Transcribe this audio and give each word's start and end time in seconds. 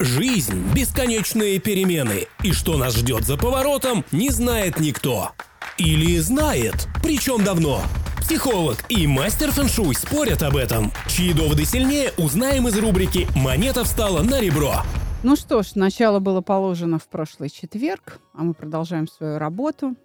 Жизнь– 0.00 0.62
бесконечные 0.76 1.58
перемены, 1.58 2.28
и 2.44 2.52
что 2.52 2.76
нас 2.76 2.94
ждет 2.94 3.24
за 3.24 3.36
поворотом, 3.36 4.04
не 4.12 4.30
знает 4.30 4.78
никто. 4.78 5.32
Или 5.76 6.18
знает, 6.18 6.86
причем 7.02 7.42
давно. 7.42 7.82
Психолог 8.20 8.76
и 8.88 9.08
мастер 9.08 9.50
фэншуй 9.50 9.96
спорят 9.96 10.44
об 10.44 10.56
этом. 10.56 10.92
Чьи 11.08 11.32
доводы 11.32 11.64
сильнее, 11.64 12.12
узнаем 12.16 12.68
из 12.68 12.78
рубрики 12.78 13.26
«Монета 13.34 13.82
встала 13.82 14.22
на 14.22 14.40
ребро». 14.40 14.82
Ну 15.24 15.34
что 15.34 15.64
ж, 15.64 15.74
начало 15.74 16.20
было 16.20 16.42
положено 16.42 17.00
в 17.00 17.08
прошлый 17.08 17.50
четверг, 17.50 18.20
а 18.34 18.44
мы 18.44 18.54
продолжаем 18.54 19.08
свою 19.08 19.38
работу. 19.38 19.96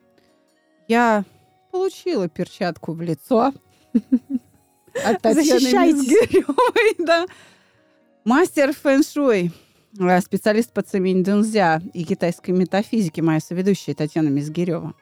Я 0.88 1.24
получила 1.72 2.28
перчатку 2.28 2.94
в 2.94 3.02
лицо 3.02 3.54
от 5.06 5.22
Татьяны 5.22 5.92
Мизгиревой, 5.92 6.96
да. 6.98 7.28
Мастер 8.26 8.74
фэншуй, 8.74 9.52
специалист 10.22 10.72
по 10.74 10.82
цемень 10.82 11.24
дунзя 11.24 11.82
и 11.94 12.04
китайской 12.04 12.52
метафизики, 12.52 13.22
моя 13.22 13.40
соведущая 13.40 13.96
Татьяна 13.96 14.30
Мизгирева. 14.30 14.94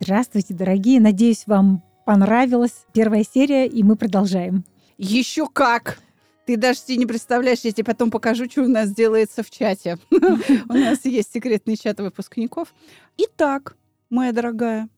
Здравствуйте, 0.00 0.54
дорогие. 0.54 1.00
Надеюсь, 1.00 1.46
вам 1.46 1.82
понравилась 2.04 2.86
первая 2.92 3.24
серия, 3.24 3.66
и 3.66 3.82
мы 3.82 3.96
продолжаем. 3.96 4.64
Еще 4.98 5.48
как! 5.48 5.98
Ты 6.44 6.56
даже 6.56 6.80
себе 6.80 6.96
не 6.96 7.06
представляешь, 7.06 7.60
я 7.60 7.70
тебе 7.70 7.84
потом 7.84 8.10
покажу, 8.10 8.50
что 8.50 8.62
у 8.62 8.68
нас 8.68 8.92
делается 8.92 9.44
в 9.44 9.50
чате. 9.50 9.98
У 10.10 10.72
нас 10.72 11.04
есть 11.04 11.32
секретный 11.32 11.76
чат 11.76 12.00
выпускников. 12.00 12.74
Итак, 13.16 13.76
моя 14.10 14.32
дорогая, 14.32 14.88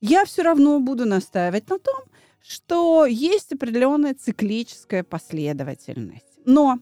я 0.00 0.24
все 0.24 0.42
равно 0.42 0.80
буду 0.80 1.06
настаивать 1.06 1.70
на 1.70 1.78
том, 1.78 2.00
что 2.42 3.06
есть 3.06 3.52
определенная 3.52 4.14
циклическая 4.14 5.04
последовательность. 5.04 6.26
Но, 6.44 6.80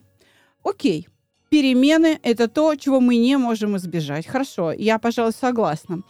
окей, 0.63 1.07
перемены– 1.49 2.19
это 2.23 2.47
то, 2.47 2.75
чего 2.75 2.99
мы 2.99 3.17
не 3.17 3.37
можем 3.37 3.77
избежать. 3.77 4.27
Хорошо, 4.27 4.71
я, 4.71 4.99
пожалуй, 4.99 5.33
согласна. 5.33 6.01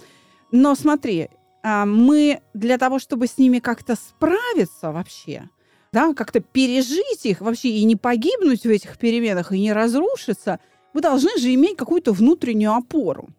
Но 0.51 0.75
смотри, 0.75 1.29
а, 1.63 1.85
мы 1.85 2.41
для 2.53 2.77
того, 2.77 2.99
чтобы 2.99 3.27
с 3.27 3.37
ними 3.37 3.59
как-то 3.59 3.95
справиться 3.95 4.91
вообще, 4.91 5.49
да, 5.91 6.13
как-то 6.13 6.39
пережить 6.39 7.25
их 7.25 7.41
вообще 7.41 7.69
и 7.69 7.83
не 7.83 7.95
погибнуть 7.95 8.63
в 8.63 8.69
этих 8.69 8.97
переменах, 8.97 9.51
и 9.51 9.59
не 9.59 9.73
разрушиться, 9.73 10.59
мы 10.93 11.01
должны 11.01 11.37
же 11.37 11.53
иметь 11.53 11.77
какую-то 11.77 12.13
внутреннюю 12.13 12.73
опору. 12.73 13.29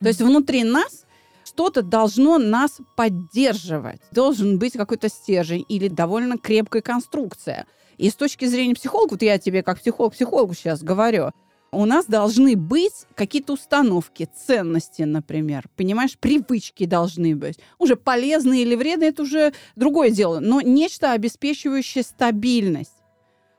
То 0.00 0.08
есть 0.08 0.20
внутри 0.20 0.64
нас 0.64 1.04
что-то 1.44 1.82
должно 1.82 2.38
нас 2.38 2.78
поддерживать. 2.96 4.00
Должен 4.12 4.58
быть 4.58 4.74
какой-то 4.74 5.08
стержень 5.08 5.64
или 5.68 5.88
довольно 5.88 6.38
крепкая 6.38 6.82
конструкция– 6.82 7.66
и 7.98 8.10
с 8.10 8.14
точки 8.14 8.46
зрения 8.46 8.74
психолога, 8.74 9.12
вот 9.12 9.22
я 9.22 9.38
тебе 9.38 9.62
как 9.62 9.80
психолог 9.80 10.14
психологу 10.14 10.54
сейчас 10.54 10.82
говорю, 10.82 11.30
у 11.70 11.84
нас 11.84 12.06
должны 12.06 12.56
быть 12.56 13.06
какие-то 13.14 13.52
установки, 13.52 14.28
ценности, 14.34 15.02
например, 15.02 15.64
понимаешь, 15.76 16.16
привычки 16.18 16.86
должны 16.86 17.36
быть. 17.36 17.58
Уже 17.78 17.96
полезные 17.96 18.62
или 18.62 18.74
вредные, 18.74 19.10
это 19.10 19.22
уже 19.22 19.52
другое 19.76 20.10
дело, 20.10 20.40
но 20.40 20.60
нечто, 20.60 21.12
обеспечивающее 21.12 22.04
стабильность. 22.04 22.94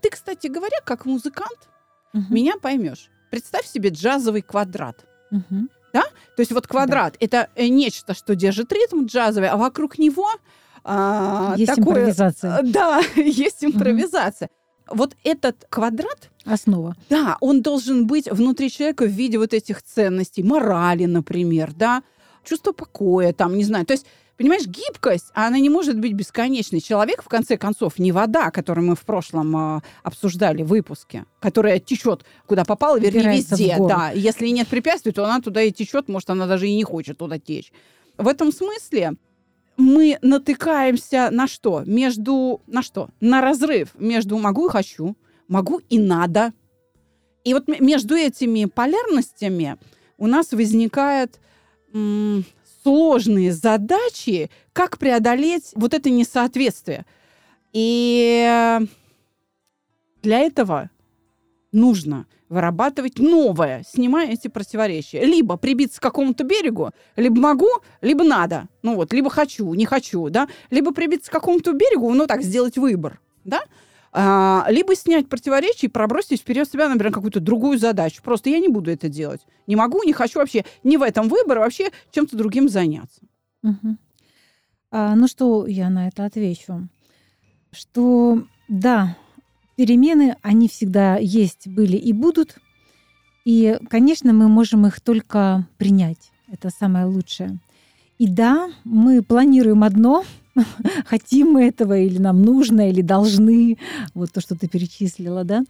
Ты, 0.01 0.09
кстати 0.09 0.47
говоря, 0.47 0.77
как 0.83 1.05
музыкант, 1.05 1.69
угу. 2.13 2.23
меня 2.29 2.53
поймешь. 2.59 3.09
Представь 3.29 3.67
себе 3.67 3.89
джазовый 3.89 4.41
квадрат. 4.41 5.05
Угу. 5.31 5.67
Да? 5.93 6.03
То 6.35 6.39
есть 6.39 6.51
вот 6.51 6.67
квадрат 6.67 7.13
да. 7.13 7.25
это 7.25 7.49
э, 7.55 7.67
нечто, 7.67 8.13
что 8.13 8.35
держит 8.35 8.71
ритм 8.71 9.05
джазовый, 9.05 9.49
а 9.49 9.57
вокруг 9.57 9.99
него 9.99 10.29
а, 10.83 11.55
есть 11.57 11.75
такое, 11.75 11.95
импровизация. 11.95 12.61
Да, 12.63 13.01
есть 13.15 13.63
импровизация. 13.63 14.49
Угу. 14.87 14.97
Вот 14.97 15.15
этот 15.23 15.65
квадрат... 15.69 16.31
Основа. 16.45 16.95
Да, 17.09 17.37
он 17.41 17.61
должен 17.61 18.07
быть 18.07 18.29
внутри 18.31 18.71
человека 18.71 19.05
в 19.05 19.09
виде 19.09 19.37
вот 19.37 19.53
этих 19.53 19.83
ценностей, 19.83 20.41
морали, 20.41 21.05
например, 21.05 21.73
да, 21.73 22.01
чувство 22.43 22.71
покоя, 22.71 23.33
там, 23.33 23.55
не 23.55 23.63
знаю. 23.63 23.85
То 23.85 23.93
есть 23.93 24.05
Понимаешь, 24.39 24.65
гибкость, 24.65 25.31
она 25.33 25.59
не 25.59 25.69
может 25.69 25.99
быть 25.99 26.13
бесконечной. 26.13 26.79
Человек, 26.79 27.21
в 27.21 27.27
конце 27.27 27.57
концов, 27.57 27.99
не 27.99 28.13
вода, 28.13 28.51
которую 28.51 28.87
мы 28.87 28.95
в 28.95 29.01
прошлом 29.01 29.75
э, 29.77 29.81
обсуждали 30.01 30.63
в 30.63 30.67
выпуске, 30.67 31.25
которая 31.41 31.77
течет 31.79 32.23
куда 32.45 32.63
попало, 32.63 32.97
вернее, 32.97 33.39
везде. 33.39 33.75
Да, 33.77 34.11
если 34.11 34.47
нет 34.47 34.69
препятствий, 34.69 35.11
то 35.11 35.25
она 35.25 35.41
туда 35.41 35.61
и 35.61 35.73
течет, 35.73 36.07
может, 36.07 36.29
она 36.29 36.47
даже 36.47 36.69
и 36.69 36.73
не 36.73 36.85
хочет 36.85 37.17
туда 37.17 37.37
течь. 37.37 37.73
В 38.17 38.29
этом 38.29 38.53
смысле 38.53 39.15
мы 39.79 40.19
натыкаемся 40.21 41.29
на 41.31 41.47
что? 41.47 41.83
Между... 41.85 42.61
На 42.67 42.83
что? 42.83 43.09
На 43.21 43.41
разрыв 43.41 43.89
между 43.97 44.37
могу 44.37 44.67
и 44.67 44.69
хочу, 44.69 45.15
могу 45.47 45.81
и 45.89 45.97
надо. 45.97 46.53
И 47.45 47.53
вот 47.53 47.67
между 47.67 48.15
этими 48.15 48.65
полярностями 48.65 49.77
у 50.17 50.27
нас 50.27 50.51
возникают 50.51 51.39
м, 51.93 52.43
сложные 52.83 53.53
задачи, 53.53 54.51
как 54.73 54.97
преодолеть 54.97 55.71
вот 55.75 55.93
это 55.93 56.09
несоответствие. 56.09 57.05
И 57.71 58.79
для 60.21 60.39
этого 60.39 60.89
нужно 61.71 62.25
вырабатывать 62.49 63.19
новое, 63.19 63.83
снимая 63.87 64.31
эти 64.31 64.47
противоречия. 64.47 65.23
Либо 65.23 65.57
прибиться 65.57 65.99
к 65.99 66.03
какому-то 66.03 66.43
берегу, 66.43 66.91
либо 67.15 67.39
могу, 67.39 67.69
либо 68.01 68.23
надо. 68.23 68.67
Ну 68.81 68.95
вот, 68.95 69.13
либо 69.13 69.29
хочу, 69.29 69.73
не 69.73 69.85
хочу, 69.85 70.29
да. 70.29 70.47
Либо 70.71 70.91
прибиться 70.91 71.29
к 71.29 71.33
какому-то 71.33 71.73
берегу, 71.73 72.11
ну 72.13 72.27
так, 72.27 72.41
сделать 72.41 72.77
выбор, 72.77 73.19
да. 73.43 73.61
А, 74.11 74.65
либо 74.69 74.95
снять 74.95 75.29
противоречия 75.29 75.87
и 75.87 75.89
пробросить 75.89 76.41
вперед 76.41 76.69
себя, 76.69 76.89
например, 76.89 77.13
какую-то 77.13 77.39
другую 77.39 77.77
задачу. 77.77 78.21
Просто 78.23 78.49
я 78.49 78.59
не 78.59 78.67
буду 78.67 78.91
это 78.91 79.07
делать. 79.07 79.41
Не 79.67 79.75
могу, 79.75 80.01
не 80.03 80.13
хочу 80.13 80.39
вообще. 80.39 80.65
Не 80.83 80.97
в 80.97 81.03
этом 81.03 81.29
выбор, 81.29 81.59
а 81.59 81.61
вообще 81.61 81.91
чем-то 82.11 82.35
другим 82.35 82.69
заняться. 82.69 83.21
Угу. 83.61 83.97
А, 84.91 85.15
ну 85.15 85.27
что 85.27 85.67
я 85.67 85.89
на 85.89 86.07
это 86.07 86.25
отвечу? 86.25 86.87
Что 87.71 88.41
да, 88.67 89.15
перемены, 89.79 90.35
они 90.41 90.67
всегда 90.67 91.15
есть, 91.15 91.69
были 91.69 91.95
и 91.95 92.11
будут. 92.11 92.57
И, 93.45 93.77
конечно, 93.89 94.33
мы 94.33 94.49
можем 94.49 94.85
их 94.85 94.99
только 94.99 95.65
принять. 95.77 96.31
Это 96.51 96.69
самое 96.69 97.05
лучшее. 97.05 97.59
И 98.17 98.27
да, 98.27 98.69
мы 98.83 99.21
планируем 99.23 99.85
одно, 99.85 100.25
хотим 101.05 101.51
мы 101.51 101.65
этого, 101.65 101.97
или 101.97 102.17
нам 102.17 102.41
нужно, 102.41 102.89
или 102.89 103.01
должны, 103.01 103.77
вот 104.13 104.33
то, 104.33 104.41
что 104.41 104.55
ты 104.55 104.67
перечислила, 104.67 105.45
да. 105.45 105.63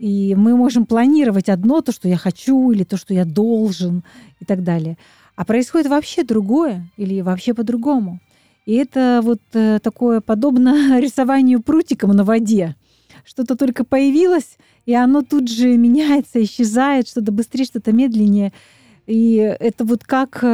И 0.00 0.34
мы 0.34 0.56
можем 0.56 0.84
планировать 0.84 1.48
одно, 1.48 1.80
то, 1.80 1.92
что 1.92 2.08
я 2.08 2.16
хочу, 2.16 2.72
или 2.72 2.82
то, 2.82 2.96
что 2.96 3.14
я 3.14 3.24
должен, 3.24 4.02
и 4.40 4.44
так 4.44 4.64
далее. 4.64 4.98
А 5.36 5.44
происходит 5.44 5.86
вообще 5.86 6.24
другое, 6.24 6.90
или 6.96 7.20
вообще 7.20 7.54
по-другому. 7.54 8.18
И 8.66 8.74
это 8.74 9.20
вот 9.22 9.42
э, 9.52 9.78
такое 9.80 10.20
подобно 10.20 10.98
рисованию 11.00 11.62
прутиком 11.62 12.10
на 12.10 12.24
воде 12.24 12.74
что-то 13.24 13.56
только 13.56 13.84
появилось, 13.84 14.58
и 14.86 14.94
оно 14.94 15.22
тут 15.22 15.48
же 15.48 15.76
меняется, 15.76 16.42
исчезает, 16.42 17.08
что-то 17.08 17.32
быстрее, 17.32 17.64
что-то 17.64 17.92
медленнее. 17.92 18.52
И 19.06 19.36
это 19.36 19.84
вот 19.84 20.04
как 20.04 20.44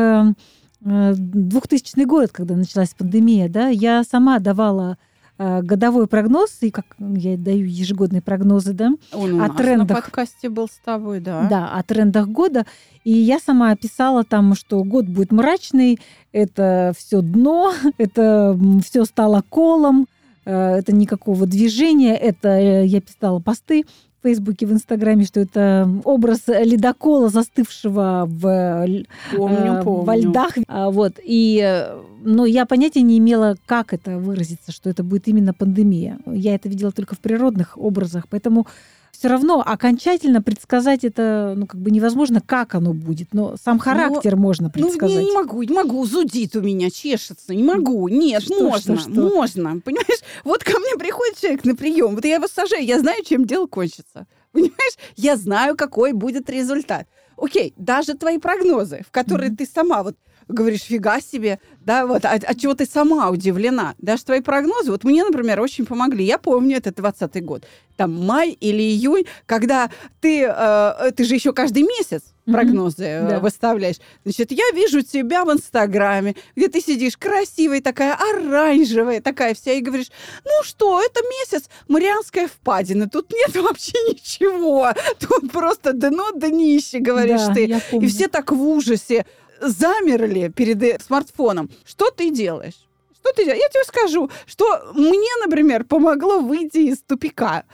2000 0.81 2.01
э, 2.01 2.05
год, 2.05 2.31
когда 2.33 2.55
началась 2.57 2.95
пандемия, 2.95 3.49
да, 3.49 3.69
я 3.69 4.03
сама 4.05 4.39
давала 4.39 4.99
э, 5.39 5.63
годовой 5.63 6.07
прогноз, 6.07 6.59
и 6.61 6.71
как 6.71 6.87
я 6.99 7.37
даю 7.37 7.67
ежегодные 7.67 8.23
прогнозы, 8.23 8.73
да, 8.73 8.93
Он 9.13 9.41
о 9.41 9.49
трендах. 9.51 9.89
на 9.89 9.95
подкасте 9.97 10.49
был 10.49 10.69
с 10.69 10.81
тобой, 10.85 11.21
да. 11.21 11.47
Да, 11.49 11.73
о 11.73 11.83
трендах 11.83 12.29
года. 12.29 12.67
И 13.05 13.13
я 13.13 13.39
сама 13.39 13.71
описала 13.71 14.25
там, 14.25 14.55
что 14.55 14.83
год 14.85 15.07
будет 15.07 15.33
мрачный, 15.33 15.99
это 16.33 16.93
все 16.97 17.21
дно, 17.21 17.73
это 17.99 18.59
все 18.85 19.05
стало 19.05 19.43
колом, 19.49 20.07
Э, 20.07 20.20
это 20.51 20.93
никакого 20.93 21.47
движения, 21.47 22.17
это 22.17 22.49
э, 22.49 22.87
я 22.87 23.01
писала 23.01 23.41
посты 23.41 23.85
в 24.21 24.23
Фейсбуке, 24.23 24.67
в 24.67 24.73
Инстаграме, 24.73 25.25
что 25.25 25.41
это 25.41 25.89
образ 26.05 26.43
ледокола, 26.47 27.31
застывшего 27.31 28.25
в, 28.27 28.87
помню, 29.35 29.75
э, 29.75 29.83
помню. 29.83 30.05
во 30.05 30.17
льдах. 30.17 30.53
А, 30.69 30.91
вот. 30.91 31.15
И, 31.23 31.87
но 32.23 32.45
я 32.45 32.67
понятия 32.67 33.03
не 33.03 33.19
имела, 33.19 33.57
как 33.67 33.95
это 33.95 34.19
выразиться, 34.19 34.73
что 34.73 34.91
это 34.91 35.03
будет 35.03 35.27
именно 35.29 35.55
пандемия. 35.55 36.19
Я 36.27 36.55
это 36.55 36.69
видела 36.69 36.93
только 36.93 37.15
в 37.15 37.19
природных 37.19 37.79
образах, 37.79 38.29
поэтому 38.29 38.67
все 39.13 39.29
равно 39.29 39.63
окончательно 39.65 40.43
предсказать 40.43 41.05
это 41.05 41.55
ну, 41.57 41.67
как 41.67 41.81
бы 41.81 41.91
невозможно, 41.91 42.41
как 42.41 42.75
оно 42.75 42.95
будет. 42.95 43.33
Но 43.33 43.57
сам 43.63 43.79
характер 43.79 44.37
но, 44.37 44.43
можно 44.43 44.71
предсказать. 44.71 45.17
Ну, 45.17 45.21
не, 45.21 45.27
не 45.27 45.33
могу, 45.33 45.63
не 45.63 45.75
могу, 45.75 46.05
зудит 46.07 46.57
у 46.57 46.61
меня, 46.61 46.91
чешется, 46.91 47.55
не 47.55 47.63
могу. 47.63 48.09
Нет, 48.09 48.43
что, 48.43 48.63
можно, 48.63 48.99
что, 48.99 49.11
что? 49.11 49.21
можно. 49.21 49.81
Понимаешь, 49.81 50.21
вот 50.45 50.65
ко 50.65 50.79
мне 50.79 50.97
приходит 50.97 51.39
человек 51.39 51.65
на 51.65 51.77
прием, 51.77 52.15
вот 52.15 52.25
я 52.25 52.37
его 52.37 52.49
сажаю, 52.49 52.85
я 52.85 52.99
знаю, 52.99 53.23
чем 53.25 53.45
дело 53.45 53.67
кончится. 53.67 54.27
Понимаешь, 54.53 54.97
я 55.17 55.37
знаю, 55.37 55.77
какой 55.77 56.13
будет 56.13 56.51
результат. 56.51 57.07
Окей, 57.37 57.73
даже 57.77 58.15
твои 58.15 58.39
прогнозы, 58.39 59.03
в 59.07 59.11
которые 59.11 59.51
mm-hmm. 59.51 59.57
ты 59.57 59.67
сама 59.67 60.03
вот 60.03 60.17
говоришь, 60.53 60.83
фига 60.83 61.21
себе, 61.21 61.59
да, 61.81 62.07
вот, 62.07 62.25
от, 62.25 62.45
от 62.45 62.59
чего 62.59 62.75
ты 62.75 62.87
сама 62.87 63.31
удивлена. 63.31 63.95
Даже 63.99 64.25
твои 64.25 64.41
прогнозы, 64.41 64.91
вот 64.91 65.05
мне, 65.05 65.25
например, 65.25 65.61
очень 65.61 65.87
помогли. 65.87 66.25
Я 66.25 66.39
помню, 66.39 66.77
это 66.77 66.95
20 66.95 67.45
год, 67.45 67.65
там 67.97 68.15
май 68.15 68.51
или 68.51 68.83
июнь, 68.83 69.25
когда 69.47 69.91
ты, 70.21 70.45
э, 70.45 71.11
ты 71.17 71.25
же 71.25 71.35
еще 71.35 71.53
каждый 71.53 71.83
месяц 71.83 72.23
прогнозы 72.51 73.05
mm-hmm. 73.05 73.29
да. 73.29 73.39
выставляешь. 73.41 73.97
Значит, 74.25 74.53
я 74.53 74.65
вижу 74.75 75.03
тебя 75.03 75.45
в 75.45 75.53
Инстаграме, 75.53 76.35
где 76.57 76.69
ты 76.69 76.81
сидишь 76.81 77.17
красивая 77.17 77.81
такая, 77.81 78.15
оранжевая 78.15 79.21
такая 79.21 79.55
вся, 79.55 79.73
и 79.73 79.81
говоришь, 79.81 80.11
ну 80.45 80.63
что, 80.63 81.01
это 81.01 81.21
месяц 81.41 81.69
Марианская 81.89 82.49
впадина, 82.49 83.09
тут 83.09 83.33
нет 83.33 83.55
вообще 83.63 83.93
ничего, 84.09 84.93
тут 85.19 85.53
просто 85.53 85.93
дно 85.93 86.31
днище, 86.33 86.99
говоришь 86.99 87.47
да, 87.49 87.55
ты. 87.55 87.81
И 87.93 88.07
все 88.07 88.29
так 88.29 88.53
в 88.53 88.63
ужасе 88.63 89.27
замерли 89.61 90.49
перед 90.49 90.83
э, 90.83 90.99
смартфоном. 91.01 91.71
Что 91.85 92.11
ты 92.11 92.31
делаешь? 92.31 92.89
Что 93.15 93.33
ты 93.33 93.45
делаешь? 93.45 93.63
Я 93.63 93.69
тебе 93.69 93.85
скажу, 93.85 94.31
что 94.47 94.93
мне, 94.95 95.31
например, 95.45 95.85
помогло 95.85 96.41
выйти 96.41 96.91
из 96.91 97.01
тупика. 97.03 97.65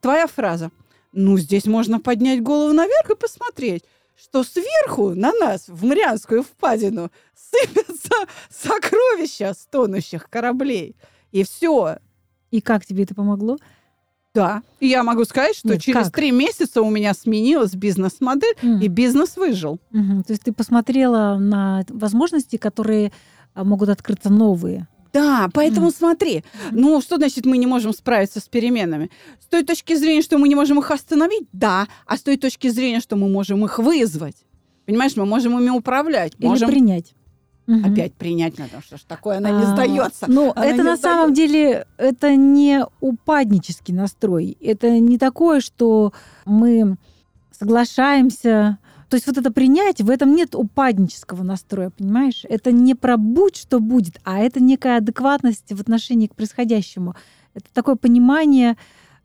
Твоя 0.00 0.26
фраза. 0.26 0.70
Ну, 1.12 1.36
здесь 1.38 1.66
можно 1.66 2.00
поднять 2.00 2.42
голову 2.42 2.72
наверх 2.72 3.10
и 3.10 3.16
посмотреть 3.16 3.84
что 4.22 4.44
сверху 4.44 5.14
на 5.14 5.32
нас, 5.32 5.64
в 5.66 5.84
Марианскую 5.84 6.42
впадину, 6.44 7.10
сыпятся 7.34 8.14
сокровища 8.50 9.52
стонущих 9.52 10.30
кораблей. 10.30 10.94
И 11.32 11.42
все. 11.42 11.98
И 12.50 12.60
как 12.60 12.86
тебе 12.86 13.04
это 13.04 13.14
помогло? 13.14 13.56
Да. 14.34 14.62
И 14.80 14.88
я 14.88 15.02
могу 15.02 15.24
сказать, 15.24 15.54
что 15.56 15.68
Нет, 15.68 15.82
через 15.82 16.10
три 16.10 16.30
месяца 16.30 16.80
у 16.80 16.90
меня 16.90 17.12
сменилась 17.12 17.74
бизнес-модель, 17.74 18.54
mm. 18.62 18.82
и 18.82 18.88
бизнес 18.88 19.36
выжил. 19.36 19.78
Mm-hmm. 19.92 20.22
То 20.24 20.32
есть 20.32 20.42
ты 20.42 20.52
посмотрела 20.52 21.36
на 21.38 21.84
возможности, 21.88 22.56
которые 22.56 23.12
а, 23.54 23.64
могут 23.64 23.90
открыться 23.90 24.30
новые. 24.30 24.88
Да, 25.12 25.50
поэтому 25.52 25.88
mm. 25.88 25.94
смотри, 25.94 26.44
ну 26.70 27.02
что 27.02 27.16
значит 27.16 27.44
мы 27.44 27.58
не 27.58 27.66
можем 27.66 27.92
справиться 27.92 28.40
с 28.40 28.48
переменами? 28.48 29.10
С 29.38 29.46
той 29.46 29.62
точки 29.64 29.94
зрения, 29.94 30.22
что 30.22 30.38
мы 30.38 30.48
не 30.48 30.54
можем 30.54 30.78
их 30.78 30.90
остановить, 30.90 31.46
да, 31.52 31.86
а 32.06 32.16
с 32.16 32.22
той 32.22 32.38
точки 32.38 32.68
зрения, 32.68 33.00
что 33.00 33.16
мы 33.16 33.28
можем 33.28 33.62
их 33.66 33.78
вызвать. 33.78 34.36
Понимаешь, 34.86 35.14
мы 35.14 35.26
можем 35.26 35.58
ими 35.58 35.68
управлять. 35.68 36.32
Или 36.38 36.46
можем... 36.46 36.70
принять. 36.70 37.14
Опять 37.84 38.12
принять 38.14 38.58
надо, 38.58 38.82
что 38.84 38.96
ж 38.96 39.00
такое, 39.06 39.38
она 39.38 39.50
не 39.50 39.64
а, 39.64 39.66
сдается. 39.66 40.26
Ну, 40.28 40.52
это 40.52 40.82
на 40.82 40.96
самом 40.96 41.34
деле, 41.34 41.86
это 41.96 42.36
не 42.36 42.84
упаднический 43.00 43.94
настрой. 43.94 44.56
Это 44.60 44.98
не 44.98 45.18
такое, 45.18 45.60
что 45.60 46.12
мы 46.44 46.96
соглашаемся 47.50 48.78
то 49.12 49.16
есть 49.16 49.26
вот 49.26 49.36
это 49.36 49.52
принять, 49.52 50.00
в 50.00 50.08
этом 50.08 50.34
нет 50.34 50.54
упаднического 50.54 51.42
настроя, 51.42 51.90
понимаешь? 51.90 52.46
Это 52.48 52.72
не 52.72 52.94
про 52.94 53.18
будь, 53.18 53.58
что 53.58 53.78
будет, 53.78 54.18
а 54.24 54.38
это 54.38 54.58
некая 54.58 54.96
адекватность 54.96 55.70
в 55.70 55.78
отношении 55.78 56.28
к 56.28 56.34
происходящему. 56.34 57.14
Это 57.52 57.66
такое 57.74 57.96
понимание, 57.96 58.78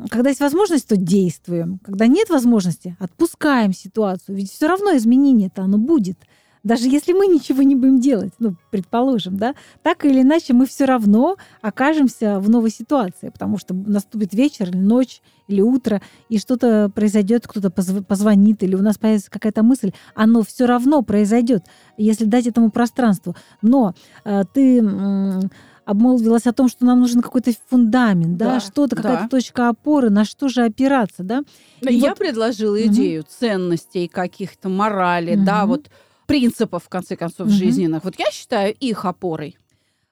когда 0.10 0.28
есть 0.28 0.42
возможность, 0.42 0.90
то 0.90 0.98
действуем. 0.98 1.80
Когда 1.86 2.06
нет 2.08 2.30
возможности, 2.30 2.98
отпускаем 3.00 3.72
ситуацию. 3.72 4.36
Ведь 4.36 4.52
все 4.52 4.68
равно 4.68 4.98
изменение-то 4.98 5.62
оно 5.62 5.78
будет 5.78 6.18
даже 6.64 6.88
если 6.88 7.14
мы 7.14 7.28
ничего 7.28 7.64
не 7.64 7.76
будем 7.76 8.00
делать, 8.00 8.34
ну, 8.40 8.56
предположим, 8.72 9.38
да, 9.38 9.56
так 9.84 10.06
или 10.06 10.22
иначе 10.22 10.54
мы 10.54 10.66
все 10.66 10.86
равно 10.86 11.38
окажемся 11.62 12.40
в 12.40 12.50
новой 12.50 12.70
ситуации, 12.70 13.30
потому 13.30 13.58
что 13.58 13.74
наступит 13.74 14.34
вечер 14.34 14.70
или 14.70 14.78
ночь 14.78 15.22
или 15.48 15.62
утро, 15.62 16.02
и 16.30 16.40
что-то 16.40 16.92
произойдет, 16.94 17.48
кто-то 17.48 17.70
позвонит, 17.70 18.64
или 18.64 18.76
у 18.76 18.82
нас 18.82 18.98
появится 18.98 19.32
какая-то 19.32 19.64
мысль, 19.64 19.92
оно 20.14 20.44
все 20.44 20.66
равно 20.66 21.02
произойдет, 21.02 21.64
если 21.98 22.26
дать 22.26 22.48
этому 22.48 22.70
пространству. 22.70 23.36
Но 23.62 23.96
э, 24.26 24.44
ты 24.54 24.82
э, 24.82 25.40
обмолвилась 25.88 26.46
о 26.46 26.54
том, 26.54 26.68
что 26.68 26.86
нам 26.86 27.00
нужен 27.00 27.22
какой-то 27.22 27.52
фундамент, 27.70 28.36
да, 28.36 28.56
да 28.56 28.60
что-то, 28.60 28.98
какая-то 28.98 29.30
точка 29.30 29.70
опоры, 29.70 30.10
на 30.10 30.26
что 30.26 30.50
же 30.50 30.64
опираться, 30.64 31.24
да? 31.24 31.44
И 31.82 31.94
Я 31.94 32.10
вот... 32.10 32.18
предложила 32.18 32.86
идею 32.88 33.22
угу. 33.22 33.30
ценностей 33.30 34.10
каких-то, 34.10 34.68
морали, 34.68 35.38
угу. 35.38 35.46
да, 35.46 35.66
вот 35.66 35.90
принципов, 36.28 36.84
в 36.84 36.90
конце 36.90 37.16
концов, 37.16 37.48
угу. 37.48 37.56
жизненных. 37.56 38.04
Вот 38.04 38.20
я 38.20 38.30
считаю 38.32 38.74
их 38.74 39.06
опорой. 39.06 39.58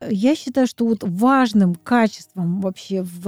Я 0.09 0.35
считаю, 0.35 0.65
что 0.67 0.85
вот 0.85 1.03
важным 1.03 1.75
качеством 1.75 2.62
вообще 2.62 3.03
в, 3.03 3.21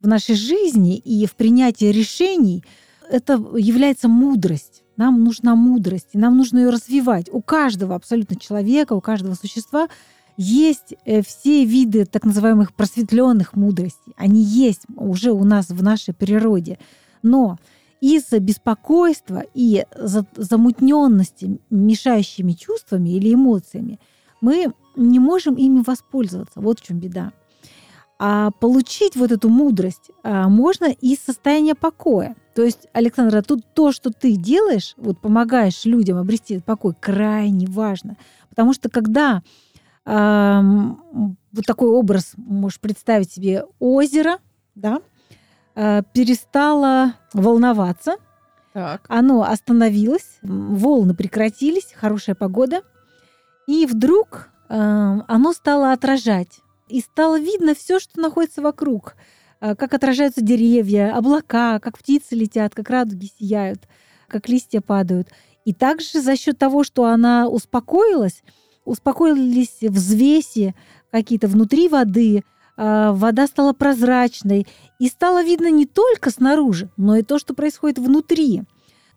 в 0.00 0.06
нашей 0.06 0.34
жизни 0.34 0.98
и 0.98 1.26
в 1.26 1.34
принятии 1.34 1.86
решений 1.86 2.64
это 3.10 3.34
является 3.56 4.08
мудрость. 4.08 4.82
Нам 4.96 5.24
нужна 5.24 5.54
мудрость, 5.54 6.08
и 6.12 6.18
нам 6.18 6.36
нужно 6.36 6.58
ее 6.58 6.70
развивать. 6.70 7.28
У 7.30 7.42
каждого 7.42 7.94
абсолютно 7.94 8.36
человека, 8.36 8.94
у 8.94 9.00
каждого 9.00 9.34
существа 9.34 9.88
есть 10.36 10.94
э, 11.04 11.22
все 11.22 11.64
виды 11.64 12.04
так 12.06 12.24
называемых 12.24 12.74
просветленных 12.74 13.54
мудростей. 13.54 14.14
Они 14.16 14.42
есть 14.42 14.82
уже 14.96 15.32
у 15.32 15.44
нас 15.44 15.68
в 15.68 15.82
нашей 15.82 16.14
природе. 16.14 16.78
Но 17.22 17.58
из-за 18.00 18.38
беспокойства 18.38 19.44
и 19.54 19.84
замутненности 20.36 21.58
мешающими 21.70 22.52
чувствами 22.52 23.10
или 23.10 23.34
эмоциями 23.34 23.98
мы 24.40 24.72
не 24.96 25.18
можем 25.18 25.54
ими 25.54 25.82
воспользоваться. 25.86 26.60
Вот 26.60 26.80
в 26.80 26.82
чем 26.82 26.98
беда. 26.98 27.32
А 28.18 28.50
получить 28.60 29.14
вот 29.16 29.30
эту 29.30 29.48
мудрость 29.48 30.10
а, 30.22 30.48
можно 30.48 30.86
из 30.86 31.18
состояния 31.18 31.74
покоя. 31.74 32.34
То 32.54 32.62
есть, 32.62 32.88
Александра, 32.94 33.42
тут 33.42 33.62
то, 33.74 33.92
что 33.92 34.10
ты 34.10 34.36
делаешь, 34.36 34.94
вот 34.96 35.20
помогаешь 35.20 35.84
людям 35.84 36.16
обрести 36.16 36.54
этот 36.54 36.64
покой, 36.64 36.94
крайне 36.98 37.66
важно. 37.66 38.16
Потому 38.48 38.72
что 38.72 38.88
когда 38.88 39.42
э, 40.06 40.60
вот 41.52 41.66
такой 41.66 41.90
образ 41.90 42.32
можешь 42.38 42.80
представить 42.80 43.30
себе 43.30 43.66
озеро, 43.78 44.38
да, 44.74 45.02
Э, 45.76 46.02
перестало 46.14 47.14
волноваться. 47.34 48.16
Так. 48.72 49.04
Оно 49.08 49.42
остановилось, 49.42 50.38
волны 50.42 51.14
прекратились, 51.14 51.92
хорошая 51.94 52.34
погода. 52.34 52.80
И 53.66 53.84
вдруг 53.84 54.48
э, 54.68 54.74
оно 54.74 55.52
стало 55.52 55.92
отражать. 55.92 56.60
И 56.88 57.00
стало 57.00 57.38
видно 57.38 57.74
все, 57.74 57.98
что 58.00 58.20
находится 58.20 58.62
вокруг. 58.62 59.16
Э, 59.60 59.74
как 59.74 59.92
отражаются 59.92 60.40
деревья, 60.40 61.14
облака, 61.14 61.78
как 61.78 61.98
птицы 61.98 62.34
летят, 62.34 62.74
как 62.74 62.88
радуги 62.88 63.30
сияют, 63.38 63.86
как 64.28 64.48
листья 64.48 64.80
падают. 64.80 65.28
И 65.66 65.74
также 65.74 66.22
за 66.22 66.36
счет 66.36 66.58
того, 66.58 66.84
что 66.84 67.04
она 67.04 67.48
успокоилась, 67.48 68.42
успокоились 68.86 69.76
взвеси 69.82 70.74
какие-то 71.10 71.48
внутри 71.48 71.88
воды, 71.88 72.44
вода 72.76 73.46
стала 73.46 73.72
прозрачной, 73.72 74.66
и 74.98 75.08
стало 75.08 75.42
видно 75.42 75.70
не 75.70 75.86
только 75.86 76.30
снаружи, 76.30 76.90
но 76.96 77.16
и 77.16 77.22
то, 77.22 77.38
что 77.38 77.54
происходит 77.54 77.98
внутри. 77.98 78.62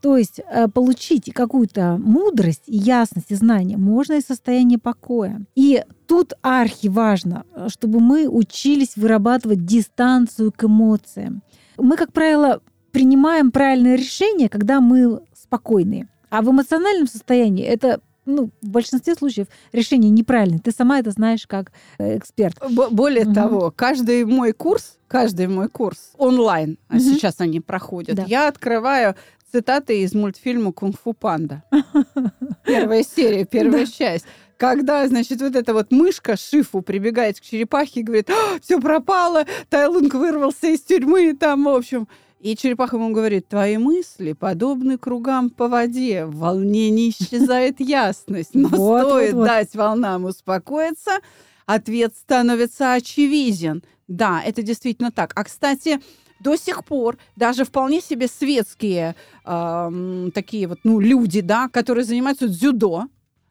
То 0.01 0.15
есть 0.15 0.39
э, 0.39 0.67
получить 0.69 1.31
какую-то 1.33 1.97
мудрость, 1.99 2.63
ясность 2.67 3.31
и 3.31 3.35
знание 3.35 3.77
можно 3.77 4.13
из 4.13 4.25
состояния 4.25 4.77
покоя. 4.77 5.41
И 5.55 5.83
тут 6.07 6.33
архи 6.41 6.87
важно, 6.87 7.43
чтобы 7.67 7.99
мы 7.99 8.29
учились 8.29 8.95
вырабатывать 8.95 9.65
дистанцию 9.65 10.53
к 10.53 10.63
эмоциям. 10.63 11.43
Мы, 11.77 11.97
как 11.97 12.13
правило, 12.13 12.61
принимаем 12.91 13.51
правильное 13.51 13.95
решение, 13.95 14.47
когда 14.47 14.79
мы 14.79 15.21
спокойны. 15.33 16.07
А 16.29 16.41
в 16.41 16.49
эмоциональном 16.49 17.07
состоянии 17.07 17.65
это 17.65 17.99
ну, 18.29 18.49
в 18.61 18.69
большинстве 18.69 19.15
случаев 19.15 19.47
решение 19.71 20.09
неправильное. 20.09 20.59
Ты 20.59 20.71
сама 20.71 20.99
это 20.99 21.11
знаешь 21.11 21.47
как 21.47 21.71
э, 21.97 22.17
эксперт. 22.17 22.55
Б- 22.69 22.89
более 22.89 23.25
угу. 23.25 23.33
того, 23.33 23.73
каждый 23.75 24.25
мой 24.25 24.53
курс, 24.53 24.97
каждый 25.07 25.47
мой 25.47 25.69
курс 25.69 26.11
онлайн, 26.17 26.77
угу. 26.89 26.97
а 26.97 26.99
сейчас 26.99 27.35
они 27.39 27.59
проходят, 27.59 28.15
да. 28.15 28.25
я 28.27 28.47
открываю 28.47 29.15
цитаты 29.51 30.01
из 30.01 30.13
мультфильма 30.13 30.71
«Кунг-фу 30.71 31.13
панда». 31.13 31.63
Первая 32.65 33.03
серия, 33.03 33.45
первая 33.45 33.85
часть 33.85 34.25
когда, 34.59 35.07
значит, 35.07 35.41
вот 35.41 35.55
эта 35.55 35.73
вот 35.73 35.89
мышка 35.89 36.35
Шифу 36.35 36.81
прибегает 36.81 37.39
к 37.39 37.43
черепахе 37.43 38.01
и 38.01 38.03
говорит, 38.03 38.29
все 38.61 38.79
пропало, 38.79 39.45
Тайлунг 39.69 40.13
вырвался 40.13 40.67
из 40.67 40.81
тюрьмы, 40.81 41.33
там, 41.33 41.63
в 41.63 41.69
общем, 41.69 42.09
и 42.39 42.55
черепаха 42.55 42.95
ему 42.95 43.11
говорит, 43.11 43.47
твои 43.47 43.77
мысли 43.77 44.33
подобны 44.33 44.97
кругам 44.97 45.49
по 45.49 45.67
воде, 45.67 46.25
в 46.25 46.37
волнении 46.37 47.09
исчезает 47.09 47.79
ясность, 47.79 48.53
но 48.53 48.69
вот, 48.69 49.07
стоит 49.07 49.33
вот, 49.33 49.39
вот. 49.39 49.45
дать 49.45 49.75
волнам 49.75 50.25
успокоиться, 50.25 51.19
ответ 51.65 52.13
становится 52.15 52.93
очевиден. 52.93 53.83
Да, 54.07 54.41
это 54.43 54.63
действительно 54.63 55.11
так. 55.11 55.33
А, 55.35 55.43
кстати, 55.43 55.99
до 56.39 56.55
сих 56.55 56.85
пор 56.85 57.17
даже 57.35 57.65
вполне 57.65 58.01
себе 58.01 58.27
светские 58.27 59.15
э, 59.45 60.29
такие 60.33 60.67
вот, 60.67 60.79
ну, 60.83 60.99
люди, 60.99 61.41
да, 61.41 61.67
которые 61.67 62.05
занимаются 62.05 62.47
дзюдо, 62.47 63.07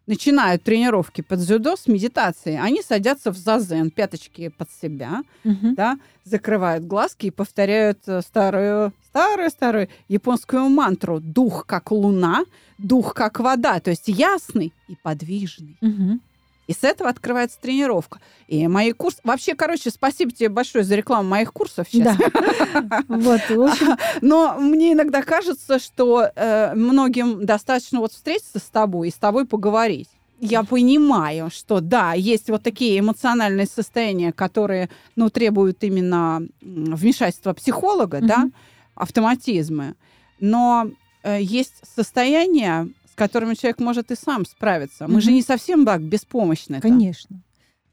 начинают 0.09 0.65
тренировки 0.65 1.21
под 1.21 1.39
дзюдо 1.39 1.77
с 1.77 1.87
медитации. 1.87 2.57
Они 2.57 2.83
садятся 2.83 3.31
в 3.31 3.37
зазен, 3.37 3.91
пяточки 3.91 4.49
под 4.49 4.69
себя, 4.83 5.23
Мгм. 5.45 5.75
да, 5.75 5.99
закрывают 6.25 6.85
глазки 6.85 7.27
и 7.27 7.31
повторяют 7.31 7.99
э, 8.07 8.23
старую, 8.23 8.93
старую-старую 9.07 9.89
японскую 10.09 10.69
мантру 10.69 11.21
«дух 11.21 11.67
как 11.67 11.93
луна», 11.93 12.45
«дух 12.79 13.15
как 13.15 13.39
вода», 13.39 13.79
то 13.81 13.91
есть 13.91 14.09
ясный 14.09 14.73
и 14.89 14.97
подвижный. 15.03 15.77
Мгм. 15.81 16.21
И 16.69 16.75
с 16.75 16.85
этого 16.85 17.09
открывается 17.09 17.59
тренировка. 17.61 18.21
И 18.47 18.69
мои 18.69 18.93
курсы... 18.93 19.19
Вообще, 19.25 19.55
короче, 19.55 19.91
спасибо 19.91 20.31
тебе 20.31 20.51
большое 20.51 20.85
за 20.85 20.97
рекламу 20.97 21.27
моих 21.29 21.53
курсов 21.53 21.89
сейчас. 21.91 22.17
Да. 22.17 23.03
Вот, 23.09 23.41
Но 24.21 24.57
мне 24.61 24.93
иногда 24.93 25.23
кажется, 25.23 25.79
что 25.79 26.31
э, 26.37 26.75
многим 26.75 27.45
достаточно 27.47 28.01
вот 28.01 28.13
встретиться 28.13 28.59
с 28.59 28.69
тобой 28.71 29.09
и 29.09 29.11
с 29.11 29.15
тобой 29.15 29.47
поговорить. 29.47 30.11
Я 30.41 30.63
понимаю, 30.63 31.51
что 31.51 31.81
да, 31.81 32.13
есть 32.13 32.51
вот 32.51 32.63
такие 32.63 33.01
эмоциональные 33.01 33.67
состояния, 33.67 34.33
которые, 34.33 34.89
ну, 35.17 35.31
требуют 35.31 35.83
именно 35.83 36.43
вмешательства 36.61 37.55
психолога, 37.55 38.21
да, 38.21 38.39
Мгм. 38.41 38.53
автоматизмы. 38.95 39.95
Но 40.39 40.91
э, 41.25 41.39
есть 41.41 41.75
состояния, 41.83 42.89
которыми 43.19 43.55
человек 43.55 43.81
может 43.81 44.11
и 44.11 44.15
сам 44.17 44.47
справиться. 44.47 45.07
Мы 45.09 45.21
же 45.21 45.29
Мгм. 45.29 45.35
не 45.37 45.43
совсем 45.43 45.85
так 45.85 46.01
беспомощны. 46.03 46.81
Конечно. 46.81 47.43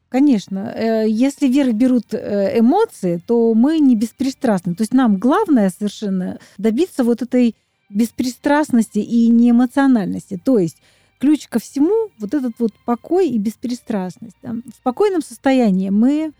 Конечно. 0.10 0.72
Э, 0.76 1.06
Если 1.10 1.48
вверх 1.48 1.74
берут 1.74 2.14
э, 2.14 2.60
эмоции, 2.60 3.22
то 3.28 3.54
мы 3.54 3.80
не 3.80 3.96
беспристрастны. 3.96 4.76
То 4.76 4.84
есть 4.84 4.94
нам 4.94 5.18
главное 5.18 5.70
совершенно 5.70 6.40
добиться 6.58 7.04
вот 7.04 7.22
этой 7.22 7.56
беспристрастности 7.90 9.00
и 9.00 9.28
неэмоциональности. 9.28 10.40
То 10.44 10.60
есть 10.60 10.78
ключ 11.20 11.48
ко 11.48 11.60
всему 11.60 12.10
вот 12.20 12.34
этот 12.34 12.54
вот 12.60 12.72
покой 12.86 13.30
и 13.30 13.38
беспристрастность. 13.38 14.38
В 14.44 14.76
спокойном 14.78 15.22
состоянии 15.22 15.90
мы 15.90 16.32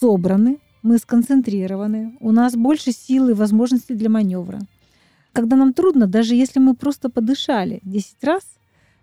собраны, 0.00 0.58
мы 0.82 0.98
сконцентрированы, 0.98 2.16
у 2.20 2.30
нас 2.30 2.54
больше 2.54 2.92
сил 2.92 3.28
и 3.28 3.32
возможностей 3.32 3.94
для 3.94 4.08
маневра. 4.10 4.60
Когда 5.34 5.56
нам 5.56 5.74
трудно, 5.74 6.06
даже 6.06 6.34
если 6.34 6.60
мы 6.60 6.74
просто 6.74 7.10
подышали 7.10 7.80
10 7.82 8.22
раз, 8.22 8.42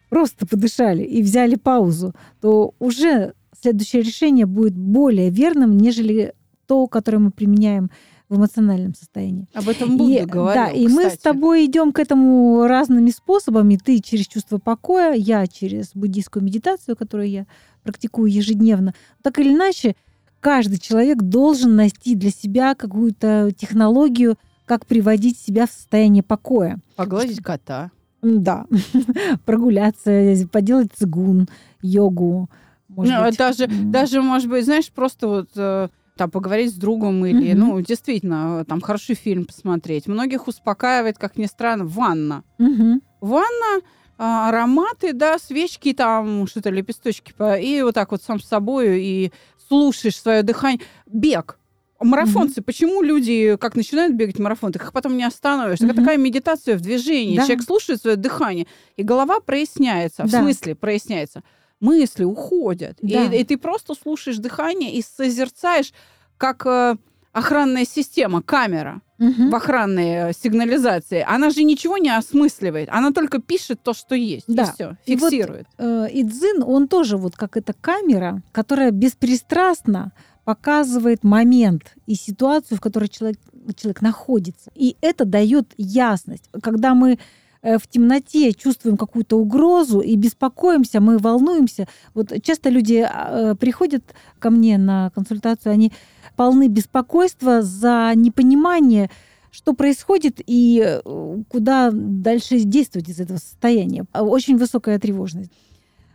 просто 0.10 0.48
подышали 0.48 1.04
и 1.04 1.22
взяли 1.22 1.56
паузу, 1.56 2.16
то 2.40 2.74
уже 2.80 3.34
следующее 3.62 4.02
решение 4.02 4.46
будет 4.46 4.76
более 4.76 5.30
верным, 5.30 5.78
нежели 5.78 6.34
то, 6.68 6.88
которое 6.88 7.20
мы 7.20 7.32
применяем 7.32 7.92
в 8.30 8.38
эмоциональном 8.38 8.96
состоянии. 8.96 9.50
Об 9.54 9.68
этом 9.68 9.98
Будда 9.98 10.22
И, 10.22 10.26
говорил, 10.26 10.64
да, 10.64 10.70
и 10.70 10.88
мы 10.88 11.10
с 11.10 11.18
тобой 11.18 11.66
идем 11.66 11.92
к 11.92 12.00
этому 12.00 12.66
разными 12.66 13.10
способами. 13.10 13.76
Ты 13.76 14.00
через 14.00 14.26
чувство 14.26 14.58
покоя, 14.58 15.14
я 15.14 15.46
через 15.48 15.92
буддийскую 15.94 16.42
медитацию, 16.42 16.96
которую 16.96 17.30
я 17.30 17.46
практикую 17.84 18.32
ежедневно. 18.32 18.94
Так 19.22 19.38
или 19.38 19.54
иначе, 19.54 19.98
каждый 20.40 20.78
человек 20.78 21.18
должен 21.18 21.76
найти 21.76 22.16
для 22.16 22.32
себя 22.32 22.74
какую-то 22.74 23.52
технологию, 23.52 24.38
как 24.72 24.86
приводить 24.86 25.38
себя 25.38 25.68
в 25.68 25.70
состояние 25.70 26.24
покоя. 26.24 26.80
Погладить 26.96 27.44
кота. 27.44 27.92
Да, 28.22 28.68
прогуляться, 29.46 30.34
поделать 30.50 30.92
цигун, 30.96 31.50
йогу. 31.82 32.50
может 32.88 33.14
Ну, 33.14 33.26
быть. 33.26 33.38
даже, 33.38 33.66
М. 33.66 33.92
даже, 33.92 34.22
может 34.22 34.50
быть, 34.50 34.64
знаешь, 34.64 34.90
просто 34.90 35.28
вот 35.28 35.50
э, 35.58 35.90
там 36.16 36.32
поговорить 36.32 36.72
с 36.74 36.78
другом 36.78 37.26
или, 37.26 37.52
Мгм. 37.52 37.60
ну, 37.60 37.82
действительно, 37.82 38.64
там 38.64 38.80
хороший 38.80 39.16
фильм 39.16 39.44
посмотреть. 39.44 40.08
Многих 40.08 40.48
успокаивает, 40.48 41.18
как 41.18 41.36
ни 41.36 41.48
странно, 41.48 41.84
ванна. 41.84 42.44
Мгм. 42.58 43.02
Ванна, 43.20 43.82
а, 44.18 44.48
ароматы, 44.48 45.12
да, 45.12 45.38
свечки 45.38 45.92
там, 45.92 46.48
что-то, 46.48 46.70
лепесточки, 46.70 47.34
и 47.62 47.82
вот 47.82 47.96
так 47.96 48.12
вот 48.12 48.24
сам 48.24 48.40
с 48.40 48.46
собой, 48.48 49.04
и 49.04 49.32
слушаешь 49.68 50.16
свое 50.18 50.44
дыхание. 50.44 50.80
Бег. 51.08 51.58
Марафонцы, 52.02 52.62
почему 52.62 53.02
люди, 53.02 53.58
как 53.60 53.76
начинают 53.76 54.16
бегать 54.16 54.40
марафон, 54.40 54.72
так 54.72 54.84
их 54.84 54.92
потом 54.94 55.18
не 55.18 55.24
остановишь. 55.24 55.78
Это 55.80 55.88
Мгм. 55.94 55.96
такая 55.96 56.18
медитация 56.18 56.78
в 56.78 56.82
движении. 56.82 57.38
Да. 57.38 57.44
Человек 57.44 57.64
слушает 57.64 58.02
свое 58.02 58.16
дыхание, 58.18 58.66
и 58.98 59.04
голова 59.04 59.40
проясняется. 59.40 60.24
В 60.26 60.32
Да. 60.32 60.40
смысле 60.42 60.76
проясняется? 60.76 61.44
Мысли 61.80 62.24
уходят. 62.24 62.98
И- 63.02 63.14
Да. 63.14 63.26
И, 63.26 63.44
ты 63.44 63.58
просто 63.58 63.94
слушаешь 63.96 64.38
дыхание 64.38 64.94
и 64.94 65.02
созерцаешь, 65.02 65.94
как 66.38 66.66
э, 66.66 66.96
охранная 67.34 67.86
система, 67.86 68.42
камера 68.42 69.02
Мгм. 69.18 69.50
в 69.52 69.56
охранной 69.56 70.30
э, 70.30 70.34
сигнализации, 70.34 71.24
она 71.26 71.50
же 71.50 71.64
ничего 71.64 71.98
не 71.98 72.10
осмысливает, 72.10 72.90
она 72.92 73.12
только 73.12 73.40
пишет 73.40 73.82
то, 73.84 73.94
что 73.94 74.16
есть, 74.16 74.46
Да. 74.48 74.64
и 74.64 74.66
все, 74.74 74.98
И 75.06 75.16
вот 75.16 75.32
фиксирует. 75.32 75.68
Э, 75.78 76.08
И 76.12 76.24
дзин, 76.24 76.62
он 76.64 76.88
тоже 76.88 77.18
вот 77.18 77.36
как 77.38 77.56
эта 77.58 77.74
камера, 77.74 78.42
которая 78.52 78.92
беспристрастно 78.92 80.12
показывает 80.44 81.24
момент 81.24 81.96
и 82.08 82.16
ситуацию, 82.16 82.78
в 82.78 82.82
которой 82.82 83.10
человек, 83.10 83.40
человек 83.76 84.02
находится. 84.02 84.72
И 84.76 84.98
это 85.02 85.26
дает 85.26 85.74
ясность. 85.78 86.50
Когда 86.62 86.96
мы 86.96 87.20
э, 87.62 87.78
в 87.78 87.88
темноте 87.88 88.54
чувствуем 88.54 88.98
какую-то 88.98 89.38
угрозу 89.38 90.00
и 90.00 90.16
беспокоимся, 90.16 91.00
мы 91.00 91.18
волнуемся. 91.18 91.88
Вот 92.14 92.34
часто 92.44 92.70
люди 92.70 93.08
э, 93.08 93.56
приходят 93.56 94.04
ко 94.40 94.50
мне 94.50 94.78
на 94.78 95.12
консультацию, 95.12 95.74
они 95.74 95.92
полны 96.36 96.68
беспокойства 96.68 97.62
за 97.62 98.12
непонимание, 98.16 99.12
что 99.52 99.74
происходит 99.74 100.42
и 100.46 100.82
э, 100.84 101.44
куда 101.50 101.92
дальше 101.94 102.60
действовать 102.62 103.10
из 103.10 103.20
этого 103.20 103.38
состояния. 103.38 104.06
А 104.12 104.24
Очень 104.24 104.58
высокая 104.58 104.98
тревожность. 104.98 105.52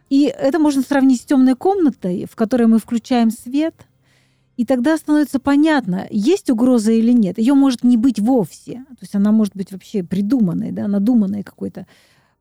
И 0.09 0.25
это 0.25 0.59
можно 0.59 0.83
сравнить 0.83 1.21
с 1.21 1.25
темной 1.25 1.54
комнатой, 1.54 2.26
в 2.30 2.37
которой 2.37 2.66
мы 2.66 2.78
включаем 2.78 3.30
свет, 3.30 3.75
и 4.57 4.65
тогда 4.65 4.97
становится 4.97 5.39
понятно, 5.39 6.07
есть 6.11 6.51
угроза 6.51 6.93
или 6.93 7.13
нет. 7.13 7.39
Ее 7.39 7.55
может 7.55 7.85
не 7.85 7.97
быть 7.97 8.19
вовсе. 8.19 8.85
То 8.89 9.03
есть 9.03 9.15
она 9.15 9.33
может 9.33 9.55
быть 9.55 9.71
вообще 9.71 10.03
придуманной, 10.03 10.73
да, 10.73 10.89
надуманной 10.89 11.43
какой-то. 11.43 11.87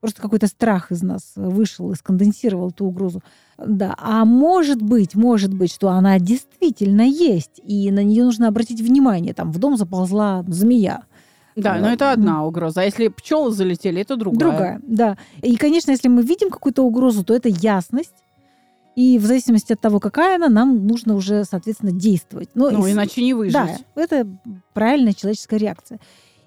Просто 0.00 0.22
какой-то 0.22 0.46
страх 0.46 0.92
из 0.92 1.02
нас 1.02 1.32
вышел 1.36 1.90
и 1.90 1.96
сконденсировал 1.96 2.70
ту 2.70 2.86
угрозу. 2.86 3.22
Да. 3.58 3.94
А 3.98 4.24
может 4.24 4.80
быть, 4.80 5.14
может 5.14 5.52
быть, 5.52 5.72
что 5.72 5.88
она 5.90 6.18
действительно 6.18 7.02
есть, 7.02 7.60
и 7.64 7.90
на 7.90 8.02
нее 8.02 8.24
нужно 8.24 8.48
обратить 8.48 8.80
внимание. 8.80 9.34
Там 9.34 9.52
в 9.52 9.58
дом 9.58 9.76
заползла 9.76 10.44
змея. 10.48 11.02
Да, 11.56 11.76
но 11.76 11.86
да. 11.86 11.92
это 11.94 12.12
одна 12.12 12.44
угроза. 12.44 12.82
А 12.82 12.84
если 12.84 13.08
пчелы 13.08 13.50
залетели, 13.50 14.02
это 14.02 14.16
другая. 14.16 14.38
Другая, 14.38 14.80
да. 14.86 15.16
И, 15.42 15.56
конечно, 15.56 15.90
если 15.90 16.08
мы 16.08 16.22
видим 16.22 16.50
какую-то 16.50 16.82
угрозу, 16.82 17.24
то 17.24 17.34
это 17.34 17.48
ясность. 17.48 18.14
И 18.96 19.18
в 19.18 19.24
зависимости 19.26 19.72
от 19.74 19.80
того, 19.80 20.00
какая 20.00 20.36
она, 20.36 20.48
нам 20.48 20.86
нужно 20.86 21.14
уже, 21.14 21.44
соответственно, 21.44 21.92
действовать. 21.92 22.48
Но 22.54 22.70
Ну, 22.70 22.86
и 22.86 22.90
с- 22.90 22.94
иначе 22.94 23.22
не 23.22 23.34
выжить. 23.34 23.52
Да, 23.52 23.68
это 23.94 24.26
правильная 24.72 25.12
человеческая 25.12 25.58
реакция. 25.58 26.00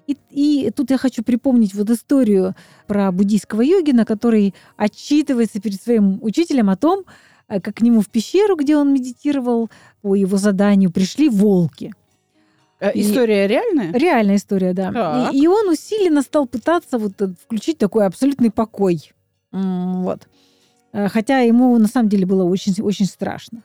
И, 0.08 0.16
и 0.30 0.70
тут 0.72 0.90
я 0.90 0.98
хочу 0.98 1.22
припомнить 1.22 1.72
вот 1.74 1.88
историю 1.90 2.56
про 2.88 3.12
буддийского 3.12 3.60
йогина, 3.62 4.04
который 4.04 4.54
отчитывается 4.76 5.60
перед 5.60 5.80
своим 5.80 6.18
учителем 6.22 6.68
о 6.70 6.76
том, 6.76 7.04
э, 7.48 7.60
как 7.60 7.76
к 7.76 7.80
нему 7.82 8.00
в 8.00 8.08
пещеру, 8.10 8.56
где 8.56 8.76
он 8.76 8.92
медитировал, 8.92 9.70
по 10.02 10.16
его 10.16 10.36
заданию 10.36 10.90
пришли 10.90 11.28
волки. 11.28 11.92
Э, 12.80 12.90
И- 12.92 13.02
История 13.02 13.46
реальная? 13.46 13.92
Реальная 13.92 14.36
история, 14.36 14.72
да. 14.72 14.90
Так. 14.92 15.32
И, 15.34 15.42
и 15.42 15.46
он 15.46 15.68
усиленно 15.68 16.22
стал 16.22 16.46
пытаться 16.48 16.98
вот 16.98 17.12
э, 17.22 17.28
включить 17.44 17.78
такой 17.78 18.06
абсолютный 18.06 18.50
покой. 18.50 19.12
Вот. 19.52 20.26
Э, 20.92 21.08
Хотя 21.08 21.38
ему 21.40 21.76
на 21.78 21.88
самом 21.88 22.08
деле 22.08 22.26
было 22.26 22.44
очень, 22.44 22.74
очень 22.82 23.06
страшно. 23.06 23.62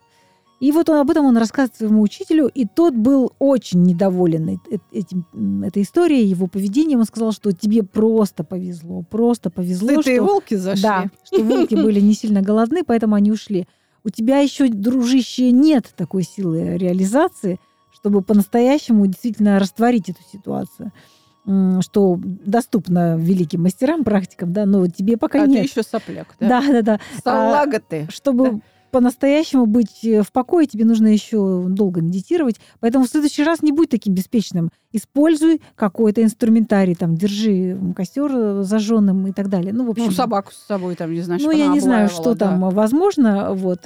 И 0.61 0.71
вот 0.71 0.89
он, 0.89 0.97
об 0.97 1.11
этом 1.11 1.25
он 1.25 1.37
рассказывает 1.37 1.75
своему 1.75 2.01
учителю, 2.01 2.47
и 2.47 2.65
тот 2.65 2.95
был 2.95 3.33
очень 3.39 3.83
недоволен 3.83 4.59
этим, 4.91 5.63
этой 5.63 5.83
историей, 5.83 6.25
его 6.25 6.47
поведением. 6.47 6.99
Он 6.99 7.05
сказал, 7.05 7.33
что 7.33 7.51
тебе 7.51 7.83
просто 7.83 8.45
повезло, 8.45 9.03
просто 9.03 9.49
повезло, 9.49 9.89
Сытые 9.89 10.17
что, 10.17 10.25
волки 10.25 10.55
зашли. 10.55 10.81
да, 10.81 11.05
что 11.25 11.43
волки 11.43 11.75
были 11.75 11.99
не 11.99 12.13
сильно 12.13 12.41
голодны, 12.41 12.83
поэтому 12.85 13.15
они 13.15 13.31
ушли. 13.31 13.67
У 14.05 14.09
тебя 14.09 14.39
еще, 14.39 14.69
дружище, 14.69 15.51
нет 15.51 15.91
такой 15.97 16.23
силы 16.23 16.77
реализации, 16.77 17.59
чтобы 17.93 18.21
по-настоящему 18.21 19.05
действительно 19.07 19.59
растворить 19.59 20.09
эту 20.09 20.21
ситуацию, 20.31 20.93
что 21.81 22.19
доступно 22.23 23.17
великим 23.17 23.63
мастерам, 23.63 24.03
практикам, 24.03 24.51
да, 24.51 24.65
но 24.65 24.87
тебе 24.87 25.17
пока 25.17 25.43
а 25.43 25.45
нет. 25.45 25.61
ты 25.61 25.67
еще 25.67 25.83
сопляк, 25.87 26.35
да? 26.39 26.61
Да, 26.61 26.71
да, 26.71 26.81
да. 26.81 26.99
Салага 27.23 27.79
ты. 27.79 28.07
Чтобы 28.09 28.61
по-настоящему 28.95 29.65
быть 29.65 30.05
э, 30.05 30.21
в 30.21 30.31
покое, 30.31 30.67
тебе 30.67 30.85
нужно 30.85 31.07
еще 31.07 31.65
долго 31.67 31.99
медитировать. 31.99 32.61
Поэтому 32.79 33.03
в 33.03 33.09
следующий 33.09 33.43
раз 33.43 33.61
не 33.61 33.73
будь 33.73 33.89
таким 33.89 34.13
беспечным. 34.13 34.69
Используй 34.93 35.61
какой-то 35.75 36.23
инструментарий, 36.23 36.95
там, 36.95 37.17
держи 37.17 37.77
костер 37.93 38.63
зажженным 38.63 39.27
и 39.27 39.33
так 39.33 39.49
далее. 39.49 39.73
Ну, 39.73 39.85
в 39.85 39.89
общем, 39.89 40.05
Ну, 40.05 40.11
собаку 40.11 40.53
с 40.53 40.65
собой, 40.65 40.95
там, 40.95 41.11
не 41.11 41.19
знаю, 41.19 41.41
ну, 41.43 41.51
я 41.51 41.67
не 41.67 41.81
знаю, 41.81 42.07
что 42.07 42.35
да. 42.35 42.47
там 42.47 42.69
возможно. 42.69 43.53
Вот, 43.53 43.85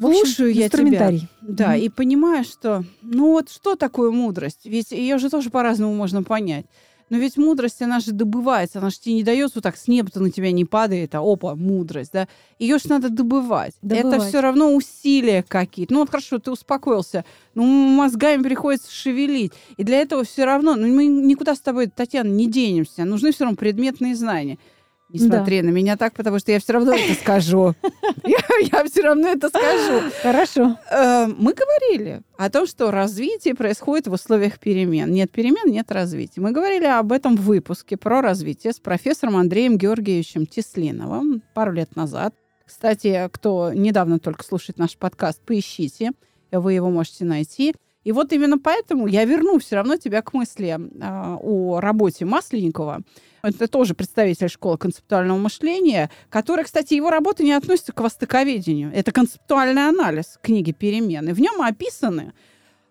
в 0.00 0.06
общем, 0.06 0.24
Слушаю 0.24 0.52
я 0.54 0.64
инструментарий. 0.66 1.28
Да, 1.42 1.68
Мгм. 1.72 1.80
и 1.82 1.88
понимаю, 1.90 2.44
что, 2.44 2.84
ну 3.02 3.32
вот 3.32 3.50
что 3.50 3.76
такое 3.76 4.10
мудрость? 4.10 4.60
Ведь 4.64 4.90
ее 4.92 5.18
же 5.18 5.30
тоже 5.30 5.50
по-разному 5.50 5.94
можно 5.94 6.22
понять. 6.22 6.66
Но 7.10 7.18
ведь 7.18 7.36
мудрость, 7.36 7.82
она 7.82 7.98
же 7.98 8.12
добывается, 8.12 8.78
она 8.78 8.88
же 8.90 9.00
тебе 9.00 9.16
не 9.16 9.24
дается 9.24 9.56
вот 9.56 9.64
так 9.64 9.76
с 9.76 9.88
неба-то 9.88 10.20
на 10.20 10.30
тебя 10.30 10.52
не 10.52 10.64
падает, 10.64 11.14
а 11.16 11.20
опа, 11.20 11.56
мудрость, 11.56 12.12
да. 12.12 12.28
Ее 12.60 12.78
же 12.78 12.84
надо 12.88 13.10
добывать. 13.10 13.74
Добывать. 13.82 14.14
Это 14.14 14.28
все 14.28 14.40
равно 14.40 14.72
усилия 14.72 15.42
какие-то. 15.46 15.92
Ну 15.92 16.00
вот 16.00 16.10
хорошо, 16.10 16.38
ты 16.38 16.52
успокоился, 16.52 17.24
ну 17.54 17.64
мозгами 17.64 18.42
приходится 18.44 18.92
шевелить. 18.92 19.52
И 19.76 19.82
для 19.82 20.00
этого 20.00 20.22
все 20.22 20.44
равно, 20.44 20.76
ну 20.76 20.86
мы 20.86 21.06
никуда 21.06 21.56
с 21.56 21.60
тобой, 21.60 21.88
Татьяна, 21.88 22.28
не 22.28 22.46
денемся. 22.46 23.04
Нужны 23.04 23.32
все 23.32 23.42
равно 23.44 23.56
предметные 23.56 24.14
знания. 24.14 24.58
Не 25.12 25.28
Да. 25.28 25.38
смотри 25.38 25.62
на 25.62 25.70
меня 25.70 25.96
так, 25.96 26.14
потому 26.14 26.38
что 26.38 26.52
я 26.52 26.60
все 26.60 26.72
равно 26.74 26.92
это 26.94 27.14
скажу. 27.14 27.74
Я 28.72 28.84
все 28.84 29.02
равно 29.02 29.28
это 29.28 29.48
скажу. 29.48 30.10
Хорошо. 30.22 30.76
Э, 30.90 31.26
Мы 31.26 31.54
говорили 31.54 32.22
о 32.36 32.50
том, 32.50 32.66
что 32.66 32.90
развитие 32.90 33.54
происходит 33.54 34.06
в 34.06 34.12
условиях 34.12 34.58
перемен. 34.58 35.10
Нет 35.10 35.30
перемен, 35.32 35.70
нет 35.72 35.90
развития. 35.90 36.40
Мы 36.40 36.52
говорили 36.52 36.84
об 36.84 37.10
этом 37.12 37.36
в 37.36 37.40
выпуске 37.42 37.96
про 37.96 38.20
развитие 38.20 38.72
с 38.72 38.78
профессором 38.78 39.36
Андреем 39.36 39.78
Георгиевичем 39.78 40.46
Теслиновым 40.46 41.42
пару 41.54 41.72
лет 41.72 41.96
назад. 41.96 42.34
Кстати, 42.66 43.28
кто 43.32 43.72
недавно 43.72 44.18
только 44.20 44.44
слушает 44.44 44.78
наш 44.78 44.96
подкаст, 44.96 45.40
поищите, 45.44 46.12
вы 46.52 46.74
его 46.74 46.90
можете 46.90 47.24
найти. 47.24 47.74
И 48.04 48.12
вот 48.12 48.32
именно 48.32 48.58
поэтому 48.58 49.06
я 49.06 49.24
верну 49.24 49.58
все 49.58 49.76
равно 49.76 49.96
тебя 49.96 50.22
к 50.22 50.32
мысли 50.32 50.68
э, 50.78 51.36
о 51.42 51.80
работе 51.80 52.24
Масленникова. 52.24 53.00
Это 53.42 53.68
тоже 53.68 53.94
представитель 53.94 54.48
школы 54.48 54.76
концептуального 54.78 55.38
мышления, 55.38 56.10
который, 56.28 56.64
кстати, 56.64 56.94
его 56.94 57.10
работа 57.10 57.42
не 57.42 57.52
относится 57.52 57.92
к 57.92 58.00
востоковедению. 58.00 58.92
Это 58.94 59.12
концептуальный 59.12 59.88
анализ 59.88 60.38
книги 60.42 60.72
«Перемены». 60.72 61.32
В 61.34 61.40
нем 61.40 61.60
описаны 61.62 62.32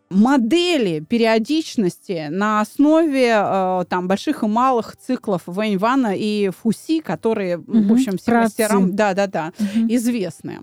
модели 0.09 1.01
периодичности 1.01 2.27
на 2.29 2.61
основе 2.61 3.29
э, 3.35 3.85
там 3.89 4.07
больших 4.07 4.43
и 4.43 4.47
малых 4.47 4.97
циклов 4.97 5.43
Вэнь 5.45 5.77
Вана 5.77 6.15
и 6.15 6.49
Фуси, 6.49 6.99
которые, 7.01 7.57
в 7.57 7.67
Мгм. 7.69 7.91
общем, 7.93 8.17
всем 8.17 8.35
мастерам 8.37 8.95
да-да-да, 8.95 9.53
Мгм. 9.59 9.87
известные. 9.93 10.61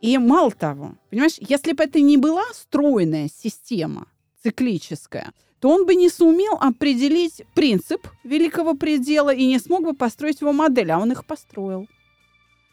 И 0.00 0.18
мало 0.18 0.50
того, 0.50 0.94
понимаешь, 1.10 1.36
если 1.38 1.72
бы 1.72 1.84
это 1.84 2.00
не 2.00 2.16
была 2.16 2.42
стройная 2.52 3.28
система 3.32 4.06
циклическая, 4.42 5.32
то 5.60 5.68
он 5.68 5.86
бы 5.86 5.94
не 5.94 6.08
сумел 6.08 6.54
определить 6.60 7.42
принцип 7.54 8.08
великого 8.24 8.74
предела 8.74 9.32
и 9.32 9.46
не 9.46 9.58
смог 9.58 9.82
бы 9.82 9.94
построить 9.94 10.40
его 10.40 10.52
модель, 10.52 10.90
а 10.90 10.98
он 10.98 11.12
их 11.12 11.24
построил. 11.24 11.86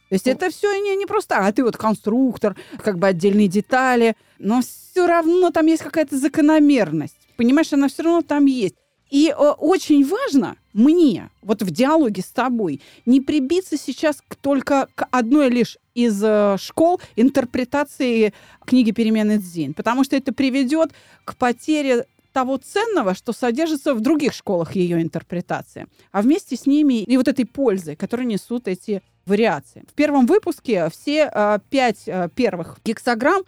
То 0.09 0.15
есть 0.15 0.25
Ну. 0.25 0.31
это 0.31 0.49
все 0.49 0.73
не, 0.81 0.95
не 0.95 1.05
просто, 1.05 1.37
а 1.37 1.51
ты 1.51 1.63
вот 1.63 1.75
конструктор, 1.75 2.55
как 2.81 2.97
бы 2.97 3.07
отдельные 3.07 3.49
детали, 3.49 4.15
но 4.39 4.61
все 4.61 5.05
равно 5.05 5.51
там 5.51 5.65
есть 5.65 5.83
какая-то 5.83 6.17
закономерность. 6.17 7.17
Понимаешь, 7.35 7.73
она 7.73 7.89
все 7.89 8.03
равно 8.03 8.21
там 8.21 8.45
есть. 8.45 8.75
И 9.09 9.29
э, 9.29 9.33
очень 9.33 10.05
важно 10.05 10.55
мне, 10.73 11.29
вот 11.41 11.61
в 11.61 11.71
диалоге 11.71 12.21
с 12.21 12.27
тобой, 12.27 12.81
не 13.05 13.21
прибиться 13.21 13.77
сейчас 13.77 14.17
к, 14.27 14.35
только 14.35 14.87
к 14.95 15.07
одной 15.11 15.49
лишь 15.49 15.77
из 15.93 16.21
э, 16.23 16.57
школ 16.59 16.99
интерпретации 17.15 18.33
книги 18.65 18.91
«Перемены 18.91 19.37
Дзин», 19.37 19.73
потому 19.73 20.03
что 20.03 20.15
это 20.15 20.33
приведет 20.33 20.91
к 21.25 21.35
потере 21.35 22.05
того 22.37 22.57
ценного, 22.57 23.15
что 23.15 23.33
содержится 23.33 23.95
в 23.95 23.99
других 23.99 24.31
школах 24.31 24.75
ее 24.75 25.01
интерпретации, 25.01 25.87
а 26.11 26.21
вместе 26.21 26.55
с 26.55 26.67
ними 26.67 27.01
и 27.01 27.17
вот 27.17 27.27
этой 27.27 27.45
пользы, 27.45 27.95
которую 27.95 28.27
несут 28.27 28.67
эти 28.67 29.01
вариации. 29.25 29.83
В 29.89 29.95
первом 29.95 30.27
выпуске 30.27 30.87
все 30.91 31.31
э, 31.33 31.57
пять 31.71 32.03
э, 32.05 32.29
первых 32.35 32.77
гексограмм, 32.85 33.41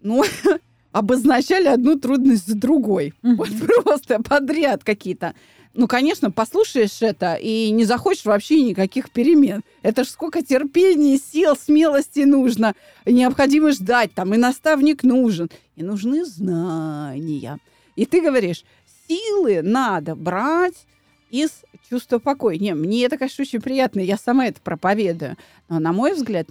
ну, 0.00 0.22
обозначали 0.92 1.66
одну 1.66 1.98
трудность 1.98 2.46
за 2.46 2.54
другой. 2.54 3.14
Вот 3.20 3.48
просто 3.82 4.22
подряд 4.22 4.84
какие-то. 4.84 5.34
Ну, 5.74 5.88
конечно, 5.88 6.30
послушаешь 6.30 7.02
это 7.02 7.34
и 7.34 7.72
не 7.72 7.84
захочешь 7.84 8.26
вообще 8.26 8.62
никаких 8.62 9.10
перемен. 9.10 9.62
Это 9.82 10.04
ж 10.04 10.06
сколько 10.06 10.40
терпения, 10.40 11.18
сил, 11.18 11.56
смелости 11.56 12.20
нужно. 12.20 12.76
Необходимо 13.06 13.72
ждать, 13.72 14.14
там 14.14 14.34
и 14.34 14.36
наставник 14.36 15.02
нужен. 15.02 15.50
И 15.74 15.82
нужны 15.82 16.24
знания. 16.24 17.58
И 17.96 18.06
ты 18.06 18.22
говоришь, 18.22 18.64
силы 19.08 19.62
надо 19.62 20.14
брать 20.14 20.86
из 21.30 21.50
чувства 21.88 22.18
покоя. 22.18 22.56
Не, 22.58 22.74
мне 22.74 23.04
это, 23.04 23.18
конечно, 23.18 23.42
очень 23.42 23.60
приятно, 23.60 24.00
я 24.00 24.16
сама 24.16 24.46
это 24.46 24.60
проповедую. 24.60 25.36
Но, 25.68 25.78
на 25.78 25.92
мой 25.92 26.14
взгляд, 26.14 26.46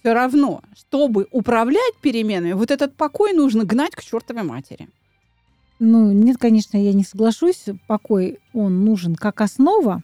все 0.00 0.12
равно, 0.12 0.62
чтобы 0.76 1.28
управлять 1.30 1.94
переменами, 2.00 2.52
вот 2.52 2.70
этот 2.70 2.94
покой 2.94 3.32
нужно 3.32 3.64
гнать 3.64 3.94
к 3.94 4.02
чертовой 4.02 4.42
матери. 4.42 4.88
Ну, 5.78 6.10
нет, 6.10 6.38
конечно, 6.38 6.76
я 6.76 6.92
не 6.92 7.04
соглашусь. 7.04 7.66
Покой, 7.86 8.40
он 8.52 8.84
нужен 8.84 9.14
как 9.14 9.40
основа. 9.40 10.02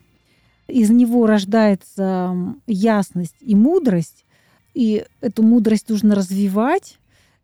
Из 0.67 0.89
него 0.89 1.25
рождается 1.27 2.55
ясность 2.65 3.35
и 3.41 3.55
мудрость. 3.55 4.25
И 4.73 5.05
эту 5.21 5.43
мудрость 5.43 5.89
нужно 5.89 6.15
развивать. 6.15 6.97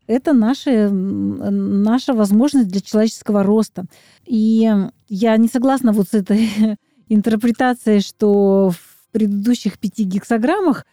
Это 0.06 0.32
наша, 0.32 0.70
м, 0.70 1.82
наша 1.82 2.12
возможность 2.12 2.68
для 2.68 2.80
человеческого 2.80 3.42
роста. 3.42 3.84
И 4.26 4.70
я 5.08 5.36
не 5.36 5.48
согласна 5.48 5.92
вот 5.92 6.08
с 6.08 6.14
этой 6.14 6.48
интерпретацией, 7.08 8.00
что 8.00 8.70
в 8.70 9.12
предыдущих 9.12 9.78
пяти 9.78 10.04
гексограммах 10.04 10.86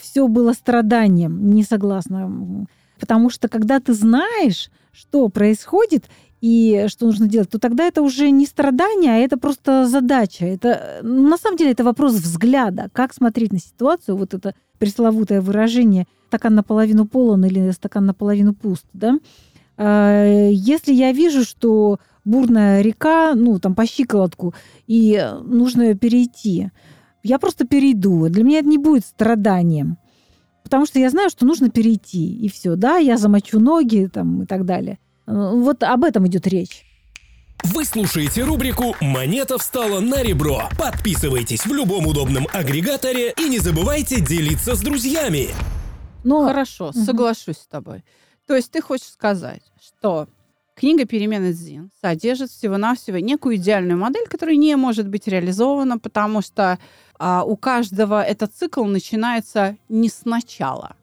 все 0.00 0.26
было 0.26 0.52
страданием. 0.52 1.50
Не 1.50 1.62
согласна. 1.62 2.66
Потому 2.98 3.28
что 3.28 3.48
когда 3.48 3.78
ты 3.78 3.92
знаешь, 3.92 4.70
что 4.92 5.28
происходит, 5.28 6.06
и 6.40 6.86
что 6.88 7.06
нужно 7.06 7.26
делать, 7.26 7.50
то 7.50 7.58
тогда 7.58 7.84
это 7.84 8.02
уже 8.02 8.30
не 8.30 8.46
страдание, 8.46 9.12
а 9.12 9.18
это 9.18 9.36
просто 9.38 9.86
задача. 9.86 10.44
Это, 10.44 11.00
ну, 11.02 11.28
на 11.28 11.38
самом 11.38 11.56
деле 11.56 11.72
это 11.72 11.82
вопрос 11.82 12.14
взгляда, 12.14 12.88
как 12.92 13.14
смотреть 13.14 13.52
на 13.52 13.58
ситуацию, 13.58 14.16
вот 14.16 14.34
это 14.34 14.54
пресловутое 14.78 15.40
выражение 15.40 16.06
«стакан 16.28 16.54
наполовину 16.54 17.06
полон» 17.06 17.44
или 17.44 17.70
«стакан 17.70 18.06
наполовину 18.06 18.54
пуст». 18.54 18.86
Да? 18.92 19.18
А, 19.76 20.48
Если 20.50 20.92
я 20.92 21.12
вижу, 21.12 21.44
что 21.44 21.98
бурная 22.24 22.82
река, 22.82 23.34
ну, 23.34 23.58
там, 23.58 23.74
по 23.74 23.86
щиколотку, 23.86 24.54
и 24.86 25.32
нужно 25.44 25.82
ее 25.82 25.94
перейти, 25.94 26.70
я 27.22 27.38
просто 27.38 27.66
перейду. 27.66 28.28
Для 28.28 28.44
меня 28.44 28.58
это 28.60 28.68
не 28.68 28.78
будет 28.78 29.04
страданием. 29.04 29.98
Потому 30.62 30.86
что 30.86 30.98
я 30.98 31.10
знаю, 31.10 31.30
что 31.30 31.46
нужно 31.46 31.70
перейти, 31.70 32.36
и 32.36 32.48
все, 32.48 32.74
да, 32.74 32.96
я 32.96 33.18
замочу 33.18 33.60
ноги 33.60 34.10
там, 34.12 34.42
и 34.42 34.46
так 34.46 34.64
далее. 34.64 34.98
Вот 35.26 35.82
об 35.82 36.04
этом 36.04 36.26
идет 36.26 36.46
речь. 36.46 36.84
Вы 37.62 37.84
слушаете 37.84 38.42
рубрику 38.42 38.94
«Монета 39.00 39.58
встала 39.58 40.00
на 40.00 40.22
ребро». 40.22 40.62
Подписывайтесь 40.78 41.64
в 41.66 41.72
любом 41.72 42.06
удобном 42.06 42.46
агрегаторе 42.52 43.32
и 43.38 43.48
не 43.48 43.58
забывайте 43.58 44.20
делиться 44.20 44.74
с 44.74 44.80
друзьями. 44.80 45.48
Но 46.26 46.44
Хорошо, 46.44 46.86
Мгм. 46.92 47.04
соглашусь 47.04 47.58
с 47.58 47.66
тобой. 47.66 48.04
То 48.48 48.56
есть 48.56 48.72
ты 48.72 48.80
хочешь 48.80 49.06
сказать, 49.06 49.62
что 49.80 50.26
книга 50.74 51.04
«Перемены 51.04 51.52
Дзин» 51.52 51.90
содержит 52.02 52.50
всего-навсего 52.50 53.18
некую 53.18 53.56
идеальную 53.56 53.96
модель, 53.96 54.26
которая 54.26 54.56
не 54.56 54.74
может 54.76 55.08
быть 55.08 55.28
реализована, 55.28 56.00
потому 56.00 56.42
что 56.42 56.80
а, 57.18 57.44
у 57.44 57.56
каждого 57.56 58.20
этот 58.22 58.52
цикл 58.52 58.84
начинается 58.84 59.76
не 59.88 60.08
сначала. 60.08 60.96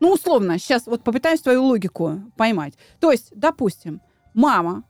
Ну, 0.00 0.12
условно, 0.12 0.58
сейчас 0.58 0.86
вот 0.86 1.04
попытаюсь 1.04 1.42
твою 1.42 1.62
логику 1.64 2.20
поймать. 2.36 2.74
То 2.98 3.12
есть, 3.12 3.30
допустим, 3.32 4.00
мама, 4.34 4.82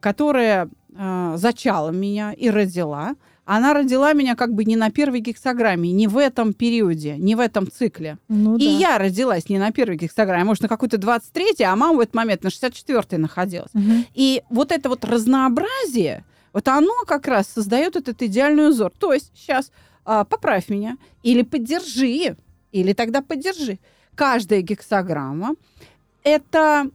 которая 0.00 0.68
э, 0.94 1.32
зачала 1.36 1.90
меня 1.90 2.32
и 2.32 2.50
родила, 2.50 3.14
она 3.52 3.74
родила 3.74 4.12
меня 4.12 4.36
как 4.36 4.54
бы 4.54 4.64
не 4.64 4.76
на 4.76 4.90
первой 4.92 5.18
гексограмме, 5.18 5.90
не 5.90 6.06
в 6.06 6.18
этом 6.18 6.52
периоде, 6.52 7.16
не 7.18 7.34
в 7.34 7.40
этом 7.40 7.68
цикле. 7.68 8.16
ну, 8.28 8.56
И 8.56 8.64
да. 8.64 8.70
я 8.70 8.98
родилась 8.98 9.48
не 9.48 9.58
на 9.58 9.72
первой 9.72 9.96
гексограмме, 9.96 10.42
а 10.42 10.44
может, 10.44 10.62
на 10.62 10.68
какой-то 10.68 10.98
23-й, 10.98 11.64
а 11.64 11.74
мама 11.74 11.96
в 11.96 12.00
этот 12.00 12.14
момент 12.14 12.44
на 12.44 12.48
64-й 12.48 13.18
находилась. 13.18 13.74
Мгм. 13.74 14.06
И 14.14 14.44
вот 14.50 14.70
это 14.70 14.88
вот 14.88 15.04
разнообразие, 15.04 16.24
вот 16.52 16.68
оно 16.68 16.92
как 17.08 17.26
раз 17.26 17.48
создает 17.48 17.96
этот 17.96 18.22
идеальный 18.22 18.68
узор. 18.68 18.92
То 18.96 19.12
есть 19.12 19.32
сейчас 19.34 19.72
поправь 20.04 20.68
меня, 20.68 20.96
или 21.24 21.42
поддержи, 21.42 22.36
или 22.70 22.92
тогда 22.92 23.20
поддержи. 23.20 23.80
Каждая 24.14 24.60
гексограмма— 24.60 25.56
это 26.22 26.88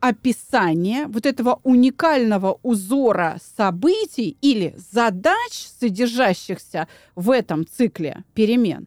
описание 0.00 1.06
вот 1.06 1.26
этого 1.26 1.60
уникального 1.62 2.58
узора 2.62 3.38
событий 3.56 4.36
или 4.40 4.74
задач, 4.92 5.68
содержащихся 5.78 6.88
в 7.14 7.30
этом 7.30 7.66
цикле 7.66 8.24
перемен 8.34 8.86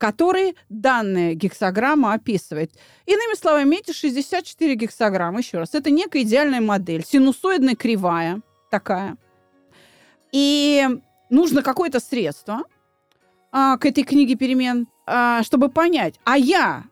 которые 0.00 0.54
данная 0.70 1.34
гексограмма 1.34 2.14
описывает. 2.14 2.72
Иными 3.04 3.36
словами, 3.36 3.76
эти 3.76 3.92
64 3.92 4.74
гексограммы, 4.74 5.40
еще 5.40 5.58
раз, 5.58 5.74
это 5.74 5.90
некая 5.90 6.22
идеальная 6.22 6.62
модель, 6.62 7.04
синусоидная 7.04 7.76
кривая 7.76 8.40
такая. 8.70 9.18
И 10.32 10.88
нужно 11.28 11.62
какое-то 11.62 12.00
средство 12.00 12.62
а, 13.52 13.76
к 13.76 13.84
этой 13.84 14.04
книге 14.04 14.36
перемен, 14.36 14.88
а, 15.06 15.42
чтобы 15.42 15.68
понять, 15.68 16.14
а 16.24 16.38
я 16.38 16.84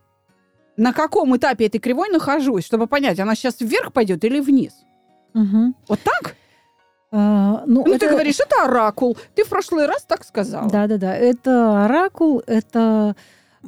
на 0.79 0.93
каком 0.93 1.37
этапе 1.37 1.67
этой 1.67 1.79
кривой 1.81 2.09
нахожусь, 2.09 2.64
чтобы 2.64 2.87
понять, 2.87 3.19
она 3.19 3.35
сейчас 3.35 3.61
вверх 3.61 3.93
пойдет 3.93 4.25
или 4.25 4.41
вниз. 4.41 4.73
Мгм. 5.35 5.75
Вот 5.88 5.99
так? 6.03 6.37
А, 7.11 7.64
ну, 7.67 7.85
Ну, 7.85 7.95
это- 7.95 8.07
ты 8.07 8.11
говоришь, 8.11 8.38
это 8.41 8.64
оракул. 8.64 9.17
Ты 9.35 9.45
в 9.45 9.49
прошлый 9.49 9.87
раз 9.87 10.03
так 10.05 10.25
сказала. 10.25 10.71
Да-да-да. 10.71 11.14
Это 11.17 11.85
оракул, 11.85 12.43
это, 12.47 13.17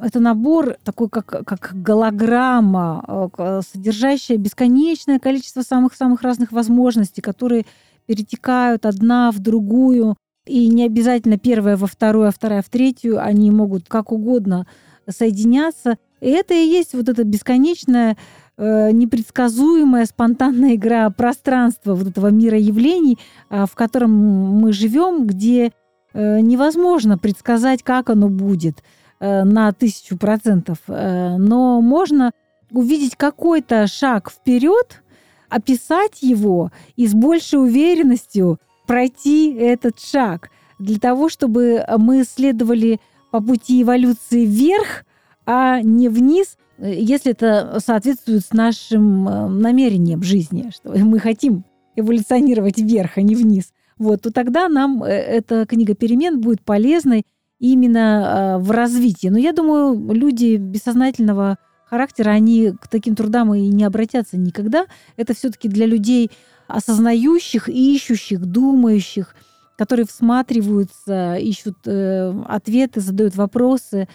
это 0.01 0.19
набор 0.19 0.77
такой, 0.83 1.09
как, 1.09 1.25
как 1.25 1.71
голограмма, 1.73 3.29
э, 3.37 3.61
содержащая 3.73 4.37
бесконечное 4.37 5.19
количество 5.19 5.63
самых-самых 5.63 6.21
разных 6.21 6.51
возможностей, 6.51 7.21
которые 7.21 7.65
перетекают 8.05 8.85
одна 8.85 9.31
в 9.31 9.39
другую. 9.39 10.15
И 10.45 10.67
не 10.69 10.85
обязательно 10.85 11.37
первая 11.37 11.77
во 11.77 11.87
вторую, 11.87 12.27
а 12.27 12.31
вторая 12.31 12.61
в 12.61 12.69
третью. 12.69 13.21
Они 13.23 13.51
могут 13.51 13.87
как 13.89 14.11
угодно 14.11 14.65
соединяться. 15.09 15.97
И 16.21 16.29
это 16.29 16.53
и 16.53 16.67
есть 16.67 16.93
вот 16.93 17.09
эта 17.09 17.23
бесконечная 17.23 18.15
э, 18.57 18.91
непредсказуемая 18.91 20.05
спонтанная 20.05 20.75
игра 20.75 21.09
пространства 21.09 21.95
вот 21.95 22.07
этого 22.07 22.27
мира 22.27 22.57
явлений, 22.57 23.17
а, 23.49 23.65
в 23.65 23.73
котором 23.73 24.11
мы 24.11 24.71
живем, 24.71 25.25
где 25.25 25.71
э, 26.13 26.39
невозможно 26.39 27.17
предсказать, 27.17 27.81
как 27.81 28.11
оно 28.11 28.29
будет 28.29 28.83
э, 29.19 29.43
на 29.43 29.71
тысячу 29.73 30.17
процентов, 30.17 30.77
но 30.87 31.81
можно 31.81 32.31
увидеть 32.71 33.15
какой-то 33.15 33.87
шаг 33.87 34.31
вперед, 34.31 35.01
описать 35.49 36.21
его 36.21 36.71
и 36.95 37.07
с 37.07 37.13
большей 37.13 37.59
уверенностью 37.59 38.59
пройти 38.87 39.53
этот 39.53 39.99
шаг 39.99 40.49
для 40.79 40.99
того, 40.99 41.29
чтобы 41.29 41.83
мы 41.97 42.23
следовали 42.23 42.99
по 43.31 43.41
пути 43.41 43.83
эволюции 43.83 44.45
вверх, 44.45 45.03
а 45.45 45.81
не 45.81 46.09
вниз, 46.09 46.57
э, 46.77 46.93
если 46.93 47.31
это 47.31 47.79
соответствует 47.83 48.45
с 48.45 48.53
нашим 48.53 49.27
э, 49.27 49.47
намерением 49.47 50.23
жизни, 50.23 50.71
что 50.73 50.91
мы 50.91 51.19
хотим 51.19 51.65
эволюционировать 51.95 52.77
вверх, 52.77 53.17
а 53.17 53.21
не 53.21 53.35
вниз. 53.35 53.73
Вот, 53.97 54.21
то 54.21 54.31
тогда 54.31 54.67
нам 54.69 55.03
э, 55.03 55.09
эта 55.09 55.65
книга 55.65 55.95
перемен 55.95 56.41
будет 56.41 56.61
полезной 56.61 57.25
именно 57.59 58.57
в 58.59 58.71
развитии. 58.71 59.27
Но 59.27 59.37
я 59.37 59.53
думаю, 59.53 60.11
люди 60.11 60.55
бессознательного 60.55 61.57
характера, 61.85 62.31
они 62.31 62.71
к 62.71 62.87
таким 62.87 63.15
трудам 63.15 63.53
и 63.53 63.67
не 63.67 63.83
обратятся 63.83 64.37
никогда. 64.37 64.87
Это 65.17 65.35
все-таки 65.35 65.67
для 65.67 65.85
людей 65.85 66.31
осознающих, 66.67 67.69
ищущих, 67.69 68.45
думающих, 68.45 69.35
которые 69.77 70.05
всматриваются, 70.05 71.35
ищут 71.35 71.75
э, 71.85 72.33
ответы, 72.47 73.01
задают 73.01 73.35
вопросы. 73.35 74.07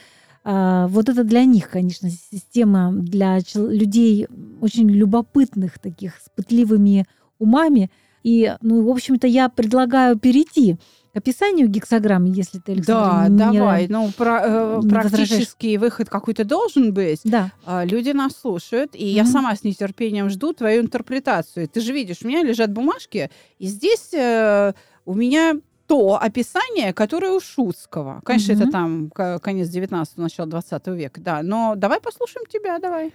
А, 0.49 0.87
вот 0.87 1.09
это 1.09 1.25
для 1.25 1.45
них, 1.45 1.69
конечно, 1.71 2.09
система 2.09 2.93
для 2.93 3.41
людей 3.57 4.29
очень 4.61 4.89
любопытных, 4.89 5.81
таких 5.81 6.15
с 6.21 6.29
пытливыми 6.37 7.05
умами. 7.41 7.91
И, 8.23 8.55
ну, 8.61 8.85
в 8.85 8.89
общем-то, 8.91 9.27
я 9.27 9.49
предлагаю 9.49 10.17
перейти 10.17 10.77
к 11.13 11.17
описанию 11.17 11.67
гексограммы, 11.69 12.29
если 12.33 12.59
ты, 12.61 12.77
Да, 12.77 13.23
Александра, 13.23 13.51
не- 13.51 13.59
давай. 13.59 13.89
Ну, 13.89 14.13
про- 14.17 14.41
э, 14.45 14.81
не 14.85 14.89
возражаешь? 14.89 15.29
практический 15.31 15.79
выход 15.79 16.09
какой-то 16.09 16.45
должен 16.45 16.95
быть. 16.95 17.23
Да. 17.25 17.51
А, 17.65 17.85
Люди 17.85 18.11
нас 18.11 18.33
слушают, 18.41 18.91
и 18.95 19.05
я 19.05 19.25
Мгм. 19.25 19.33
сама 19.33 19.57
с 19.57 19.65
нетерпением 19.65 20.31
жду 20.31 20.53
твою 20.53 20.83
интерпретацию. 20.83 21.67
Ты 21.69 21.81
же 21.81 21.93
видишь, 21.93 22.19
у 22.23 22.29
меня 22.29 22.45
лежат 22.45 22.71
бумажки, 22.73 23.31
и 23.59 23.67
здесь 23.67 24.11
э, 24.15 24.75
у 25.05 25.15
меня 25.15 25.55
то 25.87 26.19
описание, 26.21 26.93
которое 26.93 27.33
у 27.33 27.41
Шутского. 27.41 28.21
Конечно, 28.25 28.55
Мгм. 28.55 28.63
это 28.63 28.73
там 28.73 29.11
конец 29.41 29.69
19-го, 29.69 30.23
начало 30.23 30.49
20 30.49 30.87
века, 30.89 31.21
да. 31.21 31.43
Но 31.43 31.75
давай 31.77 32.01
послушаем 32.01 32.47
тебя, 32.49 32.79
давай. 32.79 33.13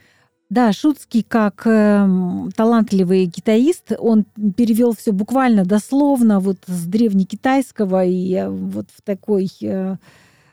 Да, 0.50 0.74
Шутский, 0.74 1.24
как 1.24 1.66
эм, 1.66 2.50
талантливый 2.56 3.28
китаист, 3.28 3.94
он 3.98 4.26
перевел 4.58 4.94
все 4.94 5.14
буквально 5.14 5.64
дословно 5.64 6.42
вот 6.42 6.58
с 6.68 6.86
древнекитайского 6.88 8.04
и 8.04 8.34
э, 8.34 8.50
вот 8.50 8.88
в 8.94 9.02
такой 9.02 9.50
э, 9.62 9.96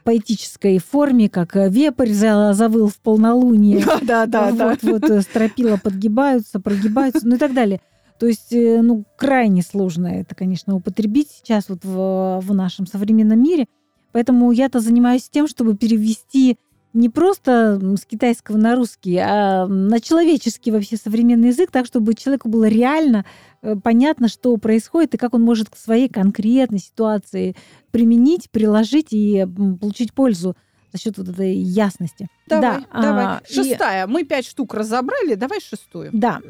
поэтической 0.05 0.79
форме, 0.79 1.29
как 1.29 1.57
э, 1.57 1.69
вепрь 1.69 2.13
за- 2.13 2.53
завыл 2.55 2.89
в 2.89 2.97
полнолуние. 2.99 3.85
Да, 4.03 4.27
да, 4.27 4.53
вот, 4.53 4.83
вот 4.85 5.03
э, 5.11 5.21
стропила 5.23 5.77
подгибаются, 5.77 6.61
прогибаются, 6.61 7.27
ну 7.27 7.35
и 7.35 7.39
так 7.39 7.53
далее. 7.53 7.81
То 8.19 8.27
есть, 8.27 8.53
э, 8.53 8.83
ну, 8.83 9.05
крайне 9.17 9.63
сложно 9.63 10.09
это, 10.09 10.35
конечно, 10.35 10.75
употребить 10.75 11.31
сейчас 11.31 11.69
вот 11.69 11.85
в, 11.85 12.41
в 12.43 12.55
нашем 12.55 12.87
современном 12.87 13.43
мире. 13.43 13.67
Поэтому 14.13 14.51
я-то 14.53 14.81
занимаюсь 14.81 15.29
тем, 15.29 15.47
чтобы 15.47 15.77
перевести 15.77 16.59
не 16.95 17.09
просто 17.09 17.79
с 17.97 18.05
китайского 18.07 18.57
на 18.57 18.75
русский, 18.75 19.19
а 19.19 19.67
на 19.67 20.01
человеческий 20.01 20.71
вообще 20.71 20.97
современный 20.97 21.49
язык, 21.49 21.71
так, 21.71 21.87
чтобы 21.87 22.15
человеку 22.15 22.49
было 22.49 22.67
реально 22.67 23.25
э, 23.63 23.77
понятно, 23.77 24.29
что 24.29 24.57
происходит 24.57 25.15
и 25.15 25.19
как 25.19 25.35
он 25.35 25.43
может 25.43 25.71
к 25.71 25.77
своей 25.77 26.09
конкретной 26.09 26.79
ситуации 26.79 27.55
применить, 27.91 28.51
приложить 28.51 29.09
и 29.13 29.47
получить 29.81 30.13
пользу 30.13 30.57
за 30.93 30.99
счет 30.99 31.19
вот 31.19 31.29
этой 31.29 31.55
ясности. 31.55 32.29
Давай, 32.47 32.81
Да, 32.93 33.03
давай. 33.03 33.25
а, 33.27 33.43
и- 33.49 33.53
Шестая. 33.55 34.07
Мы 34.07 34.25
пять 34.25 34.47
штук 34.47 34.75
разобрали, 34.75 35.35
давай 35.35 35.61
шестую. 35.61 36.11
Да, 36.13 36.41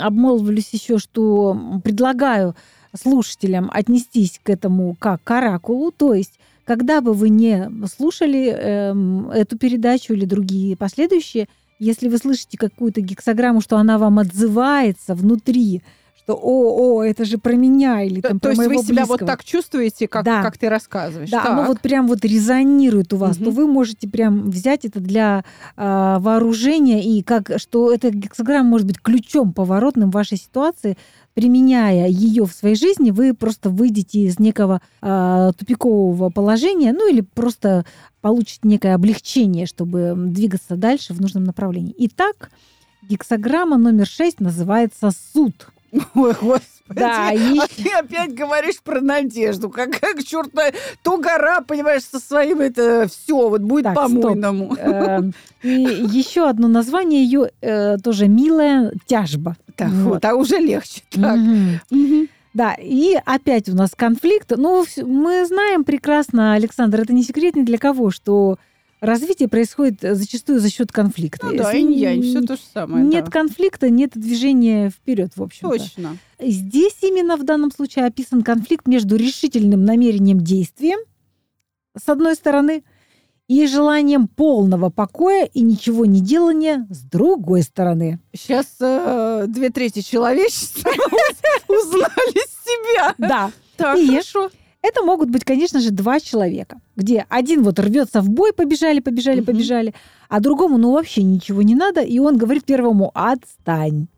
обмолвлюсь 0.00 0.70
еще, 0.72 0.98
что 0.98 1.80
предлагаю 1.84 2.54
слушателям 2.98 3.70
отнестись 3.72 4.40
к 4.42 4.48
этому 4.50 4.96
как 4.98 5.22
к 5.22 5.30
оракулу, 5.30 5.90
то 5.92 6.14
есть 6.14 6.38
когда 6.64 7.00
бы 7.00 7.12
вы 7.14 7.28
не 7.30 7.70
слушали 7.96 8.48
эм, 8.50 9.30
эту 9.30 9.56
передачу 9.58 10.12
или 10.12 10.24
другие 10.26 10.76
последующие, 10.76 11.48
если 11.78 12.08
вы 12.08 12.18
слышите 12.18 12.58
какую-то 12.58 13.00
гексограмму, 13.00 13.60
что 13.60 13.76
она 13.76 13.98
вам 13.98 14.18
отзывается 14.18 15.14
внутри, 15.14 15.82
что 16.28 16.34
«О, 16.34 16.98
о, 16.98 17.02
это 17.02 17.24
же 17.24 17.38
про 17.38 17.54
меня» 17.54 18.02
или 18.02 18.20
там 18.20 18.38
То 18.38 18.48
про 18.48 18.50
есть 18.50 18.58
вы 18.58 18.66
моего 18.68 18.82
себя 18.82 19.06
вот 19.06 19.20
близкого». 19.20 19.26
так 19.26 19.44
чувствуете, 19.44 20.06
как, 20.08 20.24
Да. 20.26 20.42
как 20.42 20.58
ты 20.58 20.68
рассказываешь. 20.68 21.30
Да, 21.30 21.42
Так. 21.42 21.52
оно 21.52 21.64
вот 21.64 21.80
прям 21.80 22.06
вот 22.06 22.22
резонирует 22.22 23.14
у 23.14 23.16
вас, 23.16 23.38
то 23.38 23.44
Мгм. 23.44 23.52
вы 23.54 23.66
можете 23.66 24.06
прям 24.08 24.50
взять 24.50 24.84
это 24.84 25.00
для 25.00 25.44
а, 25.76 26.18
вооружения 26.18 27.02
и 27.02 27.22
как 27.22 27.52
что 27.56 27.90
эта 27.92 28.10
гексограмма 28.10 28.68
может 28.68 28.86
быть 28.86 29.00
ключом 29.00 29.54
поворотным 29.54 30.10
в 30.10 30.14
вашей 30.14 30.36
ситуации, 30.36 30.98
применяя 31.32 32.06
ее 32.08 32.44
в 32.44 32.52
своей 32.52 32.74
жизни, 32.74 33.10
вы 33.10 33.32
просто 33.32 33.70
выйдете 33.70 34.20
из 34.20 34.38
некого 34.38 34.82
а, 35.00 35.52
тупикового 35.52 36.28
положения, 36.28 36.92
ну 36.92 37.10
или 37.10 37.22
просто 37.22 37.86
получите 38.20 38.60
некое 38.64 38.94
облегчение, 38.94 39.64
чтобы 39.64 40.12
двигаться 40.14 40.76
дальше 40.76 41.14
в 41.14 41.22
нужном 41.22 41.44
направлении. 41.44 41.94
Итак, 41.96 42.50
гексограмма 43.08 43.78
номер 43.78 44.06
6 44.06 44.40
называется 44.40 45.10
суд. 45.32 45.68
Ой, 46.14 46.34
господи. 46.40 46.64
Да, 46.88 47.28
А 47.28 47.34
и- 47.34 47.60
ты 47.76 47.90
опять 47.90 48.34
говоришь 48.34 48.80
про 48.82 49.00
надежду. 49.00 49.68
Как, 49.68 49.98
как 50.00 50.22
черт, 50.24 50.50
то 51.02 51.18
гора, 51.18 51.60
понимаешь, 51.60 52.02
со 52.02 52.18
своим 52.18 52.60
это 52.60 53.06
все, 53.08 53.48
вот 53.48 53.60
будет 53.60 53.84
Так, 53.84 53.94
по-моему. 53.94 54.74
Эм, 54.76 55.34
И 55.62 55.68
еще 55.70 56.48
одно 56.48 56.66
название 56.68 57.22
ее 57.24 57.50
э, 57.60 57.98
тоже 57.98 58.28
милая 58.28 58.92
тяжба. 59.06 59.56
Так, 59.76 59.88
Вот. 59.90 60.14
вот, 60.14 60.24
а 60.24 60.34
уже 60.34 60.56
легче. 60.58 61.02
Так. 61.10 61.38
Да, 62.54 62.74
и 62.74 63.14
опять 63.24 63.68
у 63.68 63.74
нас 63.76 63.90
конфликт. 63.94 64.52
Ну, 64.56 64.84
мы 65.04 65.46
знаем 65.46 65.84
прекрасно, 65.84 66.54
Александр, 66.54 67.02
это 67.02 67.12
не 67.12 67.22
секрет 67.22 67.54
ни 67.54 67.62
для 67.62 67.78
кого, 67.78 68.10
что 68.10 68.58
развитие 69.00 69.48
происходит 69.48 70.00
зачастую 70.00 70.60
за 70.60 70.70
счет 70.70 70.92
конфликта. 70.92 71.46
Ну 71.46 71.56
да, 71.56 71.72
Если 71.72 71.80
инь-янь, 71.92 72.22
все 72.22 72.40
то 72.42 72.56
же 72.56 72.62
самое. 72.72 73.04
Нет 73.04 73.26
да. 73.26 73.30
конфликта, 73.30 73.90
нет 73.90 74.10
движения 74.14 74.90
вперед, 74.90 75.32
в 75.36 75.42
общем. 75.42 75.68
Точно. 75.70 76.16
Здесь 76.40 76.96
именно 77.02 77.36
в 77.36 77.44
данном 77.44 77.70
случае 77.70 78.06
описан 78.06 78.42
конфликт 78.42 78.86
между 78.86 79.16
решительным 79.16 79.84
намерением 79.84 80.40
действия, 80.40 80.96
с 81.96 82.08
одной 82.08 82.34
стороны, 82.34 82.84
и 83.48 83.66
желанием 83.66 84.28
полного 84.28 84.90
покоя 84.90 85.46
и 85.46 85.62
ничего 85.62 86.04
не 86.04 86.20
делания 86.20 86.86
с 86.90 87.00
другой 87.00 87.62
стороны. 87.62 88.20
Сейчас 88.34 88.66
э, 88.80 89.46
две 89.48 89.70
трети 89.70 90.00
человечества 90.00 90.90
узнали 91.68 92.46
себя. 92.64 93.14
Да, 93.16 93.50
Так, 93.78 93.98
И? 93.98 94.06
хорошо. 94.08 94.50
это 94.82 95.02
могут 95.02 95.30
быть, 95.30 95.44
конечно 95.44 95.80
же, 95.80 95.90
два 95.90 96.20
человека, 96.20 96.78
где 96.98 97.24
один 97.28 97.62
вот 97.62 97.78
рвется 97.78 98.20
в 98.20 98.28
бой, 98.28 98.52
побежали, 98.52 98.98
побежали, 98.98 99.38
Мгм. 99.38 99.46
побежали, 99.46 99.94
а 100.28 100.40
другому 100.40 100.78
ну 100.78 100.92
вообще 100.92 101.22
ничего 101.22 101.62
не 101.62 101.76
надо, 101.76 102.00
и 102.02 102.18
он 102.18 102.36
говорит 102.36 102.64
первому 102.64 103.12
«отстань». 103.14 104.08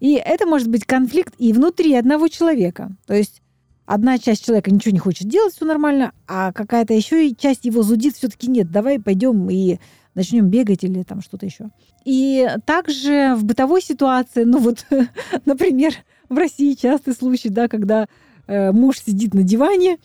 И 0.00 0.14
это 0.14 0.46
может 0.46 0.68
быть 0.68 0.84
конфликт 0.84 1.34
и 1.38 1.52
внутри 1.52 1.94
одного 1.94 2.28
человека. 2.28 2.90
То 3.06 3.14
есть 3.14 3.40
одна 3.86 4.18
часть 4.18 4.44
человека 4.44 4.70
ничего 4.70 4.92
не 4.92 4.98
хочет 4.98 5.28
делать, 5.28 5.54
все 5.54 5.64
нормально, 5.64 6.12
а 6.26 6.52
какая-то 6.52 6.92
еще 6.92 7.28
и 7.28 7.36
часть 7.36 7.64
его 7.64 7.82
зудит, 7.82 8.16
все-таки 8.16 8.50
нет, 8.50 8.70
давай 8.70 9.00
пойдем 9.00 9.48
и 9.48 9.78
начнем 10.14 10.48
бегать 10.48 10.82
или 10.82 11.04
там 11.04 11.20
что-то 11.22 11.46
еще. 11.46 11.70
И 12.04 12.48
также 12.66 13.34
в 13.36 13.44
бытовой 13.44 13.80
ситуации, 13.80 14.42
ну 14.42 14.58
вот, 14.58 14.84
например, 15.44 15.94
в 16.28 16.36
России 16.36 16.74
частый 16.74 17.14
случай, 17.14 17.48
да, 17.48 17.68
когда 17.68 18.06
э, 18.48 18.72
муж 18.72 18.98
сидит 19.00 19.34
на 19.34 19.42
диване, 19.42 19.98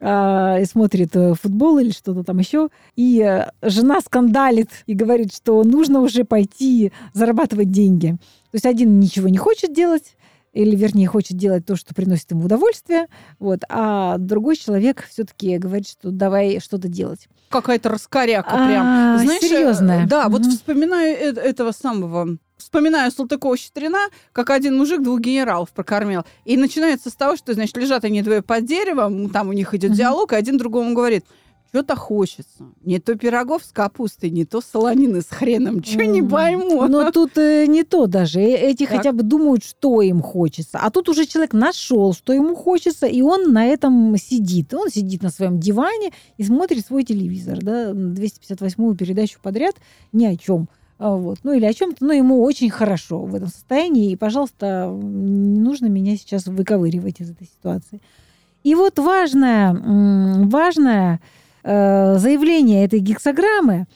и 0.00 0.64
смотрит 0.66 1.16
э, 1.16 1.34
футбол 1.34 1.78
или 1.78 1.90
что-то 1.90 2.22
там 2.22 2.38
еще, 2.38 2.68
и 2.96 3.22
э, 3.22 3.50
жена 3.62 4.00
скандалит 4.00 4.70
и 4.86 4.94
говорит, 4.94 5.34
что 5.34 5.62
нужно 5.64 6.00
уже 6.00 6.24
пойти 6.24 6.92
зарабатывать 7.14 7.70
деньги. 7.70 8.10
То 8.10 8.54
есть 8.54 8.66
один 8.66 9.00
ничего 9.00 9.28
не 9.28 9.38
хочет 9.38 9.72
делать, 9.72 10.16
или, 10.52 10.74
вернее, 10.74 11.06
хочет 11.06 11.36
делать 11.36 11.66
то, 11.66 11.76
что 11.76 11.94
приносит 11.94 12.30
ему 12.30 12.44
удовольствие, 12.44 13.06
вот, 13.38 13.60
а 13.68 14.16
другой 14.18 14.56
человек 14.56 15.06
все-таки 15.08 15.58
говорит, 15.58 15.86
что 15.86 16.10
давай 16.10 16.60
что-то 16.60 16.88
делать. 16.88 17.28
Какая-то 17.50 17.90
раскоряка 17.90 18.50
А, 18.50 18.66
прям. 18.66 19.18
Знаешь, 19.22 19.42
э, 19.42 19.46
серьезная. 19.48 20.06
Да, 20.06 20.28
вот 20.28 20.42
Мгм. 20.42 20.50
вспоминаю 20.50 21.14
этого 21.36 21.72
самого... 21.72 22.38
Вспоминаю 22.70 23.12
Салтыкова-Щедрина, 23.12 24.08
как 24.32 24.50
один 24.50 24.76
мужик 24.76 25.00
двух 25.00 25.20
генералов 25.20 25.70
прокормил. 25.70 26.24
И 26.44 26.56
начинается 26.56 27.10
с 27.10 27.14
того, 27.14 27.36
что, 27.36 27.54
значит, 27.54 27.76
лежат 27.76 28.04
они 28.04 28.22
двое 28.22 28.42
под 28.42 28.64
деревом, 28.64 29.30
там 29.30 29.50
у 29.50 29.52
них 29.52 29.72
идет 29.72 29.92
диалог, 29.92 30.32
и 30.32 30.36
один 30.36 30.58
другому 30.58 30.92
говорит, 30.92 31.24
что-то 31.68 31.94
хочется. 31.94 32.64
Не 32.82 32.98
то 32.98 33.14
пирогов 33.14 33.62
с 33.64 33.70
капустой, 33.70 34.30
не 34.30 34.44
то 34.44 34.60
солонины 34.60 35.20
с 35.20 35.26
хреном. 35.28 35.84
Что 35.84 36.04
не 36.06 36.22
М. 36.22 36.28
пойму. 36.28 36.88
Но 36.88 37.12
тут 37.12 37.38
э, 37.38 37.66
не 37.68 37.84
то 37.84 38.06
даже. 38.08 38.40
Э, 38.40 38.70
Эти 38.70 38.84
Так. 38.84 38.96
хотя 38.96 39.12
бы 39.12 39.22
думают, 39.22 39.62
что 39.62 40.02
им 40.02 40.20
хочется. 40.20 40.80
А 40.82 40.90
тут 40.90 41.08
уже 41.08 41.24
человек 41.24 41.52
нашел, 41.52 42.14
что 42.14 42.32
ему 42.32 42.56
хочется, 42.56 43.06
и 43.06 43.22
он 43.22 43.52
на 43.52 43.64
этом 43.66 44.16
сидит. 44.16 44.74
Он 44.74 44.88
сидит 44.90 45.22
на 45.22 45.30
своем 45.30 45.60
диване 45.60 46.10
и 46.36 46.42
смотрит 46.42 46.84
свой 46.84 47.04
телевизор. 47.04 47.58
Да? 47.62 47.92
258-ю 47.92 48.96
передачу 48.96 49.38
подряд 49.40 49.76
ни 50.12 50.26
о 50.26 50.36
чем. 50.36 50.68
Вот. 50.98 51.38
Ну 51.42 51.52
или 51.52 51.64
о 51.64 51.72
чем-то, 51.72 52.04
но 52.04 52.12
ему 52.12 52.42
очень 52.42 52.70
хорошо 52.70 53.20
в 53.20 53.34
этом 53.34 53.48
состоянии. 53.48 54.12
И, 54.12 54.16
пожалуйста, 54.16 54.90
не 54.92 55.60
нужно 55.60 55.86
меня 55.86 56.16
сейчас 56.16 56.46
выковыривать 56.46 57.20
из 57.20 57.30
этой 57.30 57.46
ситуации. 57.46 58.00
И 58.64 58.74
вот 58.74 58.98
важное, 58.98 59.74
важное 60.46 61.20
э, 61.62 62.18
заявление 62.18 62.84
этой 62.84 62.98
гексограммы, 62.98 63.86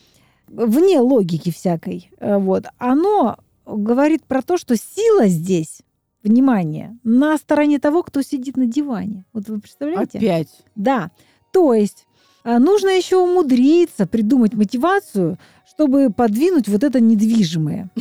вне 0.47 1.01
логики 1.01 1.51
всякой, 1.51 2.11
э, 2.21 2.37
вот, 2.37 2.67
оно 2.79 3.39
говорит 3.67 4.25
про 4.25 4.43
то, 4.43 4.59
что 4.59 4.77
сила 4.77 5.27
здесь, 5.27 5.81
внимание, 6.23 6.99
на 7.03 7.37
стороне 7.39 7.79
того, 7.79 8.03
кто 8.03 8.23
сидит 8.23 8.57
на 8.57 8.67
диване. 8.67 9.25
Вот 9.33 9.49
вы 9.49 9.61
представляете? 9.61 10.19
Опять. 10.19 10.49
Да. 10.77 11.11
То 11.53 11.75
есть 11.75 12.07
а, 12.43 12.59
нужно 12.59 12.91
еще 12.91 13.17
умудриться 13.17 14.07
придумать 14.07 14.55
мотивацию, 14.55 15.39
чтобы 15.71 16.11
подвинуть 16.11 16.69
вот 16.69 16.85
это 16.85 17.01
недвижимое. 17.01 17.89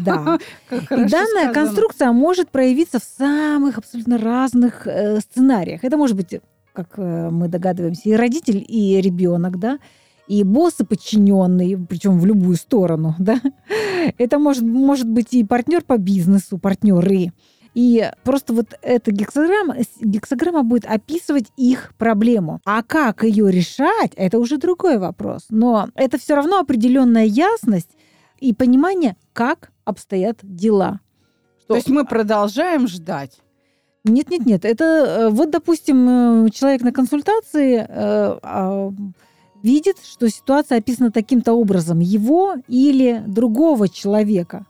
Да. 0.00 0.38
И 0.70 1.04
данная 1.06 1.52
конструкция 1.52 2.12
может 2.12 2.50
проявиться 2.50 3.00
в 3.00 3.02
самых 3.02 3.78
абсолютно 3.78 4.16
разных 4.16 4.86
э, 4.86 5.18
сценариях. 5.20 5.82
Это 5.82 5.96
может 5.96 6.14
быть, 6.14 6.40
как 6.72 6.90
э, 6.98 7.30
мы 7.30 7.48
догадываемся, 7.48 8.08
и 8.08 8.12
родитель, 8.12 8.64
и 8.68 9.00
ребенок, 9.00 9.58
да, 9.58 9.78
и 10.28 10.44
босс, 10.44 10.74
и 10.78 10.84
подчиненный, 10.84 11.76
причем 11.88 12.20
в 12.20 12.26
любую 12.26 12.56
сторону, 12.56 13.16
да. 13.18 13.40
Это 14.18 14.38
может, 14.38 14.62
может 14.62 15.08
быть 15.08 15.32
и 15.32 15.42
партнер 15.42 15.82
по 15.82 15.98
бизнесу, 15.98 16.58
партнеры. 16.58 17.32
И 17.78 18.10
просто 18.24 18.52
вот 18.54 18.76
эта 18.82 19.12
гексограмма, 19.12 19.76
гексограмма 20.00 20.64
будет 20.64 20.84
описывать 20.84 21.52
их 21.56 21.92
проблему. 21.96 22.60
А 22.64 22.82
как 22.82 23.22
ее 23.22 23.52
решать, 23.52 24.10
это 24.16 24.40
уже 24.40 24.56
другой 24.56 24.98
вопрос. 24.98 25.46
Но 25.48 25.88
это 25.94 26.18
все 26.18 26.34
равно 26.34 26.58
определенная 26.58 27.26
ясность 27.26 27.90
и 28.40 28.52
понимание, 28.52 29.16
как 29.32 29.70
обстоят 29.84 30.38
дела. 30.42 30.98
То 31.68 31.76
есть 31.76 31.88
мы 31.88 32.04
продолжаем 32.04 32.88
ждать. 32.88 33.38
Нет, 34.02 34.28
нет, 34.28 34.44
нет. 34.44 34.64
Это 34.64 34.84
э, 34.84 35.28
вот, 35.28 35.50
допустим, 35.50 36.46
э, 36.46 36.50
человек 36.50 36.82
на 36.82 36.90
консультации 36.90 37.76
э, 37.78 37.86
а, 37.88 38.90
видит, 39.62 39.98
что 40.02 40.28
ситуация 40.28 40.78
описана 40.78 41.12
таким-то 41.12 41.52
образом 41.52 42.00
его 42.00 42.56
или 42.66 43.22
другого 43.24 43.88
человека. 43.88 44.66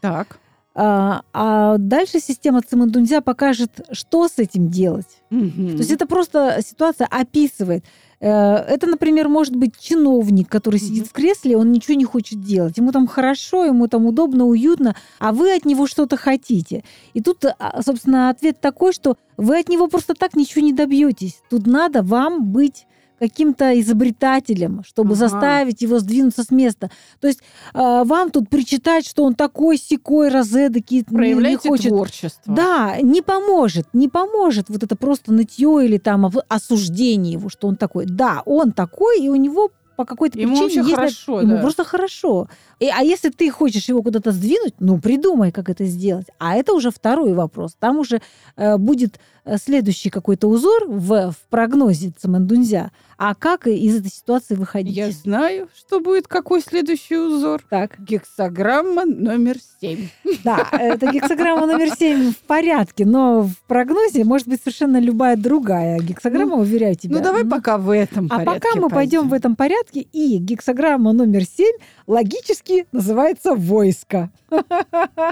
Так. 0.00 0.40
А, 0.80 1.22
а 1.32 1.76
дальше 1.78 2.20
система 2.20 2.62
Цимэндунзя 2.62 3.20
покажет, 3.20 3.80
что 3.90 4.28
с 4.28 4.38
этим 4.38 4.68
делать. 4.68 5.08
Мгм. 5.30 5.72
То 5.72 5.78
есть 5.78 5.90
это 5.90 6.06
просто 6.06 6.60
ситуация 6.64 7.08
описывает. 7.10 7.84
Э, 8.20 8.54
Это, 8.74 8.86
например, 8.86 9.28
может 9.28 9.56
быть 9.56 9.72
чиновник, 9.80 10.48
который 10.48 10.78
сидит 10.78 11.02
Мгм. 11.02 11.08
в 11.08 11.12
кресле, 11.12 11.56
он 11.56 11.72
ничего 11.72 11.94
не 11.94 12.04
хочет 12.04 12.40
делать. 12.44 12.78
Ему 12.78 12.92
там 12.92 13.08
хорошо, 13.08 13.64
ему 13.64 13.88
там 13.88 14.06
удобно, 14.06 14.44
уютно, 14.44 14.94
а 15.18 15.32
вы 15.32 15.52
от 15.52 15.64
него 15.64 15.88
что-то 15.88 16.16
хотите. 16.16 16.84
И 17.12 17.20
тут, 17.20 17.44
а, 17.44 17.82
собственно, 17.82 18.30
ответ 18.30 18.60
такой, 18.60 18.92
что 18.92 19.16
вы 19.36 19.58
от 19.58 19.68
него 19.68 19.88
просто 19.88 20.14
так 20.14 20.36
ничего 20.36 20.64
не 20.64 20.72
добьетесь. 20.72 21.40
Тут 21.50 21.66
надо 21.66 22.02
вам 22.02 22.52
быть 22.52 22.86
каким-то 23.18 23.78
изобретателем, 23.80 24.82
чтобы 24.86 25.14
Ага. 25.14 25.28
заставить 25.28 25.82
его 25.82 25.98
сдвинуться 25.98 26.42
с 26.44 26.50
места. 26.50 26.90
То 27.20 27.28
есть 27.28 27.40
а, 27.74 28.04
вам 28.04 28.30
тут 28.30 28.48
причитать, 28.48 29.06
что 29.06 29.24
он 29.24 29.34
такой 29.34 29.76
секой 29.78 30.28
розедокий, 30.28 31.04
не- 31.10 31.34
не 31.34 31.56
хочет 31.56 31.88
творчество. 31.88 32.54
да, 32.54 32.96
не 33.02 33.22
поможет, 33.22 33.86
не 33.92 34.08
поможет 34.08 34.68
вот 34.68 34.82
это 34.82 34.96
просто 34.96 35.32
нытье 35.32 35.84
или 35.84 35.98
там 35.98 36.30
осуждение 36.48 37.32
его, 37.34 37.48
что 37.48 37.68
он 37.68 37.76
такой. 37.76 38.06
Да, 38.06 38.42
он 38.46 38.72
такой, 38.72 39.20
и 39.20 39.28
у 39.28 39.36
него 39.36 39.70
по 39.96 40.04
какой-то 40.04 40.38
Ему 40.38 40.56
причине 40.56 40.82
есть 40.84 40.94
хорошо, 40.94 41.40
ему 41.40 41.56
да. 41.56 41.60
просто 41.60 41.82
хорошо. 41.82 42.48
И, 42.78 42.86
а 42.88 43.02
если 43.02 43.30
ты 43.30 43.50
хочешь 43.50 43.88
его 43.88 44.00
куда-то 44.00 44.30
сдвинуть, 44.30 44.74
ну 44.78 45.00
придумай, 45.00 45.50
как 45.50 45.68
это 45.68 45.84
сделать. 45.86 46.26
А 46.38 46.54
это 46.54 46.72
уже 46.72 46.92
второй 46.92 47.32
вопрос. 47.34 47.74
Там 47.80 47.98
уже 47.98 48.22
э, 48.56 48.76
будет 48.76 49.18
э, 49.44 49.56
следующий 49.58 50.08
какой-то 50.10 50.46
узор 50.46 50.84
в, 50.86 51.32
в 51.32 51.36
прогнозе 51.50 52.12
Цимэндунзя. 52.16 52.92
А 53.18 53.34
как 53.34 53.66
из 53.66 53.96
этой 53.98 54.12
ситуации 54.12 54.54
выходить? 54.54 54.94
Я 54.96 55.10
знаю, 55.10 55.68
что 55.76 55.98
будет 55.98 56.28
какой 56.28 56.60
следующий 56.60 57.16
узор. 57.16 57.60
Так, 57.68 57.98
Гексограмма 57.98 59.04
номер 59.04 59.56
семь. 59.80 60.08
да, 60.44 60.68
это 60.70 61.10
гексограмма 61.10 61.66
номер 61.66 61.90
7 61.90 62.32
в 62.32 62.38
порядке, 62.38 63.04
но 63.04 63.42
в 63.42 63.56
прогнозе 63.66 64.22
может 64.22 64.46
быть 64.46 64.60
совершенно 64.60 65.00
любая 65.00 65.36
другая 65.36 65.98
гексограмма, 65.98 66.54
уверяю 66.56 66.94
тебя. 66.94 67.16
Ну, 67.16 67.22
давай 67.22 67.42
Ну, 67.42 67.50
пока 67.50 67.76
в 67.76 67.90
этом 67.90 68.28
А 68.30 68.38
порядке 68.38 68.60
пока 68.60 68.80
мы 68.80 68.88
пойдем 68.88 69.28
в 69.28 69.32
этом 69.32 69.56
порядке, 69.56 70.00
и 70.00 70.38
гексограмма 70.38 71.12
номер 71.12 71.42
7 71.44 71.66
логически 72.06 72.86
называется 72.92 73.54
войско. 73.54 74.30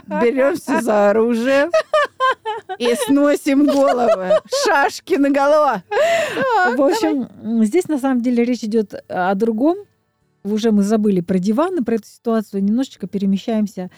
Беремся 0.07 0.81
за 0.81 1.11
оружие 1.11 1.71
и 2.79 2.95
сносим 3.07 3.67
головы. 3.67 4.31
Шашки 4.65 5.15
на 5.15 5.31
голову. 5.31 5.83
В 6.77 6.83
общем, 6.83 7.29
м, 7.43 7.65
здесь 7.65 7.89
на 7.89 7.99
самом 7.99 8.21
деле 8.23 8.45
речь 8.45 8.65
идет 8.65 8.95
о 9.09 9.35
другом. 9.35 9.79
Уже 10.45 10.71
мы 10.71 10.83
забыли 10.83 11.21
про 11.23 11.39
диваны, 11.39 11.83
про 11.83 11.97
эту 11.97 12.07
ситуацию. 12.07 12.63
Немножечко 12.63 13.07
перемещаемся 13.07 13.91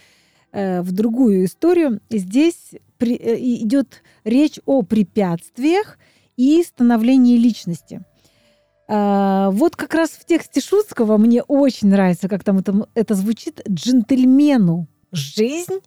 э, 0.51 0.81
в 0.81 0.93
другую 0.93 1.45
историю. 1.45 2.01
Здесь 2.09 2.71
при- 2.97 3.17
э, 3.19 3.37
идет 3.39 4.03
речь 4.25 4.59
о 4.65 4.83
препятствиях 4.83 5.99
и 6.39 6.63
становлении 6.63 7.37
личности. 7.37 8.01
А, 8.91 9.51
Вот 9.51 9.77
как 9.77 9.93
раз 9.93 10.11
в 10.11 10.25
тексте 10.25 10.63
Шутского 10.63 11.19
мне 11.19 11.43
очень 11.43 11.89
нравится, 11.89 12.29
как 12.29 12.45
там 12.45 12.59
это, 12.59 12.89
это 12.95 13.15
звучит. 13.15 13.61
Джентльмену 13.69 14.87
жизнь, 15.13 15.81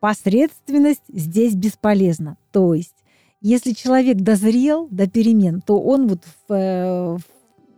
посредственность 0.00 1.02
здесь 1.08 1.54
бесполезна. 1.54 2.36
То 2.52 2.74
есть, 2.74 2.94
если 3.40 3.72
человек 3.72 4.18
дозрел 4.18 4.88
до 4.90 5.06
перемен, 5.08 5.60
то 5.60 5.80
он 5.80 6.08
вот 6.08 6.20
в, 6.48 6.52
э, 6.52 7.16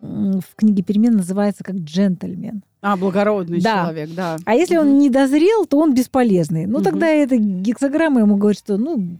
в, 0.03 0.43
книге 0.57 0.83
перемен 0.83 1.15
называется 1.17 1.63
как 1.65 1.77
джентльмен. 1.77 2.63
А, 2.83 2.97
благородный 2.97 3.61
Да. 3.61 3.83
человек, 3.85 4.11
да. 4.15 4.37
А 4.47 4.55
если 4.55 4.77
он 4.79 4.99
не 4.99 5.11
дозрел, 5.11 5.67
то 5.67 5.79
он 5.79 5.93
бесполезный. 5.95 6.65
Ну, 6.67 6.77
Мгм. 6.79 6.85
тогда 6.85 7.09
эта 7.09 7.37
гексограмма 7.37 8.21
ему 8.21 8.37
говорит, 8.37 8.59
что, 8.59 8.79
ну... 8.79 9.19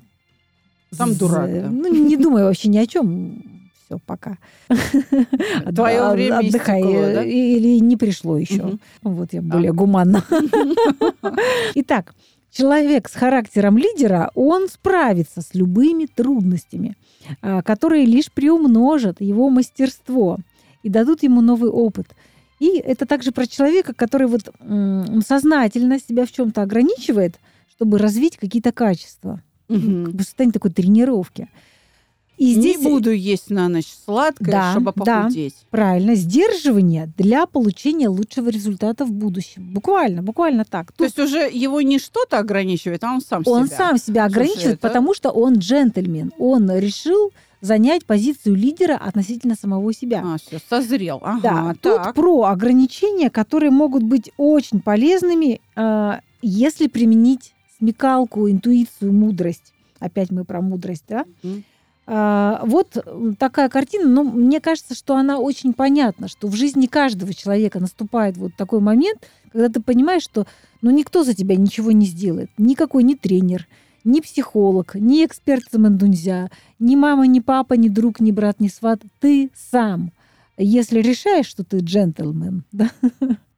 Сам 0.93 1.15
дурак, 1.15 1.53
да. 1.53 1.69
Ну, 1.71 1.93
не 1.95 2.17
думай 2.17 2.43
вообще 2.43 2.69
ни 2.69 2.79
о 2.79 2.87
чем. 2.87 3.43
Все, 3.85 3.99
пока. 4.07 4.39
Твое 5.77 6.01
От- 6.01 6.15
время 6.15 6.39
Отдыхай. 6.39 6.81
истекло, 6.81 7.01
да? 7.15 7.25
Или 7.25 7.79
не 7.81 7.97
пришло 7.97 8.39
еще. 8.39 8.63
Мгм. 8.63 8.81
Вот 9.03 9.33
я 9.35 9.41
А. 9.41 9.43
более 9.43 9.73
гуманна. 9.73 10.25
Итак, 11.75 12.15
человек 12.51 13.09
с 13.09 13.15
характером 13.15 13.79
лидера, 13.79 14.31
он 14.35 14.69
справится 14.69 15.41
с 15.41 15.55
любыми 15.55 16.07
трудностями, 16.07 16.97
а, 17.43 17.63
которые 17.63 18.05
лишь 18.05 18.31
приумножат 18.31 19.21
его 19.21 19.51
мастерство 19.51 20.39
и 20.83 20.89
дадут 20.89 21.23
ему 21.23 21.41
новый 21.41 21.71
опыт. 21.71 22.09
И 22.59 22.79
это 22.79 23.07
также 23.07 23.33
про 23.33 23.47
человека, 23.47 23.95
который 23.95 24.27
вот 24.27 24.53
сознательно 25.27 25.99
себя 25.99 26.27
в 26.27 26.33
чем-то 26.33 26.63
ограничивает, 26.63 27.39
чтобы 27.71 27.99
развить 27.99 28.37
какие-то 28.37 28.73
качества. 28.73 29.43
Мгм. 29.69 30.05
Как 30.05 30.15
бы 30.15 30.23
в 30.23 30.27
состоянии 30.27 30.53
такой 30.53 30.71
тренировки. 30.71 31.49
И 32.41 32.55
Не 32.55 32.61
здесь 32.61 32.83
буду 32.83 33.11
есть 33.11 33.51
на 33.51 33.69
ночь 33.69 33.89
сладкое, 34.07 34.51
Да, 34.51 34.73
чтобы 34.73 34.95
да. 34.97 35.25
похудеть. 35.25 35.55
правильно 35.69 36.15
сдерживание 36.15 37.13
для 37.19 37.45
получения 37.45 38.09
лучшего 38.09 38.49
результата 38.49 39.05
в 39.05 39.13
будущем. 39.13 39.69
Буквально, 39.75 40.23
буквально 40.23 40.65
так. 40.65 40.91
То 40.93 41.05
Тут 41.05 41.07
есть 41.09 41.19
уже 41.19 41.51
его 41.53 41.83
не 41.83 41.99
что-то 41.99 42.39
ограничивает, 42.39 43.05
а 43.05 43.13
он 43.13 43.21
сам 43.21 43.43
он 43.45 43.67
себя. 43.67 43.77
сам 43.77 43.99
себя 43.99 44.27
Слушай, 44.27 44.27
ограничивает, 44.43 44.79
это- 44.79 44.89
потому 44.89 45.13
что 45.15 45.29
он 45.31 45.57
джентльмен. 45.59 46.33
Он 46.39 46.71
решил 46.79 47.31
занять 47.61 48.07
позицию 48.07 48.55
лидера 48.55 48.95
относительно 48.97 49.55
самого 49.55 49.93
себя. 49.93 50.23
А, 50.25 50.39
все, 50.39 50.59
созрел. 50.71 51.21
Ага, 51.23 51.41
Да, 51.43 51.75
так. 51.79 52.05
тут 52.07 52.15
про 52.15 52.45
ограничения, 52.45 53.29
которые 53.29 53.71
могут 53.71 54.03
быть 54.03 54.31
очень 54.39 54.81
полезными, 54.81 55.61
э, 55.77 56.13
если 56.41 56.87
применить 56.87 57.53
смекалку, 57.79 58.49
интуицию, 58.51 59.13
мудрость. 59.13 59.75
Опять 59.99 60.31
мы 60.31 60.45
про 60.47 60.63
мудрость, 60.63 61.05
да? 61.07 61.27
Мгм. 61.43 61.65
А, 62.13 62.63
вот 62.65 62.97
такая 63.39 63.69
картина, 63.69 64.09
но 64.09 64.25
мне 64.25 64.61
кажется, 64.61 64.97
что 64.97 65.15
она 65.15 65.39
очень 65.39 65.73
понятна, 65.73 66.27
что 66.27 66.49
в 66.49 66.57
жизни 66.57 66.87
каждого 66.87 67.33
человека 67.33 67.79
наступает 67.79 68.37
вот 68.37 68.51
такой 68.57 68.81
момент, 68.81 69.21
когда 69.53 69.69
ты 69.69 69.81
понимаешь, 69.81 70.25
что 70.25 70.45
ну, 70.83 70.91
никто 70.91 71.23
за 71.23 71.35
тебя 71.35 71.55
ничего 71.55 71.93
не 71.93 72.07
сделает. 72.07 72.51
Никакой 72.59 73.05
ни 73.05 73.15
тренер, 73.15 73.69
ни 74.03 74.19
психолог, 74.19 74.97
ни 74.97 75.25
эксперт 75.25 75.63
Самандунзя, 75.71 76.51
ни 76.81 76.97
мама, 76.97 77.29
ни 77.29 77.39
папа, 77.39 77.75
ни 77.75 77.89
друг, 77.89 78.19
ни 78.19 78.33
брат, 78.33 78.59
ни 78.59 78.67
сват. 78.67 79.03
Ты 79.21 79.53
сам. 79.55 80.11
Если 80.59 81.01
решаешь, 81.01 81.47
что 81.47 81.63
ты 81.63 81.79
джентльмен, 81.79 82.65
да, 82.73 82.91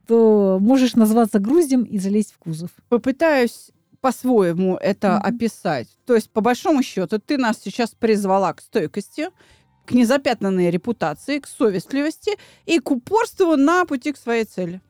то 0.06 0.58
можешь 0.60 0.94
назваться 0.94 1.38
груздем 1.38 1.84
и 1.84 1.98
залезть 1.98 2.34
в 2.34 2.38
кузов. 2.38 2.68
Попытаюсь 2.90 3.70
по-своему 4.02 4.76
это 4.76 5.12
Мгм. 5.24 5.34
описать. 5.34 5.88
То 6.04 6.14
есть, 6.14 6.28
по 6.30 6.40
большому 6.42 6.82
счету, 6.82 7.18
ты 7.18 7.38
нас 7.38 7.58
сейчас 7.62 7.90
призвала 7.98 8.52
к 8.52 8.60
стойкости, 8.60 9.28
к 9.86 9.92
незапятнанной 9.92 10.70
репутации, 10.70 11.38
к 11.38 11.46
совестливости 11.46 12.32
и 12.66 12.78
к 12.80 12.90
упорству 12.90 13.56
на 13.56 13.84
пути 13.86 14.12
к 14.12 14.16
своей 14.18 14.44
цели. 14.44 14.80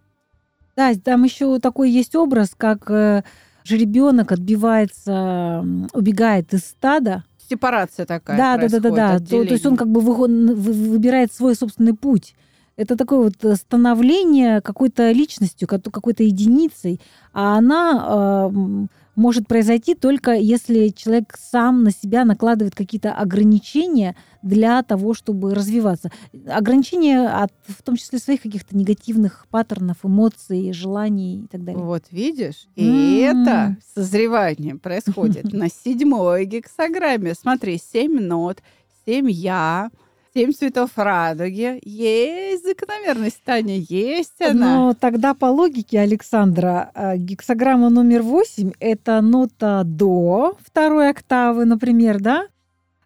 Да, 0.76 0.92
там 0.94 1.24
еще 1.24 1.58
такой 1.60 1.90
есть 1.90 2.16
образ, 2.16 2.52
как 2.56 2.90
э, 2.90 3.22
жеребенок 3.64 4.32
отбивается, 4.32 5.64
убегает 5.92 6.52
из 6.54 6.60
стада. 6.64 7.24
Сепарация 7.48 8.06
такая 8.06 8.38
да, 8.38 8.56
да, 8.56 8.68
да, 8.68 8.80
да, 8.80 8.90
да. 8.90 9.18
То, 9.18 9.44
то 9.44 9.52
есть 9.52 9.66
он 9.66 9.76
как 9.76 9.88
бы 9.88 10.00
выбирает 10.00 11.32
свой 11.32 11.54
собственный 11.54 11.94
путь. 11.94 12.34
Это 12.76 12.96
такое 12.96 13.18
вот 13.30 13.58
становление 13.58 14.62
какой-то 14.62 15.12
личностью, 15.12 15.68
как- 15.68 15.84
какой-то 15.84 16.22
единицей, 16.22 16.98
а 17.34 17.58
она 17.58 18.48
м, 18.50 18.88
может 19.14 19.46
произойти 19.46 19.94
только 19.94 20.32
если 20.32 20.88
человек 20.88 21.36
сам 21.38 21.82
на 21.84 21.90
себя 21.90 22.24
накладывает 22.24 22.74
какие-то 22.74 23.12
ограничения 23.12 24.16
для 24.42 24.82
того, 24.82 25.14
чтобы 25.14 25.54
развиваться. 25.54 26.10
Ограничения 26.46 27.28
от, 27.28 27.52
в 27.66 27.82
том 27.82 27.96
числе 27.96 28.18
своих 28.18 28.42
каких-то 28.42 28.76
негативных 28.76 29.46
паттернов, 29.50 29.98
эмоций, 30.04 30.72
желаний 30.72 31.44
и 31.44 31.46
так 31.46 31.64
далее. 31.64 31.82
Вот 31.82 32.04
видишь, 32.10 32.68
и 32.74 33.22
М. 33.22 33.42
это 33.42 33.76
созревание 33.94 34.76
происходит 34.76 35.44
на 35.52 35.68
седьмой 35.68 36.44
гексограмме. 36.46 37.34
Смотри, 37.34 37.78
семь 37.78 38.20
нот, 38.20 38.62
семь 39.06 39.30
я, 39.30 39.90
семь 40.34 40.52
цветов 40.52 40.90
радуги. 40.96 41.78
Есть 41.82 42.64
закономерность, 42.64 43.42
Таня, 43.44 43.76
есть 43.76 44.40
она. 44.40 44.76
Но 44.76 44.94
тогда 44.94 45.34
по 45.34 45.46
логике 45.46 46.00
Александра 46.00 46.90
э, 46.94 47.16
гексограмма 47.16 47.90
номер 47.90 48.22
8 48.22 48.72
это 48.80 49.20
нота 49.20 49.82
до 49.84 50.56
второй 50.64 51.10
октавы, 51.10 51.64
например, 51.64 52.20
да? 52.20 52.46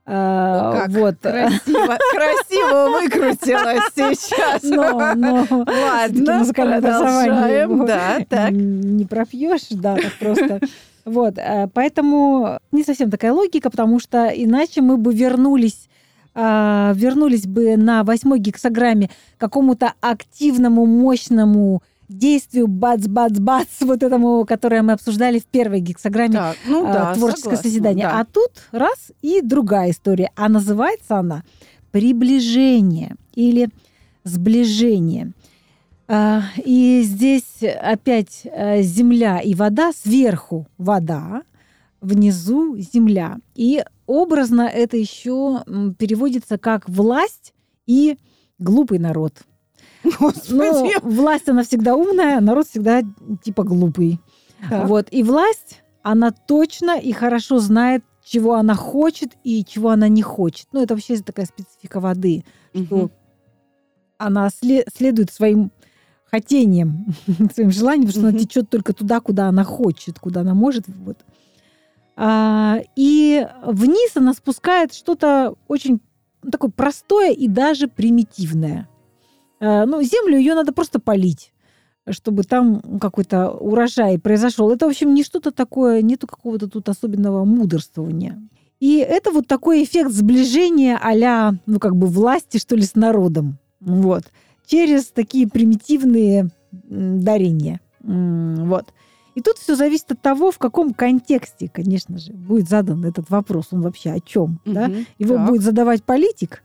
О, 0.08 0.72
как 0.78 0.90
вот. 0.90 1.16
Красиво, 1.20 1.98
красиво 2.12 2.90
выкрутилась 2.90 3.92
сейчас. 3.92 4.62
Но, 4.62 5.14
но 5.16 5.46
Ладно, 5.66 6.44
продолжаем. 6.54 7.84
Да, 7.86 8.18
так. 8.28 8.52
не 8.52 9.04
пропьешь, 9.04 9.66
да, 9.70 9.96
так 9.96 10.12
просто. 10.18 10.60
Вот, 11.04 11.38
э, 11.38 11.68
поэтому 11.72 12.58
не 12.72 12.82
совсем 12.82 13.12
такая 13.12 13.32
логика, 13.32 13.70
потому 13.70 14.00
что 14.00 14.26
иначе 14.26 14.80
мы 14.80 14.96
бы 14.96 15.14
вернулись 15.14 15.88
а, 16.38 16.92
вернулись 16.94 17.46
бы 17.46 17.78
на 17.78 18.04
восьмой 18.04 18.38
гексограмме 18.40 19.08
какому-то 19.38 19.94
активному, 20.02 20.84
мощному 20.84 21.82
действию 22.10 22.66
бац-бац-бац, 22.68 23.68
вот 23.80 24.02
этому, 24.02 24.44
которое 24.44 24.82
мы 24.82 24.92
обсуждали 24.92 25.38
в 25.38 25.46
первой 25.46 25.80
гексограмме 25.80 26.34
Так, 26.34 26.56
ну 26.66 26.86
а, 26.86 26.92
да, 26.92 27.14
творческое 27.14 27.42
согласна, 27.56 27.70
созидание. 27.70 28.06
да. 28.06 28.20
А 28.20 28.24
тут 28.26 28.50
раз 28.70 29.12
и 29.22 29.40
другая 29.40 29.90
история. 29.90 30.30
А 30.36 30.50
называется 30.50 31.16
она 31.16 31.42
приближение 31.90 33.16
или 33.34 33.70
сближение. 34.24 35.32
А, 36.06 36.42
И 36.64 37.00
здесь 37.02 37.62
опять 37.80 38.42
земля 38.80 39.40
и 39.40 39.54
вода, 39.54 39.90
сверху 39.92 40.66
вода, 40.76 41.42
внизу 42.02 42.76
земля. 42.76 43.38
И 43.54 43.82
образно 44.06 44.62
это 44.62 44.96
еще 44.96 45.62
переводится 45.98 46.58
как 46.58 46.88
власть 46.88 47.54
и 47.86 48.16
глупый 48.58 48.98
народ. 48.98 49.32
Но 50.04 50.10
Господи. 50.20 50.92
власть, 51.02 51.48
она 51.48 51.62
всегда 51.64 51.94
умная, 51.96 52.38
а 52.38 52.40
народ 52.40 52.68
всегда 52.68 53.02
типа 53.42 53.64
глупый. 53.64 54.20
Так. 54.70 54.88
Вот. 54.88 55.08
И 55.10 55.22
власть, 55.22 55.82
она 56.02 56.30
точно 56.30 56.98
и 56.98 57.12
хорошо 57.12 57.58
знает, 57.58 58.04
чего 58.24 58.54
она 58.54 58.74
хочет 58.74 59.32
и 59.44 59.64
чего 59.64 59.90
она 59.90 60.08
не 60.08 60.22
хочет. 60.22 60.68
Ну, 60.72 60.82
это 60.82 60.94
вообще 60.94 61.16
такая 61.18 61.46
специфика 61.46 62.00
воды, 62.00 62.44
что 62.72 62.96
Мгм. 62.96 63.10
она 64.18 64.48
сле- 64.48 64.84
следует 64.96 65.30
своим 65.32 65.70
хотениям, 66.24 67.06
своим 67.54 67.70
желаниям, 67.70 68.06
потому 68.06 68.10
что 68.12 68.20
она 68.20 68.30
Мгм. 68.30 68.38
течет 68.38 68.70
только 68.70 68.92
туда, 68.92 69.20
куда 69.20 69.48
она 69.48 69.64
хочет, 69.64 70.18
куда 70.18 70.40
она 70.40 70.54
может. 70.54 70.84
Вот. 70.88 71.18
А, 72.16 72.78
и 72.96 73.46
вниз 73.64 74.12
она 74.16 74.32
спускает 74.32 74.94
что-то 74.94 75.54
очень 75.68 76.00
ну, 76.42 76.50
такое 76.50 76.70
простое 76.70 77.32
и 77.32 77.46
даже 77.46 77.88
примитивное. 77.88 78.88
А, 79.60 79.84
ну, 79.84 80.02
землю 80.02 80.38
ее 80.38 80.54
надо 80.54 80.72
просто 80.72 80.98
полить 80.98 81.52
чтобы 82.08 82.44
там 82.44 82.80
какой-то 83.00 83.50
урожай 83.50 84.18
произошел. 84.18 84.70
Это, 84.70 84.86
в 84.86 84.90
общем, 84.90 85.12
не 85.12 85.24
что-то 85.24 85.50
такое, 85.50 86.02
нету 86.02 86.26
какого-то 86.26 86.68
тут 86.68 86.88
особенного 86.88 87.44
мудрствования. 87.44 88.40
И 88.78 88.98
это 88.98 89.30
вот 89.30 89.46
такой 89.46 89.82
эффект 89.82 90.12
сближения 90.12 90.98
а 91.02 91.54
ну, 91.66 91.78
как 91.78 91.96
бы 91.96 92.06
власти, 92.06 92.58
что 92.58 92.76
ли, 92.76 92.82
с 92.82 92.94
народом. 92.94 93.58
Вот. 93.80 94.24
Через 94.66 95.06
такие 95.06 95.48
примитивные 95.48 96.50
дарения. 96.70 97.80
Вот. 98.00 98.92
И 99.36 99.42
тут 99.42 99.58
все 99.58 99.76
зависит 99.76 100.10
от 100.10 100.20
того, 100.22 100.50
в 100.50 100.56
каком 100.58 100.94
контексте, 100.94 101.68
конечно 101.72 102.16
же, 102.18 102.32
будет 102.32 102.68
задан 102.68 103.04
этот 103.04 103.28
вопрос. 103.30 103.66
Он 103.70 103.82
вообще 103.82 104.10
о 104.12 104.20
чем? 104.20 104.60
Да? 104.64 104.88
Мгм. 104.88 105.06
Его 105.18 105.36
Так. 105.36 105.46
будет 105.48 105.62
задавать 105.62 106.02
политик, 106.02 106.62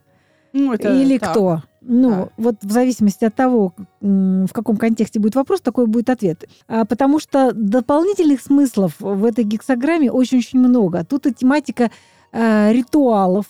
Ну, 0.53 0.73
это 0.73 0.95
или 0.95 1.17
так. 1.17 1.31
кто? 1.31 1.61
Ну, 1.81 2.09
Да. 2.09 2.29
вот 2.37 2.55
в 2.61 2.71
зависимости 2.71 3.25
от 3.25 3.35
того, 3.35 3.73
в 3.99 4.47
каком 4.53 4.77
контексте 4.77 5.19
будет 5.19 5.35
вопрос, 5.35 5.59
такой 5.61 5.85
будет 5.87 6.09
ответ. 6.09 6.45
А, 6.69 6.85
Потому 6.85 7.19
что 7.19 7.51
дополнительных 7.53 8.39
смыслов 8.39 8.95
в 8.99 9.25
этой 9.25 9.43
гексограмме 9.43 10.09
очень-очень 10.09 10.59
много. 10.59 11.03
Тут 11.03 11.27
и 11.27 11.33
тематика 11.33 11.91
э, 12.31 12.71
ритуалов. 12.71 13.45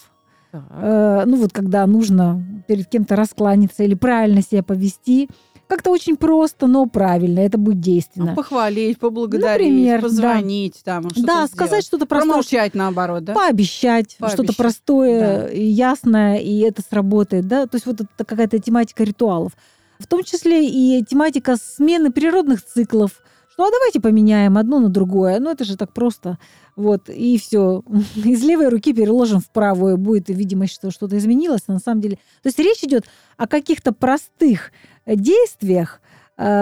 Так. 0.52 0.64
Э, 0.72 1.24
ну, 1.28 1.38
вот 1.38 1.54
когда 1.54 1.86
нужно 1.86 2.44
перед 2.68 2.88
кем-то 2.88 3.16
раскланяться 3.16 3.84
или 3.84 3.94
правильно 3.94 4.42
себя 4.42 4.64
повести. 4.64 5.30
Как-то 5.72 5.92
очень 5.92 6.18
просто, 6.18 6.68
но 6.68 6.86
правильно. 6.86 7.40
Это 7.40 7.58
будет 7.58 7.80
действенно. 7.80 8.32
Ну, 8.32 8.36
Похвалить, 8.36 9.00
поблагодарить, 9.00 9.70
Например, 9.70 10.02
да. 10.02 10.08
позвонить, 10.10 10.82
там, 10.84 11.04
что-то 11.04 11.26
да, 11.26 11.34
сделать. 11.34 11.52
сказать 11.52 11.86
что-то 11.86 12.06
простое, 12.06 12.28
Промолчать 12.30 12.74
наоборот, 12.76 13.24
да? 13.24 13.34
пообещать, 13.34 14.12
что-то 14.12 14.36
Пообещать, 14.36 14.58
простое, 14.58 15.48
и 15.48 15.64
ясное, 15.64 16.40
и 16.40 16.60
это 16.60 16.82
сработает, 16.82 17.48
да, 17.48 17.68
то 17.68 17.76
есть 17.76 17.86
вот 17.86 18.02
это 18.02 18.26
какая-то 18.26 18.60
тематика 18.60 19.06
ритуалов. 19.06 19.54
В 19.98 20.08
том 20.08 20.26
числе 20.26 20.68
и 20.68 21.06
тематика 21.06 21.56
смены 21.56 22.12
природных 22.12 22.66
циклов, 22.66 23.24
что 23.54 23.66
а 23.66 23.72
давайте 23.72 24.00
поменяем 24.00 24.58
одно 24.58 24.80
на 24.80 24.90
другое, 24.90 25.40
ну 25.40 25.52
это 25.52 25.64
же 25.64 25.78
так 25.78 25.94
просто, 25.94 26.38
вот, 26.76 27.10
и 27.10 27.38
все. 27.38 27.84
Из 28.16 28.44
левой 28.44 28.70
руки 28.70 28.94
переложим 28.94 29.40
в 29.40 29.50
правую, 29.52 29.98
будет 29.98 30.30
видимость, 30.30 30.74
что 30.74 30.92
что-то 30.92 31.18
изменилось, 31.18 31.68
на 31.68 31.80
самом 31.80 32.02
деле... 32.02 32.16
То 32.42 32.48
есть 32.48 32.60
речь 32.60 32.84
идет 32.84 33.06
о 33.38 33.48
каких-то 33.48 33.92
простых 33.92 34.72
э, 35.06 35.16
действиях, 35.16 36.02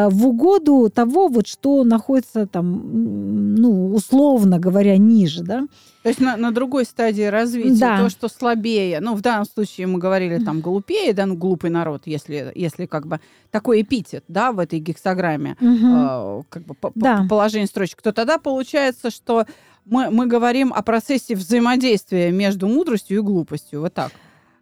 в 0.09 0.27
угоду 0.27 0.89
того, 0.93 1.27
вот 1.29 1.47
что 1.47 1.83
находится 1.83 2.45
там, 2.47 3.55
ну, 3.55 3.93
условно 3.93 4.59
говоря, 4.59 4.97
ниже, 4.97 5.43
да. 5.43 5.65
То 6.03 6.09
есть 6.09 6.21
на, 6.21 6.37
на 6.37 6.51
другой 6.51 6.85
стадии 6.85 7.23
развития, 7.23 7.79
Да. 7.79 7.97
то, 8.03 8.09
что 8.09 8.27
слабее. 8.29 8.99
Ну, 9.01 9.15
в 9.15 9.21
данном 9.21 9.45
случае 9.45 9.87
мы 9.87 9.99
говорили 9.99 10.43
там 10.43 10.61
глупее, 10.61 11.13
да, 11.13 11.25
ну, 11.25 11.35
глупый 11.35 11.69
народ, 11.69 12.03
если, 12.05 12.51
если 12.55 12.85
как 12.87 13.05
бы 13.07 13.19
такой 13.51 13.81
эпитет, 13.81 14.23
да, 14.27 14.51
в 14.51 14.59
этой 14.59 14.79
гексограмме, 14.79 15.55
э, 15.61 16.41
как 16.49 16.63
бы 16.63 16.73
по- 16.73 16.89
по- 16.89 16.99
Да. 16.99 17.25
положение 17.29 17.67
строчек, 17.67 18.01
то 18.01 18.11
тогда 18.13 18.37
получается, 18.37 19.09
что 19.11 19.45
мы, 19.85 20.09
мы 20.09 20.25
говорим 20.27 20.71
о 20.73 20.81
процессе 20.83 21.35
взаимодействия 21.35 22.31
между 22.31 22.67
мудростью 22.67 23.17
и 23.17 23.21
глупостью. 23.21 23.81
Вот 23.81 23.93
так. 23.93 24.11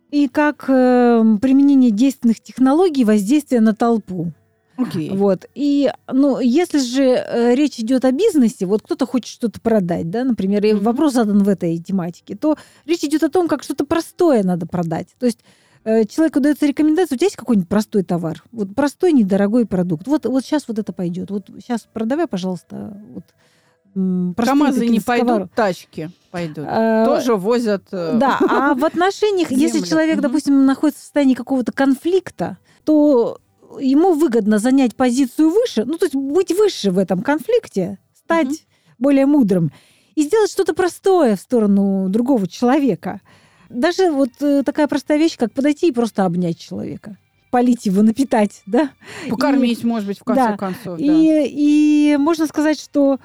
И 0.10 0.28
как 0.28 0.66
э, 0.70 1.24
применение 1.42 1.92
действенных 1.92 2.40
технологий 2.42 3.04
воздействия 3.04 3.60
на 3.62 3.74
толпу. 3.76 4.32
Окей. 4.78 5.10
Вот. 5.10 5.46
И, 5.56 5.92
ну, 6.12 6.40
если 6.40 6.78
же 6.80 7.04
э, 7.04 7.56
речь 7.56 7.80
идет 7.80 8.06
о 8.06 8.12
бизнесе, 8.12 8.66
вот 8.66 8.84
кто-то 8.84 9.06
хочет 9.06 9.28
что-то 9.28 9.60
продать, 9.60 10.10
да, 10.10 10.24
например, 10.24 10.64
и 10.66 10.74
Мгм. 10.74 10.84
вопрос 10.84 11.14
задан 11.14 11.44
в 11.44 11.50
этой 11.50 11.78
тематике, 11.80 12.36
то 12.36 12.58
речь 12.86 13.04
идет 13.04 13.24
о 13.24 13.30
том, 13.30 13.48
как 13.48 13.64
что-то 13.64 13.86
простое 13.86 14.44
надо 14.44 14.66
продать. 14.68 15.08
То 15.20 15.26
есть 15.26 15.40
э, 15.84 16.06
человеку 16.06 16.40
дается 16.42 16.66
рекомендация, 16.68 17.16
у 17.16 17.18
тебя 17.18 17.26
есть 17.26 17.36
какой-нибудь 17.38 17.70
простой 17.70 18.04
товар? 18.04 18.44
Вот 18.52 18.76
простой, 18.76 19.14
недорогой 19.14 19.66
продукт. 19.66 20.06
Вот, 20.08 20.26
вот 20.26 20.44
сейчас 20.46 20.68
вот 20.68 20.78
это 20.80 20.94
пойдет. 20.94 21.32
Вот 21.32 21.48
сейчас 21.60 21.88
продавай, 21.92 22.28
пожалуйста, 22.28 23.02
вот 23.14 23.24
КамАЗы 23.96 24.88
не 24.88 25.00
пойдут, 25.00 25.52
тачки 25.56 26.12
пойдут. 26.30 26.66
Э, 26.70 27.04
Тоже 27.06 27.36
возят. 27.36 27.84
э, 27.92 28.18
Да, 28.20 28.38
а 28.48 28.74
в 28.76 28.86
отношениях, 28.86 29.50
если 29.50 29.80
человек, 29.82 30.20
допустим, 30.22 30.66
находится 30.66 31.00
в 31.02 31.04
состоянии 31.04 31.34
какого-то 31.34 31.72
конфликта, 31.72 32.58
то 32.84 33.40
ему 33.80 34.14
выгодно 34.14 34.60
занять 34.60 34.96
позицию 34.96 35.50
выше, 35.50 35.86
ну, 35.86 35.98
то 35.98 36.06
есть 36.06 36.16
быть 36.16 36.52
выше 36.52 36.92
в 36.92 36.98
этом 36.98 37.22
конфликте, 37.22 38.00
стать 38.16 38.48
Мгм. 38.48 38.58
более 39.00 39.26
мудрым 39.26 39.72
и 40.16 40.24
сделать 40.24 40.52
что-то 40.52 40.74
простое 40.74 41.36
в 41.36 41.42
сторону 41.42 42.10
другого 42.10 42.48
человека. 42.48 43.22
Даже 43.70 44.12
вот 44.12 44.30
э, 44.42 44.64
такая 44.64 44.88
простая 44.88 45.18
вещь, 45.18 45.38
как 45.38 45.52
подойти 45.52 45.90
и 45.90 45.92
просто 45.92 46.26
обнять 46.26 46.58
человека, 46.58 47.18
полить 47.52 47.86
его, 47.86 48.02
напитать, 48.02 48.62
да, 48.66 48.92
Покормить, 49.30 49.84
может 49.84 50.08
быть, 50.08 50.20
в 50.20 50.24
конце 50.24 50.50
да. 50.52 50.58
концов. 50.58 50.98
да. 50.98 51.04
и, 51.06 51.48
и 52.14 52.18
можно 52.18 52.48
сказать, 52.48 52.80
что 52.80 53.20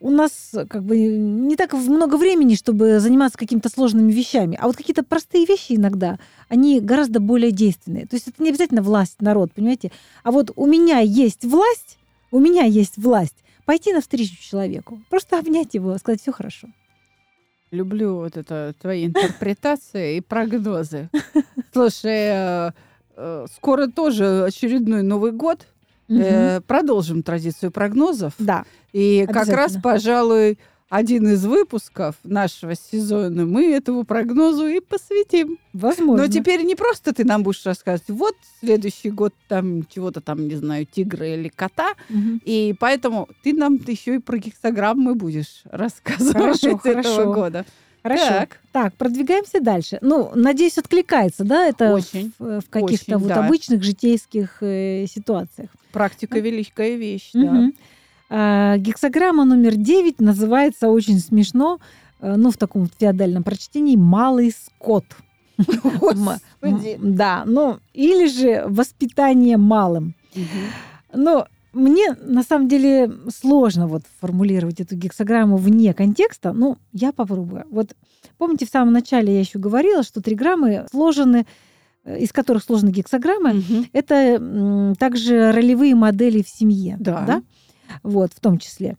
у 0.00 0.10
нас 0.10 0.54
как 0.68 0.84
бы 0.84 0.96
не 0.98 1.56
так 1.56 1.72
много 1.72 2.16
времени, 2.16 2.54
чтобы 2.54 3.00
заниматься 3.00 3.38
какими-то 3.38 3.68
сложными 3.68 4.12
вещами. 4.12 4.56
А 4.60 4.66
вот 4.66 4.76
какие-то 4.76 5.02
простые 5.02 5.44
вещи 5.44 5.72
иногда, 5.72 6.18
они 6.48 6.80
гораздо 6.80 7.20
более 7.20 7.50
действенные. 7.50 8.06
То 8.06 8.16
есть 8.16 8.28
это 8.28 8.42
не 8.42 8.50
обязательно 8.50 8.82
власть, 8.82 9.20
народ, 9.20 9.52
понимаете? 9.52 9.90
А 10.22 10.30
вот 10.30 10.52
у 10.56 10.66
меня 10.66 11.00
есть 11.00 11.44
власть, 11.44 11.98
у 12.30 12.38
меня 12.38 12.64
есть 12.64 12.96
власть 12.96 13.34
пойти 13.64 13.92
навстречу 13.92 14.34
человеку, 14.40 15.02
просто 15.10 15.38
обнять 15.38 15.74
его, 15.74 15.98
сказать, 15.98 16.22
все 16.22 16.32
хорошо. 16.32 16.68
Люблю 17.70 18.16
вот 18.16 18.38
это 18.38 18.74
твои 18.80 19.04
интерпретации 19.04 20.16
и 20.16 20.20
прогнозы. 20.22 21.10
Слушай, 21.74 22.68
э, 22.68 22.70
э, 23.16 23.46
скоро 23.54 23.88
тоже 23.88 24.44
очередной 24.44 25.02
Новый 25.02 25.32
год. 25.32 25.66
Э, 26.08 26.60
Продолжим 26.66 27.22
традицию 27.22 27.70
прогнозов. 27.70 28.32
Да. 28.38 28.64
И 28.92 29.26
как 29.30 29.48
раз, 29.48 29.76
пожалуй, 29.82 30.58
один 30.88 31.28
из 31.28 31.44
выпусков 31.44 32.16
нашего 32.24 32.74
сезона 32.74 33.44
мы 33.44 33.72
этому 33.74 34.04
прогнозу 34.04 34.66
и 34.66 34.80
посвятим. 34.80 35.58
Возможно. 35.74 36.24
Но 36.26 36.32
теперь 36.32 36.62
не 36.62 36.74
просто 36.74 37.12
ты 37.12 37.24
нам 37.24 37.42
будешь 37.42 37.64
рассказывать, 37.66 38.08
вот 38.08 38.34
следующий 38.60 39.10
год 39.10 39.34
там 39.48 39.84
чего-то 39.86 40.22
там, 40.22 40.48
не 40.48 40.56
знаю, 40.56 40.86
тигра 40.86 41.26
или 41.26 41.48
кота, 41.48 41.92
Мгм. 42.08 42.40
и 42.42 42.74
поэтому 42.80 43.28
ты 43.42 43.52
нам 43.52 43.74
еще 43.86 44.14
и 44.14 44.18
про 44.18 44.38
гексограммы 44.38 45.14
будешь 45.14 45.62
рассказывать 45.70 46.32
Хорошо, 46.34 46.68
этого 46.70 46.80
хорошо. 47.02 47.32
года. 47.34 47.66
Хорошо. 48.08 48.28
Так. 48.28 48.60
Так. 48.72 48.94
продвигаемся 48.94 49.60
дальше. 49.60 49.98
Ну, 50.00 50.30
надеюсь, 50.34 50.78
откликается, 50.78 51.44
да, 51.44 51.66
это 51.66 51.92
Очень, 51.92 52.32
в, 52.38 52.60
в 52.60 52.70
каких-то 52.70 53.16
очень, 53.16 53.24
вот 53.24 53.28
да. 53.28 53.44
обычных 53.44 53.82
житейских 53.82 54.62
э, 54.62 55.06
ситуациях. 55.08 55.70
Практика 55.92 56.38
великая 56.38 56.96
вещь, 56.96 57.30
да. 57.34 57.52
Мгм. 57.52 57.74
А, 58.30 58.76
гексограмма 58.76 59.44
номер 59.44 59.76
9 59.76 60.20
называется 60.20 60.90
очень 60.90 61.18
смешно, 61.18 61.80
э, 62.20 62.34
ну, 62.36 62.50
в 62.50 62.56
таком 62.56 62.88
феодальном 62.98 63.42
прочтении 63.42 63.96
«малый 63.96 64.52
скот». 64.52 65.04
Да, 66.98 67.42
ну, 67.46 67.78
или 67.94 68.28
же 68.28 68.64
«воспитание 68.66 69.56
малым». 69.56 70.14
Но 71.12 71.48
мне, 71.72 72.14
на 72.22 72.42
самом 72.42 72.68
деле, 72.68 73.10
сложно 73.34 73.86
вот 73.86 74.02
формулировать 74.20 74.80
эту 74.80 74.96
гексограмму 74.96 75.56
вне 75.56 75.92
контекста. 75.94 76.52
Ну, 76.52 76.78
я 76.92 77.12
попробую. 77.12 77.64
Вот 77.70 77.94
помните, 78.38 78.66
в 78.66 78.70
самом 78.70 78.92
начале 78.92 79.34
я 79.34 79.40
еще 79.40 79.58
говорила, 79.58 80.02
что 80.02 80.20
триграммы 80.22 80.86
сложены, 80.90 81.46
э, 82.04 82.18
из 82.20 82.32
которых 82.32 82.62
сложены 82.64 82.90
гексограммы, 82.90 83.54
Мгм. 83.54 83.86
это 83.92 84.94
также 84.98 85.52
ролевые 85.52 85.94
модели 85.94 86.42
в 86.42 86.48
семье. 86.48 86.96
Да. 86.98 87.42
Вот, 88.02 88.32
в 88.34 88.40
том 88.40 88.58
числе. 88.58 88.96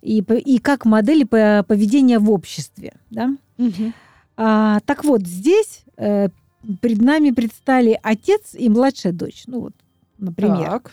И, 0.00 0.18
и 0.20 0.58
как 0.58 0.84
модели 0.86 1.24
по- 1.24 1.62
поведения 1.66 2.18
в 2.18 2.30
обществе. 2.30 2.94
Да? 3.10 3.36
Мгм. 3.58 3.92
А, 4.36 4.80
так 4.86 5.04
вот, 5.04 5.26
здесь 5.26 5.84
э, 5.98 6.28
перед 6.80 7.02
нами 7.02 7.30
предстали 7.32 7.98
отец 8.02 8.54
и 8.54 8.68
младшая 8.70 9.12
дочь. 9.12 9.42
Ну 9.46 9.60
вот, 9.60 9.72
например. 10.18 10.66
Так. 10.70 10.92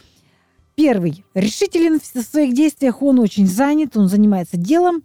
Первый 0.78 1.26
решителен 1.34 2.00
в 2.00 2.22
своих 2.22 2.54
действиях, 2.54 3.02
он 3.02 3.18
очень 3.18 3.48
занят, 3.48 3.98
он 3.98 4.08
занимается 4.08 4.58
делом. 4.58 5.02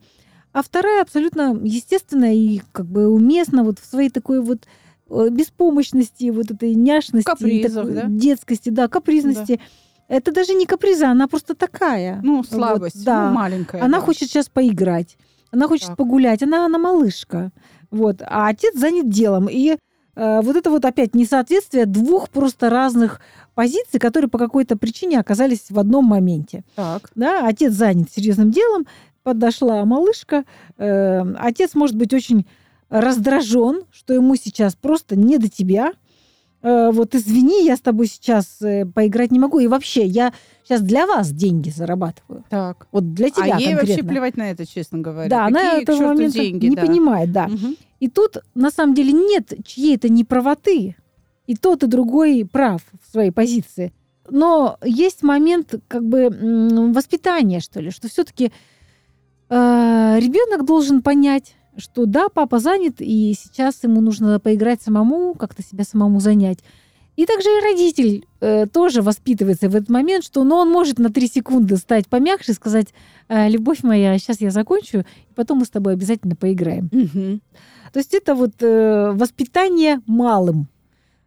А 0.52 0.62
вторая 0.62 1.00
абсолютно 1.00 1.58
естественно 1.64 2.36
и 2.36 2.60
как 2.72 2.84
бы 2.84 3.08
уместно 3.08 3.64
вот 3.64 3.78
в 3.78 3.86
своей 3.86 4.10
такой 4.10 4.42
вот 4.42 4.66
э, 5.08 5.28
беспомощности, 5.30 6.28
вот 6.28 6.50
этой 6.50 6.74
няшности, 6.74 7.24
Капризах, 7.24 7.86
такой 7.86 7.94
да? 7.94 8.04
детскости, 8.06 8.68
да, 8.68 8.86
капризности. 8.86 9.60
Это 10.08 10.30
даже 10.30 10.52
не 10.52 10.66
каприза, 10.66 11.08
она 11.08 11.26
просто 11.26 11.54
такая. 11.54 12.20
Ну, 12.22 12.44
слабость. 12.44 13.02
да. 13.02 13.30
ну, 13.30 13.34
маленькая. 13.34 13.82
Она 13.82 14.00
да. 14.00 14.04
хочет 14.04 14.28
сейчас 14.28 14.50
поиграть, 14.50 15.16
она 15.52 15.68
хочет 15.68 15.86
Так. 15.86 15.96
погулять, 15.96 16.42
она, 16.42 16.66
она 16.66 16.78
малышка. 16.78 17.50
Вот. 17.90 18.20
А 18.20 18.48
отец 18.48 18.76
занят 18.76 19.08
делом. 19.08 19.48
И 19.50 19.78
э, 20.16 20.40
вот 20.42 20.54
это 20.54 20.68
вот 20.68 20.84
опять 20.84 21.14
несоответствие 21.14 21.86
двух 21.86 22.28
просто 22.28 22.68
разных 22.68 23.22
позиций, 23.54 24.00
которые 24.00 24.28
по 24.30 24.38
какой-то 24.38 24.76
причине 24.76 25.18
оказались 25.18 25.66
в 25.70 25.78
одном 25.78 26.04
моменте. 26.04 26.64
Так. 26.74 27.10
Да, 27.14 27.46
отец 27.46 27.72
занят 27.72 28.10
серьезным 28.10 28.50
делом, 28.50 28.86
подошла 29.22 29.84
малышка. 29.84 30.44
э, 30.78 31.20
отец 31.38 31.74
может 31.74 31.96
быть 31.96 32.12
очень 32.12 32.46
раздражен, 32.88 33.84
что 33.90 34.12
ему 34.14 34.36
сейчас 34.36 34.74
просто 34.74 35.16
не 35.16 35.38
до 35.38 35.48
тебя. 35.48 35.92
Э, 36.62 36.90
вот 36.92 37.14
извини, 37.14 37.64
я 37.64 37.76
с 37.76 37.80
тобой 37.80 38.06
сейчас 38.06 38.60
э, 38.62 38.84
поиграть 38.86 39.30
не 39.30 39.38
могу. 39.38 39.58
И 39.58 39.66
вообще, 39.66 40.04
я 40.04 40.32
сейчас 40.64 40.80
для 40.82 41.06
вас 41.06 41.30
деньги 41.30 41.70
зарабатываю. 41.70 42.44
Так. 42.50 42.86
Вот 42.92 43.14
для 43.14 43.30
тебя 43.30 43.56
а 43.56 43.60
ей 43.60 43.74
вообще 43.74 44.02
плевать 44.02 44.36
на 44.36 44.50
это, 44.50 44.66
честно 44.66 44.98
говоря. 44.98 45.28
Да, 45.28 45.46
она 45.46 45.70
Какие 45.70 45.84
к 45.84 45.88
этого 45.88 46.08
момента 46.08 46.38
деньги, 46.38 46.66
не 46.66 46.76
да. 46.76 46.82
понимает, 46.82 47.32
да. 47.32 47.48
Мгм. 47.48 47.76
И 48.00 48.08
тут 48.08 48.38
на 48.54 48.70
самом 48.70 48.94
деле 48.94 49.12
нет 49.12 49.52
чьей-то 49.64 50.08
неправоты. 50.08 50.96
И 51.52 51.54
тот, 51.54 51.82
и 51.82 51.86
другой 51.86 52.48
прав 52.50 52.80
в 53.06 53.12
своей 53.12 53.30
позиции. 53.30 53.92
Но 54.30 54.78
есть 54.82 55.22
момент 55.22 55.74
как 55.86 56.02
бы 56.02 56.30
воспитания, 56.94 57.60
что 57.60 57.78
ли, 57.78 57.90
что 57.90 58.08
все-таки 58.08 58.52
ребенок 59.50 60.64
должен 60.64 61.02
понять, 61.02 61.56
что 61.76 62.06
да, 62.06 62.30
папа 62.30 62.58
занят, 62.58 62.96
и 63.00 63.34
сейчас 63.38 63.84
ему 63.84 64.00
нужно 64.00 64.40
поиграть 64.40 64.80
самому, 64.80 65.34
как-то 65.34 65.62
себя 65.62 65.84
самому 65.84 66.20
занять. 66.20 66.60
И 67.16 67.26
также 67.26 67.50
и 67.50 67.62
родитель 67.62 68.26
э, 68.40 68.66
тоже 68.66 69.02
воспитывается 69.02 69.68
в 69.68 69.76
этот 69.76 69.90
момент, 69.90 70.24
что 70.24 70.44
ну, 70.44 70.56
он 70.56 70.70
может 70.70 70.98
на 70.98 71.10
три 71.10 71.28
секунды 71.28 71.76
стать 71.76 72.08
помягче 72.08 72.52
и 72.52 72.54
сказать, 72.54 72.94
«Э, 73.28 73.50
любовь 73.50 73.82
моя, 73.82 74.18
сейчас 74.18 74.40
я 74.40 74.50
закончу, 74.50 75.00
и 75.00 75.34
потом 75.34 75.58
мы 75.58 75.66
с 75.66 75.70
тобой 75.70 75.92
обязательно 75.92 76.34
поиграем. 76.34 76.88
Мгм. 76.90 77.42
То 77.92 77.98
есть 77.98 78.14
это 78.14 78.34
вот 78.34 78.52
э, 78.60 79.12
воспитание 79.12 80.00
малым, 80.06 80.68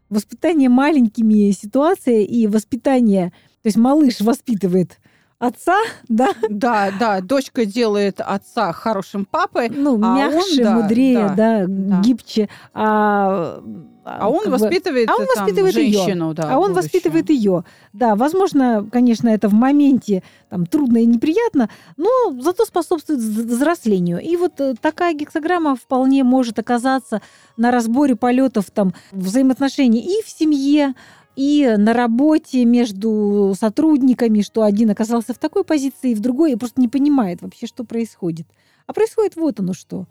воспитание 0.10 0.70
маленькими 0.70 1.52
ситуацией 1.52 2.26
и 2.26 2.48
воспитание, 2.48 3.32
то 3.62 3.68
есть 3.68 3.78
малыш 3.78 4.22
воспитывает 4.22 5.00
отца, 5.48 5.78
да, 6.08 6.30
Да, 6.50 6.92
да, 7.00 7.22
дочка 7.22 7.66
делает 7.66 8.20
отца 8.22 8.72
хорошим 8.74 9.26
папой, 9.26 9.70
ну, 9.70 9.92
А 10.04 10.08
он, 10.10 10.16
мягче, 10.16 10.64
да, 10.64 10.72
мудрее, 10.76 11.34
да, 11.36 11.36
да, 11.36 11.66
да. 11.68 12.02
гибче, 12.02 12.50
а, 12.74 13.62
а 14.04 14.30
он 14.30 14.44
как 14.44 14.52
бы- 14.54 14.58
воспитывает, 14.60 15.10
а 15.10 15.14
он 15.16 15.26
там, 15.26 15.46
воспитывает 15.46 15.74
женщину, 15.74 16.34
да, 16.34 16.44
а 16.44 16.58
он 16.58 16.70
будущую. 16.70 16.76
воспитывает 16.84 17.30
ее. 17.30 17.64
Да, 17.94 18.16
возможно, 18.16 18.88
конечно, 18.92 19.30
это 19.30 19.48
в 19.50 19.54
моменте 19.54 20.22
там 20.50 20.66
трудно 20.68 21.00
и 21.00 21.06
неприятно, 21.06 21.70
но 21.98 22.10
зато 22.42 22.66
способствует 22.66 23.20
вз- 23.20 23.46
взрослению. 23.48 24.20
И 24.22 24.36
вот 24.38 24.60
э, 24.62 24.76
такая 24.80 25.14
гексограмма 25.16 25.76
вполне 25.76 26.24
может 26.24 26.60
оказаться 26.60 27.22
на 27.58 27.72
разборе 27.72 28.16
полетов 28.16 28.66
там 28.72 28.94
взаимоотношений 29.12 30.02
и 30.02 30.24
в 30.24 30.30
семье, 30.30 30.94
и 31.36 31.76
на 31.78 31.94
работе 31.94 32.66
между 32.66 33.54
сотрудниками, 33.60 34.42
что 34.42 34.64
один 34.64 34.90
оказался 34.90 35.34
в 35.34 35.38
такой 35.38 35.64
позиции, 35.64 36.12
и 36.12 36.16
в 36.16 36.20
другой, 36.20 36.54
и 36.54 36.56
просто 36.56 36.82
не 36.82 36.88
понимает 36.88 37.42
вообще, 37.42 37.68
что 37.68 37.84
происходит. 37.84 38.48
А 38.88 38.94
происходит 38.94 39.36
вот 39.36 39.60
оно 39.60 39.74
что. 39.74 40.08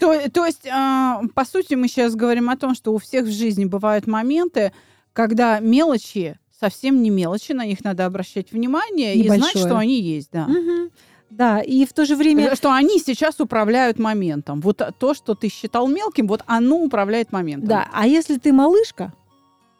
То, 0.00 0.30
то 0.30 0.46
есть, 0.46 0.66
а, 0.70 1.22
по 1.34 1.44
сути, 1.44 1.74
мы 1.74 1.88
сейчас 1.88 2.14
говорим 2.14 2.48
о 2.48 2.56
том, 2.56 2.74
что 2.74 2.94
у 2.94 2.98
всех 2.98 3.26
в 3.26 3.32
жизни 3.32 3.64
бывают 3.64 4.06
моменты, 4.06 4.72
когда 5.12 5.60
мелочи 5.60 6.38
совсем 6.58 7.02
не 7.02 7.10
мелочи, 7.10 7.52
на 7.52 7.66
них 7.66 7.84
надо 7.84 8.06
обращать 8.06 8.52
внимание 8.52 9.14
и 9.14 9.26
знать, 9.26 9.38
Небольшое. 9.38 9.64
что 9.66 9.76
они 9.76 10.00
есть, 10.00 10.30
да. 10.32 10.46
Мгм. 10.46 10.90
Да, 11.30 11.60
и 11.60 11.84
в 11.84 11.92
то 11.92 12.06
же 12.06 12.16
время... 12.16 12.54
Что 12.54 12.72
они 12.72 12.98
сейчас 13.00 13.40
управляют 13.40 13.98
моментом. 13.98 14.60
Вот 14.60 14.80
то, 14.98 15.14
что 15.14 15.34
ты 15.34 15.48
считал 15.48 15.88
мелким, 15.88 16.28
вот 16.28 16.42
оно 16.46 16.78
управляет 16.78 17.32
моментом. 17.32 17.68
Да, 17.68 17.88
а 17.92 18.06
если 18.06 18.38
ты 18.38 18.52
малышка, 18.52 19.12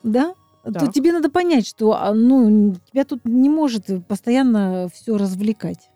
да, 0.02 0.34
то 0.64 0.72
Так. 0.72 0.92
тебе 0.92 1.12
надо 1.12 1.30
понять, 1.30 1.66
что 1.66 1.92
а, 1.92 2.14
ну, 2.14 2.74
тебя 2.90 3.04
тут 3.04 3.20
не 3.24 3.48
может 3.48 3.84
постоянно 4.08 4.88
все 4.92 5.16
развлекать. 5.16 5.90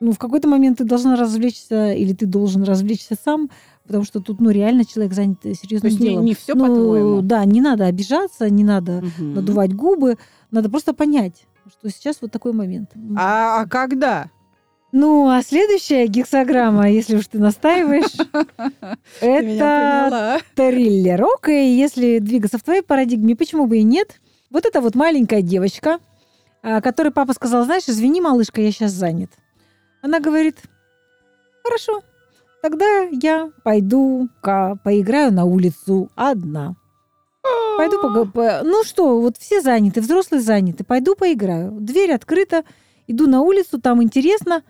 Ну, 0.00 0.12
в 0.12 0.18
какой-то 0.18 0.48
момент 0.48 0.78
ты 0.78 0.84
должна 0.84 1.16
развлечься, 1.16 1.92
или 1.92 2.12
ты 2.12 2.26
должен 2.26 2.64
развлечься 2.64 3.14
сам, 3.14 3.50
потому 3.86 4.04
что 4.04 4.20
тут, 4.20 4.40
ну, 4.40 4.50
реально 4.50 4.84
человек 4.84 5.14
занят 5.14 5.40
То 5.40 5.54
серьезным 5.54 5.90
есть 5.90 6.00
не, 6.00 6.08
делом. 6.10 6.24
не 6.24 6.34
все 6.34 6.54
Ну, 6.54 6.66
по-твоему. 6.66 7.22
Да, 7.22 7.44
не 7.44 7.60
надо 7.60 7.86
обижаться, 7.86 8.50
не 8.50 8.64
надо 8.64 9.00
Мгм. 9.00 9.34
надувать 9.34 9.72
губы, 9.74 10.18
надо 10.50 10.68
просто 10.68 10.92
понять, 10.92 11.46
что 11.68 11.88
сейчас 11.88 12.18
вот 12.20 12.32
такой 12.32 12.52
момент. 12.52 12.90
А, 13.16 13.62
а 13.62 13.66
когда? 13.66 14.28
Ну, 14.92 15.28
а 15.28 15.42
следующая 15.42 16.06
гексограмма, 16.06 16.90
если 16.90 17.16
уж 17.16 17.26
ты 17.26 17.38
настаиваешь, 17.38 18.12
это 19.20 20.08
поняла. 20.10 20.38
триллер. 20.54 21.24
Окей, 21.34 21.74
если 21.76 22.18
двигаться 22.18 22.58
в 22.58 22.62
твоей 22.62 22.82
парадигме, 22.82 23.34
почему 23.34 23.66
бы 23.66 23.78
и 23.78 23.82
нет? 23.82 24.20
Вот 24.50 24.66
это 24.66 24.82
вот 24.82 24.94
маленькая 24.94 25.40
девочка, 25.40 25.98
а, 26.62 26.82
которой 26.82 27.10
папа 27.10 27.32
сказал, 27.32 27.64
знаешь, 27.64 27.84
извини, 27.86 28.20
малышка, 28.20 28.60
я 28.60 28.70
сейчас 28.70 28.90
занят. 28.92 29.30
Она 30.02 30.20
говорит, 30.20 30.56
хорошо, 31.64 32.02
тогда 32.60 33.04
я 33.10 33.50
пойду 33.64 34.28
поиграю 34.42 35.32
на 35.32 35.46
улицу 35.46 36.10
одна. 36.16 36.74
Пойду 37.78 37.96
пога- 38.02 38.30
по... 38.30 38.60
Ну 38.62 38.84
что, 38.84 39.20
вот 39.22 39.38
все 39.38 39.62
заняты, 39.62 40.02
взрослые 40.02 40.42
заняты. 40.42 40.84
Пойду 40.84 41.14
поиграю. 41.16 41.72
Дверь 41.80 42.12
открыта, 42.12 42.64
иду 43.06 43.26
на 43.26 43.40
улицу, 43.40 43.80
там 43.80 44.02
интересно. 44.02 44.62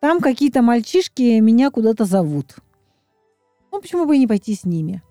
Там 0.00 0.20
какие-то 0.20 0.62
мальчишки 0.62 1.38
меня 1.40 1.70
куда-то 1.70 2.04
зовут. 2.04 2.56
Ну, 3.70 3.80
почему 3.80 4.06
бы 4.06 4.16
и 4.16 4.18
не 4.18 4.26
пойти 4.26 4.54
с 4.54 4.64
ними? 4.64 5.02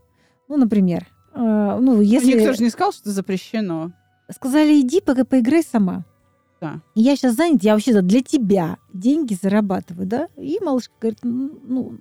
Ну, 0.47 0.57
например, 0.57 1.07
э, 1.33 1.77
ну, 1.79 2.01
если... 2.01 2.33
Никто 2.39 2.53
же 2.53 2.63
не 2.63 2.69
сказал, 2.69 2.91
что 2.91 3.11
запрещено. 3.11 3.91
Сказали, 4.31 4.79
иди, 4.81 4.99
пока 4.99 5.25
поиграй 5.25 5.63
сама. 5.63 6.05
Да. 6.59 6.81
Я 6.93 7.15
сейчас 7.15 7.35
занят, 7.35 7.63
я 7.63 7.73
вообще-то 7.73 8.01
для 8.01 8.21
тебя 8.21 8.77
деньги 8.93 9.37
зарабатываю, 9.39 10.05
да? 10.07 10.27
И 10.35 10.59
малышка 10.61 10.93
говорит, 10.99 11.19
ну, 11.23 11.51
ну, 11.63 11.93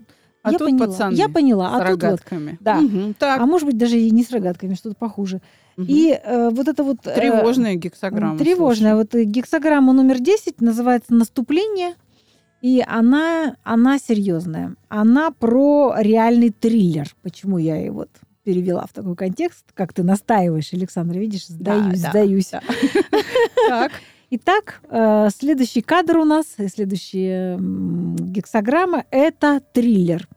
А 0.42 0.50
я 0.50 0.58
тут 0.58 0.68
поняла, 0.68 0.86
пацаны 0.86 1.14
я 1.14 1.28
поняла, 1.28 1.70
с 1.70 1.74
а 1.74 1.78
тут 1.78 1.88
вот, 1.90 2.02
рогатками. 2.02 2.58
да. 2.60 2.80
Мгм, 2.80 3.14
Так. 3.14 3.40
а 3.40 3.46
может 3.46 3.66
быть 3.66 3.78
даже 3.78 3.98
и 4.00 4.10
не 4.10 4.24
с 4.24 4.30
рогатками, 4.32 4.74
что-то 4.74 4.96
похуже. 4.96 5.40
Мгм. 5.76 5.86
И 5.88 6.10
э, 6.10 6.50
вот 6.50 6.66
это 6.66 6.82
вот... 6.82 7.06
э, 7.06 7.14
Тревожная 7.14 7.76
гексограмма. 7.76 8.36
Тревожная. 8.38 8.94
слушай. 8.94 8.98
Вот 8.98 9.14
э, 9.14 9.24
гексограмма 9.24 9.92
номер 9.92 10.18
10 10.18 10.60
называется 10.60 11.14
«Наступление». 11.14 11.94
И 12.60 12.82
она, 12.86 13.56
она 13.62 13.98
серьезная. 13.98 14.74
Она 14.88 15.30
про 15.30 15.94
реальный 15.98 16.50
триллер. 16.50 17.14
Почему 17.22 17.58
я 17.58 17.84
и 17.84 17.88
вот 17.90 18.08
перевела 18.42 18.86
в 18.86 18.92
такой 18.92 19.14
контекст, 19.14 19.66
как 19.74 19.92
ты 19.92 20.02
настаиваешь, 20.02 20.72
Александр, 20.72 21.18
видишь, 21.18 21.46
сдаюсь, 21.46 22.00
да, 22.00 22.10
сдаюсь. 22.10 22.50
да. 22.50 22.62
Так. 23.68 23.92
Итак, 24.30 24.80
э, 24.90 25.28
следующий 25.34 25.80
кадр 25.80 26.18
у 26.18 26.24
нас, 26.24 26.46
следующая 26.72 27.58
гексограмма– 27.58 29.04
это 29.10 29.62
триллер. 29.72 30.28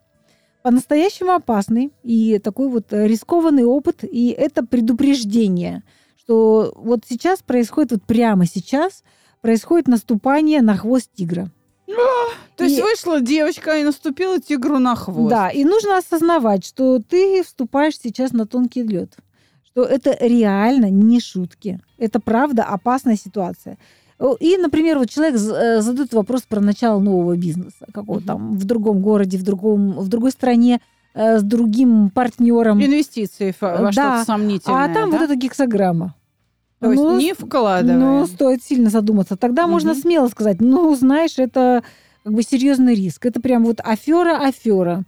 По-настоящему 0.62 1.32
опасный 1.32 1.92
и 2.04 2.40
такой 2.40 2.70
вот 2.70 2.88
рискованный 2.92 3.64
опыт, 3.64 4.04
и 4.04 4.30
это 4.30 4.66
предупреждение, 4.66 5.84
что 6.18 6.72
вот 6.76 7.02
сейчас 7.08 7.42
происходит, 7.42 7.92
вот 7.92 8.04
прямо 8.04 8.46
сейчас 8.46 9.04
происходит 9.42 9.88
наступание 9.88 10.62
на 10.62 10.78
хвост 10.78 11.10
тигра. 11.14 11.50
То 12.58 12.64
есть 12.64 12.78
И- 12.78 12.82
вышла 12.82 13.22
девочка 13.22 13.78
и 13.78 13.84
наступила 13.84 14.40
тигру 14.40 14.80
на 14.80 14.96
хвост. 14.96 15.30
Да, 15.30 15.50
и 15.50 15.64
нужно 15.64 15.98
осознавать, 15.98 16.66
что 16.66 17.00
ты 17.00 17.44
вступаешь 17.44 17.98
сейчас 17.98 18.32
на 18.32 18.46
тонкий 18.46 18.84
лед, 18.84 19.16
что 19.66 19.84
это 19.84 20.16
реально 20.20 20.90
не 20.90 21.20
шутки, 21.20 21.80
это 21.98 22.20
правда 22.20 22.64
опасная 22.64 23.16
ситуация. 23.16 23.78
И, 24.40 24.56
например, 24.58 25.00
вот 25.00 25.10
человек 25.10 25.36
э, 25.42 25.82
задает 25.82 26.14
вопрос 26.14 26.44
про 26.44 26.60
начало 26.60 27.00
нового 27.00 27.36
бизнеса, 27.36 27.88
какого 27.92 28.22
там 28.22 28.56
в 28.56 28.66
другом 28.66 29.02
городе, 29.02 29.38
в 29.40 29.44
другом, 29.44 29.94
в 29.94 30.08
другой 30.10 30.30
стране 30.32 30.80
э, 31.16 31.40
с 31.40 31.44
другим 31.44 32.12
партнером, 32.12 32.80
Инвестиции 32.84 33.56
во 33.60 33.78
Да. 33.78 33.92
что-то 33.92 34.24
сомнительное. 34.26 34.84
а 34.86 34.94
там 34.94 35.10
да? 35.10 35.18
вот 35.18 35.24
эта 35.26 35.36
гексограмма. 35.36 36.14
То 36.82 36.92
есть 36.92 37.02
Ну, 37.02 37.18
не 37.20 37.34
вкладываем. 37.34 38.00
Ну, 38.00 38.26
стоит 38.28 38.64
сильно 38.64 38.90
задуматься. 38.90 39.38
Тогда 39.38 39.68
можно 39.68 39.94
Мгм. 39.94 40.02
смело 40.02 40.28
сказать, 40.28 40.60
ну, 40.60 40.94
знаешь, 40.96 41.38
это 41.38 41.84
как 42.24 42.34
бы 42.34 42.42
серьезный 42.44 42.96
риск. 42.96 43.26
Это 43.26 43.40
прям 43.40 43.64
вот 43.64 43.80
афера, 43.84 44.40
афера. 44.46 45.04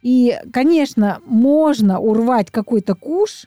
И, 0.00 0.36
конечно, 0.52 1.20
можно 1.26 1.98
урвать 1.98 2.50
какой-то 2.50 2.94
куш, 2.94 3.46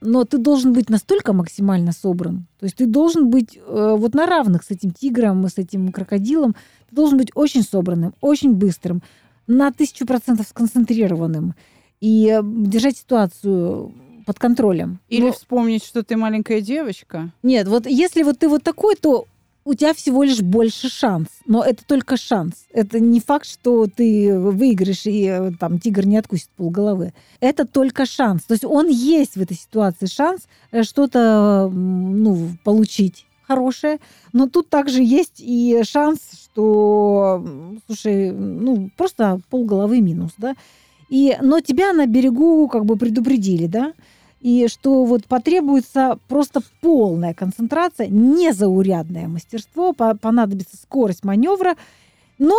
но 0.00 0.24
ты 0.24 0.38
должен 0.38 0.72
быть 0.72 0.90
настолько 0.90 1.32
максимально 1.32 1.92
собран. 1.92 2.46
То 2.58 2.64
есть 2.64 2.76
ты 2.76 2.86
должен 2.86 3.30
быть 3.30 3.56
э, 3.56 3.94
вот 3.96 4.14
на 4.14 4.26
равных 4.26 4.64
с 4.64 4.70
этим 4.70 4.90
тигром, 4.90 5.46
с 5.48 5.56
этим 5.56 5.92
крокодилом. 5.92 6.56
Ты 6.90 6.96
должен 6.96 7.16
быть 7.16 7.30
очень 7.34 7.62
собранным, 7.62 8.12
очень 8.20 8.54
быстрым, 8.54 9.02
на 9.46 9.70
тысячу 9.72 10.04
процентов 10.06 10.48
сконцентрированным 10.48 11.54
и 12.00 12.28
э, 12.28 12.42
держать 12.44 12.96
ситуацию 12.96 13.92
под 14.24 14.38
контролем. 14.38 14.98
Или 15.08 15.26
Ну, 15.26 15.32
вспомнить, 15.32 15.84
что 15.84 16.02
ты 16.02 16.16
маленькая 16.16 16.60
девочка. 16.60 17.30
нет, 17.42 17.68
вот 17.68 17.86
если 17.86 18.22
вот 18.22 18.38
ты 18.38 18.48
вот 18.48 18.62
такой, 18.62 18.96
то 18.96 19.26
у 19.66 19.72
тебя 19.72 19.94
всего 19.94 20.22
лишь 20.22 20.40
больше 20.42 20.90
шанс. 20.90 21.28
Но 21.46 21.64
это 21.64 21.82
только 21.86 22.16
шанс. 22.18 22.66
Это 22.70 23.00
не 23.00 23.18
факт, 23.20 23.46
что 23.46 23.86
ты 23.86 24.38
выиграешь 24.38 25.06
и 25.06 25.24
э, 25.24 25.52
там 25.58 25.78
тигр 25.78 26.04
не 26.06 26.18
откусит 26.18 26.50
полголовы. 26.50 27.14
Это 27.40 27.64
только 27.66 28.04
шанс. 28.04 28.42
То 28.44 28.52
есть 28.52 28.64
он 28.64 28.88
есть 28.88 29.36
в 29.36 29.40
этой 29.40 29.56
ситуации 29.56 30.04
шанс 30.04 30.42
э, 30.70 30.82
что-то 30.82 31.70
ну, 31.72 32.50
получить 32.62 33.24
хорошее. 33.48 34.00
Но 34.34 34.48
тут 34.48 34.68
также 34.68 35.02
есть 35.02 35.36
и 35.38 35.80
шанс, 35.84 36.18
что, 36.44 37.42
слушай, 37.86 38.32
ну, 38.32 38.90
просто 38.96 39.40
полголовы 39.48 40.00
минус, 40.02 40.32
да. 40.36 40.56
И, 41.14 41.38
но 41.40 41.60
тебя 41.60 41.92
на 41.92 42.06
берегу 42.06 42.66
как 42.66 42.84
бы 42.86 42.96
предупредили, 42.96 43.68
да, 43.68 43.92
и 44.40 44.66
что 44.66 45.04
вот 45.04 45.26
потребуется 45.26 46.18
просто 46.26 46.60
полная 46.80 47.34
концентрация, 47.34 48.08
незаурядное 48.08 49.28
мастерство, 49.28 49.92
по- 49.92 50.16
понадобится 50.16 50.76
скорость 50.76 51.24
маневра, 51.24 51.76
но 52.40 52.56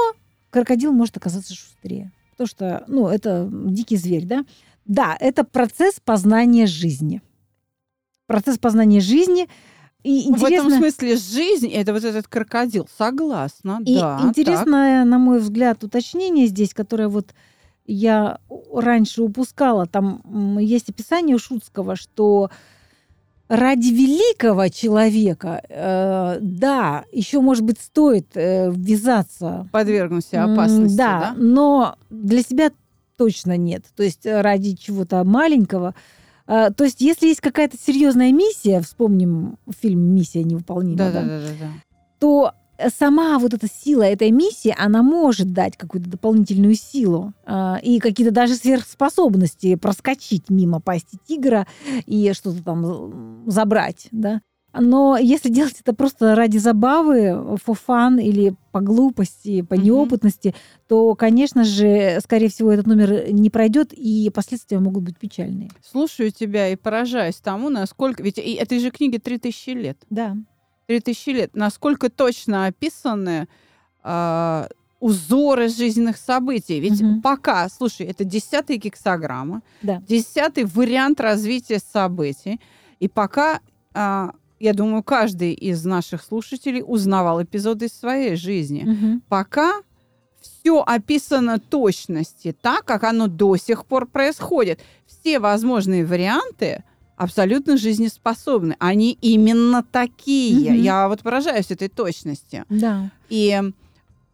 крокодил 0.51 0.93
может 0.93 1.17
оказаться 1.17 1.53
шустрее, 1.53 2.13
потому 2.31 2.47
что, 2.47 2.85
ну, 2.87 3.09
это 3.09 3.49
дикий 3.51 3.97
зверь, 3.97 4.23
да. 4.25 4.45
Да, 4.85 5.17
это 5.19 5.43
процесс 5.43 5.99
познания 5.99 6.65
жизни. 6.65 7.21
Процесс 8.25 8.57
познания 8.57 9.01
жизни. 9.01 9.49
И 10.03 10.31
В 10.31 10.45
этом 10.45 10.67
интересно, 10.67 10.77
смысле 10.77 11.17
жизнь 11.17 11.67
это 11.67 11.91
вот 11.91 12.05
этот 12.05 12.29
крокодил. 12.29 12.87
Согласна, 12.97 13.81
и 13.85 13.95
да. 13.99 14.21
интересное, 14.23 15.03
на 15.03 15.17
мой 15.19 15.39
взгляд, 15.41 15.83
уточнение 15.83 16.47
здесь, 16.47 16.73
которое 16.73 17.09
вот 17.09 17.33
я 17.85 18.39
раньше 18.73 19.21
упускала. 19.21 19.85
Там 19.85 20.57
есть 20.59 20.89
описание 20.89 21.37
Шутского, 21.37 21.95
что 21.95 22.49
ради 23.47 23.89
великого 23.89 24.67
человека, 24.69 25.61
э, 25.69 26.37
да, 26.41 27.05
еще, 27.11 27.41
может 27.41 27.63
быть, 27.63 27.79
стоит 27.79 28.27
э, 28.35 28.71
ввязаться. 28.71 29.61
так. 29.63 29.71
Подвергнуть 29.71 30.25
себя 30.25 30.45
М, 30.45 30.53
опасности, 30.53 30.97
да, 30.97 31.19
да? 31.19 31.33
но 31.37 31.95
для 32.09 32.41
себя 32.41 32.71
точно 33.17 33.55
нет. 33.55 33.85
То 33.95 34.03
есть 34.03 34.25
э, 34.25 34.41
ради 34.41 34.75
чего-то 34.75 35.23
маленького. 35.23 35.93
Э, 36.47 36.71
То 36.75 36.83
есть, 36.85 37.01
если 37.01 37.27
есть 37.27 37.41
какая-то 37.41 37.77
серьезная 37.77 38.31
миссия, 38.31 38.81
вспомним 38.81 39.57
фильм 39.79 39.99
Миссия 40.15 40.43
невыполнима, 40.43 40.97
да, 40.97 41.11
да, 41.11 41.21
да, 41.21 41.39
да, 41.39 41.47
да. 41.59 41.67
то 42.19 42.51
сама 42.97 43.39
вот 43.39 43.53
эта 43.53 43.67
сила 43.67 44.03
этой 44.03 44.31
миссии, 44.31 44.75
она 44.77 45.03
может 45.03 45.53
дать 45.53 45.77
какую-то 45.77 46.09
дополнительную 46.09 46.75
силу 46.75 47.33
а, 47.45 47.79
и 47.81 47.99
какие-то 47.99 48.33
даже 48.33 48.55
сверхспособности 48.55 49.75
проскочить 49.75 50.49
мимо 50.49 50.79
пасти 50.79 51.17
тигра 51.27 51.67
и 52.05 52.31
что-то 52.33 52.63
там 52.63 52.85
м, 52.85 53.43
забрать, 53.47 54.07
да. 54.11 54.41
Но 54.77 55.17
если 55.17 55.47
делать 55.49 55.77
это 55.79 55.93
просто 55.93 56.35
ради 56.35 56.57
забавы, 56.57 57.27
for 57.65 57.77
fun 57.87 58.21
или 58.21 58.55
по 58.73 58.81
глупости, 58.81 59.61
по 59.61 59.75
Мгм. 59.75 59.83
неопытности, 59.83 60.53
то, 60.89 61.15
конечно 61.15 61.63
же, 61.63 62.19
скорее 62.21 62.49
всего, 62.49 62.73
этот 62.73 62.85
номер 62.85 63.31
не 63.31 63.49
пройдет, 63.49 63.93
и 63.93 64.29
последствия 64.33 64.79
могут 64.79 65.03
быть 65.03 65.17
печальные. 65.17 65.69
Слушаю 65.81 66.29
тебя 66.31 66.67
и 66.67 66.75
поражаюсь 66.75 67.35
тому, 67.37 67.69
насколько... 67.69 68.21
Ведь 68.21 68.37
этой 68.37 68.79
же 68.79 68.91
книге 68.91 69.19
3000 69.19 69.69
лет. 69.69 69.97
Да. 70.09 70.35
3000 70.87 71.29
лет. 71.31 71.55
Насколько 71.55 72.09
точно 72.09 72.67
описаны 72.67 73.47
а, 74.07 74.67
узоры 74.99 75.67
жизненных 75.67 76.17
событий. 76.17 76.79
Ведь 76.79 77.01
Мгм. 77.01 77.21
пока, 77.21 77.67
слушай, 77.69 78.05
это 78.05 78.23
десятая 78.23 78.77
гексограмма, 78.77 79.61
Да. 79.81 80.01
десятый 80.07 80.65
вариант 80.65 81.19
развития 81.19 81.79
событий. 81.79 82.61
И 82.99 83.07
пока, 83.07 83.59
а, 83.93 84.31
я 84.59 84.73
думаю, 84.73 85.03
каждый 85.03 85.53
из 85.53 85.83
наших 85.85 86.23
слушателей 86.23 86.83
узнавал 86.85 87.41
эпизоды 87.43 87.85
из 87.87 87.93
своей 87.99 88.35
жизни. 88.35 88.83
Мгм. 88.83 89.21
Пока 89.27 89.81
все 90.41 90.81
описано 90.81 91.59
точности, 91.59 92.55
так, 92.61 92.85
как 92.85 93.03
оно 93.03 93.27
до 93.27 93.57
сих 93.57 93.85
пор 93.85 94.07
происходит. 94.07 94.79
Все 95.07 95.39
возможные 95.39 96.05
варианты 96.05 96.83
абсолютно 97.15 97.77
жизнеспособны. 97.77 98.75
Они 98.79 99.17
именно 99.21 99.83
такие. 99.83 100.71
Мгм. 100.73 100.81
Я 100.81 101.07
вот 101.07 101.21
поражаюсь 101.21 101.71
этой 101.71 101.87
точности. 101.87 102.65
Да. 102.69 103.11
И 103.29 103.61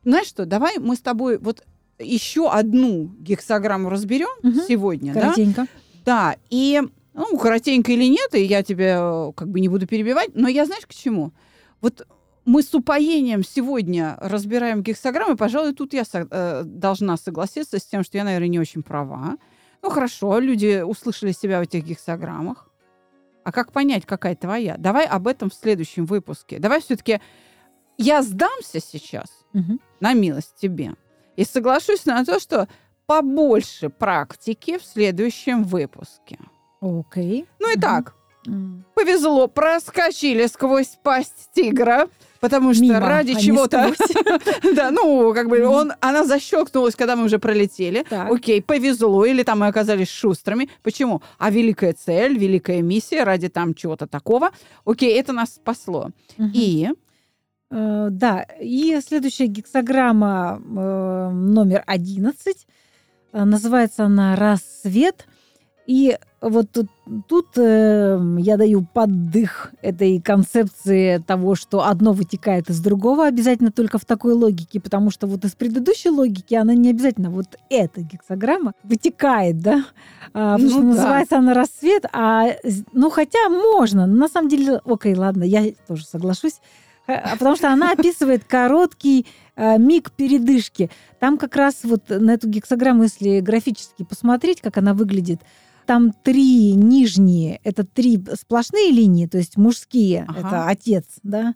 знаешь 0.04 0.28
что, 0.28 0.46
давай 0.46 0.80
мы 0.80 0.96
с 0.96 1.02
тобой 1.02 1.38
вот 1.38 1.64
еще 2.00 2.50
одну 2.50 3.12
гексограмму 3.20 3.90
разберем 3.90 4.30
Мгм. 4.44 4.62
сегодня, 4.68 5.14
да? 5.14 5.22
Коротенько. 5.22 5.68
Да, 6.04 6.36
и, 6.50 6.82
ну, 7.14 7.38
коротенько 7.38 7.92
или 7.92 8.06
нет, 8.06 8.34
и 8.34 8.44
я 8.44 8.64
тебя 8.64 8.98
э, 9.00 9.32
как 9.36 9.50
бы 9.50 9.60
не 9.60 9.70
буду 9.70 9.86
перебивать, 9.86 10.32
но 10.34 10.48
я 10.48 10.66
знаешь 10.66 10.88
к 10.88 10.94
чему? 10.96 11.32
Вот 11.80 12.08
мы 12.44 12.64
с 12.64 12.74
упоением 12.74 13.44
сегодня 13.44 14.18
разбираем 14.20 14.82
гексограммы. 14.82 15.36
Пожалуй, 15.38 15.74
тут 15.76 15.94
я 15.94 16.04
со- 16.04 16.28
э, 16.32 16.64
должна 16.66 17.18
согласиться 17.18 17.78
с 17.78 17.84
тем, 17.86 18.04
что 18.04 18.18
я, 18.18 18.24
наверное, 18.24 18.48
не 18.48 18.60
очень 18.60 18.82
права. 18.82 19.38
Ну 19.84 19.90
хорошо, 19.92 20.40
люди 20.40 20.82
услышали 20.82 21.32
себя 21.34 21.60
в 21.60 21.64
этих 21.64 21.84
гексограммах. 21.86 22.68
А 23.44 23.52
как 23.52 23.72
понять, 23.72 24.06
какая 24.06 24.36
твоя? 24.36 24.76
Давай 24.78 25.06
об 25.06 25.28
этом 25.28 25.50
в 25.50 25.54
следующем 25.54 26.06
выпуске. 26.06 26.60
Давай 26.60 26.82
все-таки 26.82 27.20
я 27.98 28.22
сдамся 28.22 28.80
сейчас 28.80 29.28
Мгм. 29.54 29.80
на 30.00 30.14
милость 30.14 30.56
тебе 30.60 30.94
и 31.36 31.44
соглашусь 31.44 32.06
на 32.06 32.24
то, 32.26 32.40
что 32.40 32.68
побольше 33.08 33.90
практики 33.90 34.78
в 34.78 34.84
следующем 34.84 35.64
выпуске. 35.64 36.40
Окей. 36.82 37.48
Ну 37.60 37.70
и 37.72 37.74
Мгм. 37.74 37.82
так, 37.82 38.16
повезло, 38.96 39.48
проскочили 39.48 40.46
сквозь 40.48 40.98
пасть 41.04 41.50
тигра, 41.54 42.08
потому 42.42 42.74
что 42.74 42.84
Мимо, 42.84 43.00
ради 43.00 43.32
а 43.32 43.40
чего-то... 43.40 43.94
Да, 44.76 44.92
ну, 44.92 45.34
как 45.34 45.48
бы 45.48 45.66
он, 45.66 45.94
она 46.02 46.26
защелкнулась, 46.26 46.96
когда 46.96 47.16
мы 47.16 47.24
уже 47.24 47.40
пролетели. 47.40 48.06
Так. 48.10 48.30
Окей, 48.30 48.62
повезло, 48.62 49.24
или 49.24 49.44
там 49.44 49.60
мы 49.60 49.68
оказались 49.68 50.10
шустрыми. 50.10 50.70
Почему? 50.84 51.22
А 51.38 51.50
великая 51.50 51.94
цель, 51.94 52.38
великая 52.38 52.82
миссия 52.82 53.24
ради 53.24 53.48
там 53.48 53.74
чего-то 53.74 54.08
такого. 54.08 54.52
Окей, 54.84 55.18
это 55.18 55.32
нас 55.32 55.56
спасло. 55.56 56.10
И 56.54 56.90
Э, 57.72 58.10
Да, 58.12 58.46
и 58.60 59.00
следующая 59.06 59.48
гексограмма 59.48 60.62
э, 60.62 61.30
номер 61.32 61.84
11. 61.88 62.68
Э, 63.34 63.44
Называется 63.46 64.06
она 64.06 64.36
«Рассвет». 64.36 65.26
И 65.92 66.18
вот 66.40 66.72
тут, 66.72 66.88
тут, 67.28 67.48
э, 67.58 68.18
я 68.40 68.56
даю 68.56 68.88
поддых 68.94 69.74
этой 69.82 70.22
концепции 70.22 71.18
того, 71.18 71.56
что 71.56 71.86
одно 71.86 72.14
вытекает 72.14 72.70
из 72.70 72.80
другого, 72.80 73.28
обязательно 73.28 73.74
только 73.74 73.98
в 73.98 74.06
такой 74.06 74.32
логике, 74.32 74.80
потому 74.80 75.12
что 75.12 75.28
вот 75.28 75.44
из 75.44 75.52
предыдущей 75.52 76.10
логики 76.10 76.56
она 76.56 76.76
не 76.76 76.92
обязательно 76.92 77.30
вот 77.30 77.58
эта 77.70 78.04
гексограмма 78.04 78.72
вытекает, 78.84 79.60
да, 79.60 79.84
А, 80.34 80.54
потому 80.54 80.64
Ну 80.64 80.70
что 80.70 80.80
да. 80.80 80.88
называется 80.88 81.38
она 81.40 81.54
рассвет, 81.54 82.06
а 82.14 82.46
ну 82.94 83.10
хотя 83.10 83.50
можно, 83.50 84.06
на 84.08 84.30
самом 84.30 84.48
деле, 84.48 84.80
окей, 84.86 85.14
ладно, 85.14 85.44
я 85.44 85.74
тоже 85.90 86.06
соглашусь, 86.06 86.62
Э, 87.08 87.36
потому 87.38 87.56
что 87.56 87.72
она 87.72 87.92
описывает 87.92 88.44
короткий 88.44 89.26
э, 89.56 89.78
миг 89.78 90.12
передышки. 90.12 90.90
Там 91.20 91.38
как 91.38 91.56
раз 91.56 91.80
вот 91.84 92.04
на 92.10 92.32
эту 92.32 92.48
гексограмму, 92.48 93.04
если 93.04 93.40
графически 93.40 94.04
посмотреть, 94.04 94.62
как 94.62 94.78
она 94.78 94.94
выглядит, 94.94 95.42
там 95.86 96.12
три 96.24 96.74
нижние, 96.74 97.60
это 97.64 97.84
три 97.84 98.22
сплошные 98.40 98.92
линии, 98.92 99.26
то 99.28 99.38
есть 99.38 99.58
мужские, 99.58 100.26
Ага. 100.28 100.40
это 100.40 100.68
отец, 100.68 101.06
да, 101.24 101.54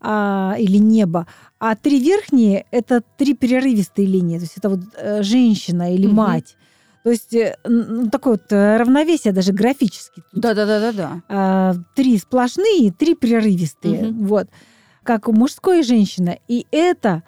а, 0.00 0.56
или 0.58 0.76
небо, 0.78 1.26
а 1.58 1.74
три 1.76 1.98
верхние 2.00 2.66
это 2.70 3.02
три 3.18 3.34
перерывистые 3.34 4.06
линии, 4.06 4.36
то 4.38 4.44
есть 4.44 4.56
это 4.56 4.68
вот 4.68 4.80
э, 4.96 5.22
женщина 5.22 5.94
или 5.94 6.06
Мгм. 6.06 6.16
мать. 6.16 6.56
То 7.04 7.10
есть 7.10 7.34
э, 7.34 7.56
ну, 7.64 8.08
такое 8.08 8.34
вот 8.34 8.50
э, 8.52 8.76
равновесие 8.78 9.32
даже 9.34 9.52
графически. 9.52 10.22
тут 10.32 10.40
да-да-да-да-да. 10.40 11.22
а, 11.28 11.74
три 11.94 12.16
сплошные, 12.18 12.92
три 12.92 13.14
прерывистые. 13.14 14.04
Мгм. 14.08 14.26
Вот. 14.26 14.48
Как 15.02 15.28
у 15.28 15.32
мужской 15.32 15.80
и 15.80 15.82
женщины. 15.82 16.40
И 16.48 16.66
это 16.70 17.22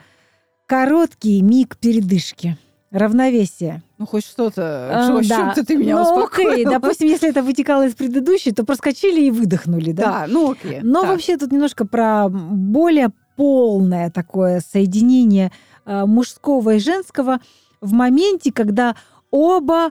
короткий 0.66 1.42
миг 1.42 1.76
передышки. 1.76 2.57
Равновесие. 2.97 3.82
Ну, 3.99 4.07
хоть 4.07 4.24
что-то, 4.24 5.07
А, 5.07 5.12
в 5.12 5.28
да. 5.28 5.36
чем-то 5.36 5.66
ты 5.66 5.76
меня 5.76 5.97
ну, 5.97 6.03
успокоила. 6.03 6.53
окей, 6.53 6.64
допустим, 6.64 7.09
если 7.09 7.28
это 7.28 7.42
вытекало 7.42 7.86
из 7.86 7.94
предыдущей, 7.94 8.53
то 8.53 8.64
проскочили 8.64 9.22
и 9.22 9.30
выдохнули, 9.30 9.92
да? 9.92 10.03
Да, 10.05 10.24
ну 10.28 10.53
окей. 10.53 10.80
Но 10.82 11.03
так. 11.03 11.11
вообще 11.11 11.36
тут 11.36 11.53
немножко 11.53 11.86
про 11.86 12.28
более 12.28 13.11
полное 13.36 14.11
такое 14.11 14.61
соединение 14.61 15.53
э, 15.84 16.07
мужского 16.07 16.74
и 16.74 16.78
женского 16.78 17.40
в 17.80 17.92
моменте, 17.92 18.51
когда 18.51 18.97
оба 19.30 19.90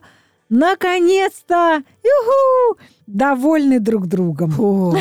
наконец-то 0.49 1.83
юху, 2.03 2.79
довольны 3.07 3.79
друг 3.79 4.07
другом. 4.07 4.51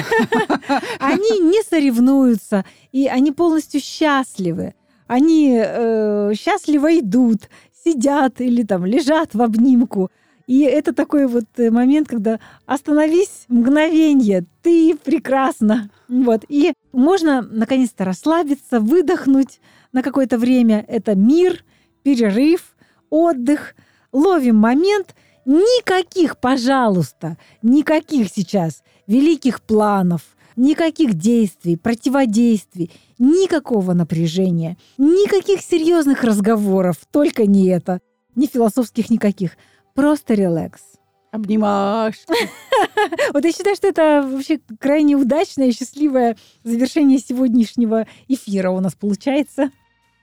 Они 0.98 1.38
не 1.40 1.62
соревнуются, 1.62 2.64
и 2.92 3.07
они 3.07 3.32
полностью 3.32 3.80
счастливы. 3.80 4.74
Они 5.07 5.61
э, 5.62 6.32
счастливо 6.34 6.98
идут, 6.98 7.50
сидят 7.85 8.41
или 8.41 8.62
там 8.62 8.85
лежат 8.85 9.35
в 9.35 9.43
обнимку. 9.43 10.11
И 10.47 10.61
это 10.61 10.93
такой 10.93 11.26
вот 11.26 11.45
э, 11.57 11.70
момент, 11.70 12.09
когда 12.09 12.39
остановись 12.66 13.45
мгновение, 13.49 14.45
ты 14.62 14.95
прекрасна. 14.97 15.91
Вот. 16.09 16.45
И 16.49 16.74
можно 16.93 17.41
наконец-то 17.41 18.05
расслабиться, 18.05 18.80
выдохнуть 18.80 19.61
на 19.93 20.03
какое-то 20.03 20.37
время. 20.37 20.85
Это 20.87 21.14
мир, 21.14 21.64
перерыв, 22.03 22.76
отдых. 23.09 23.74
Ловим 24.12 24.57
момент. 24.57 25.14
Никаких, 25.47 26.39
пожалуйста, 26.39 27.37
никаких 27.62 28.28
сейчас 28.30 28.82
великих 29.07 29.61
планов, 29.61 30.22
никаких 30.57 31.14
действий, 31.14 31.76
противодействий, 31.76 32.90
никакого 33.18 33.92
напряжения, 33.92 34.76
никаких 34.98 35.61
серьезных 35.61 36.24
разговоров, 36.24 36.96
только 37.11 37.46
не 37.46 37.68
это, 37.68 38.00
ни 38.36 38.46
философских 38.46 39.11
никаких. 39.11 39.57
Просто 39.94 40.34
релакс. 40.34 40.82
Обнимашки. 41.30 42.32
Вот 43.32 43.44
я 43.44 43.52
считаю, 43.52 43.74
что 43.76 43.88
это 43.88 44.22
вообще 44.24 44.61
крайне 44.78 45.16
удачное 45.16 45.66
и 45.66 45.72
счастливое 45.72 46.36
завершение 46.62 47.18
сегодняшнего 47.18 48.07
эфира 48.28 48.70
у 48.70 48.80
нас 48.80 48.94
получается. 48.94 49.70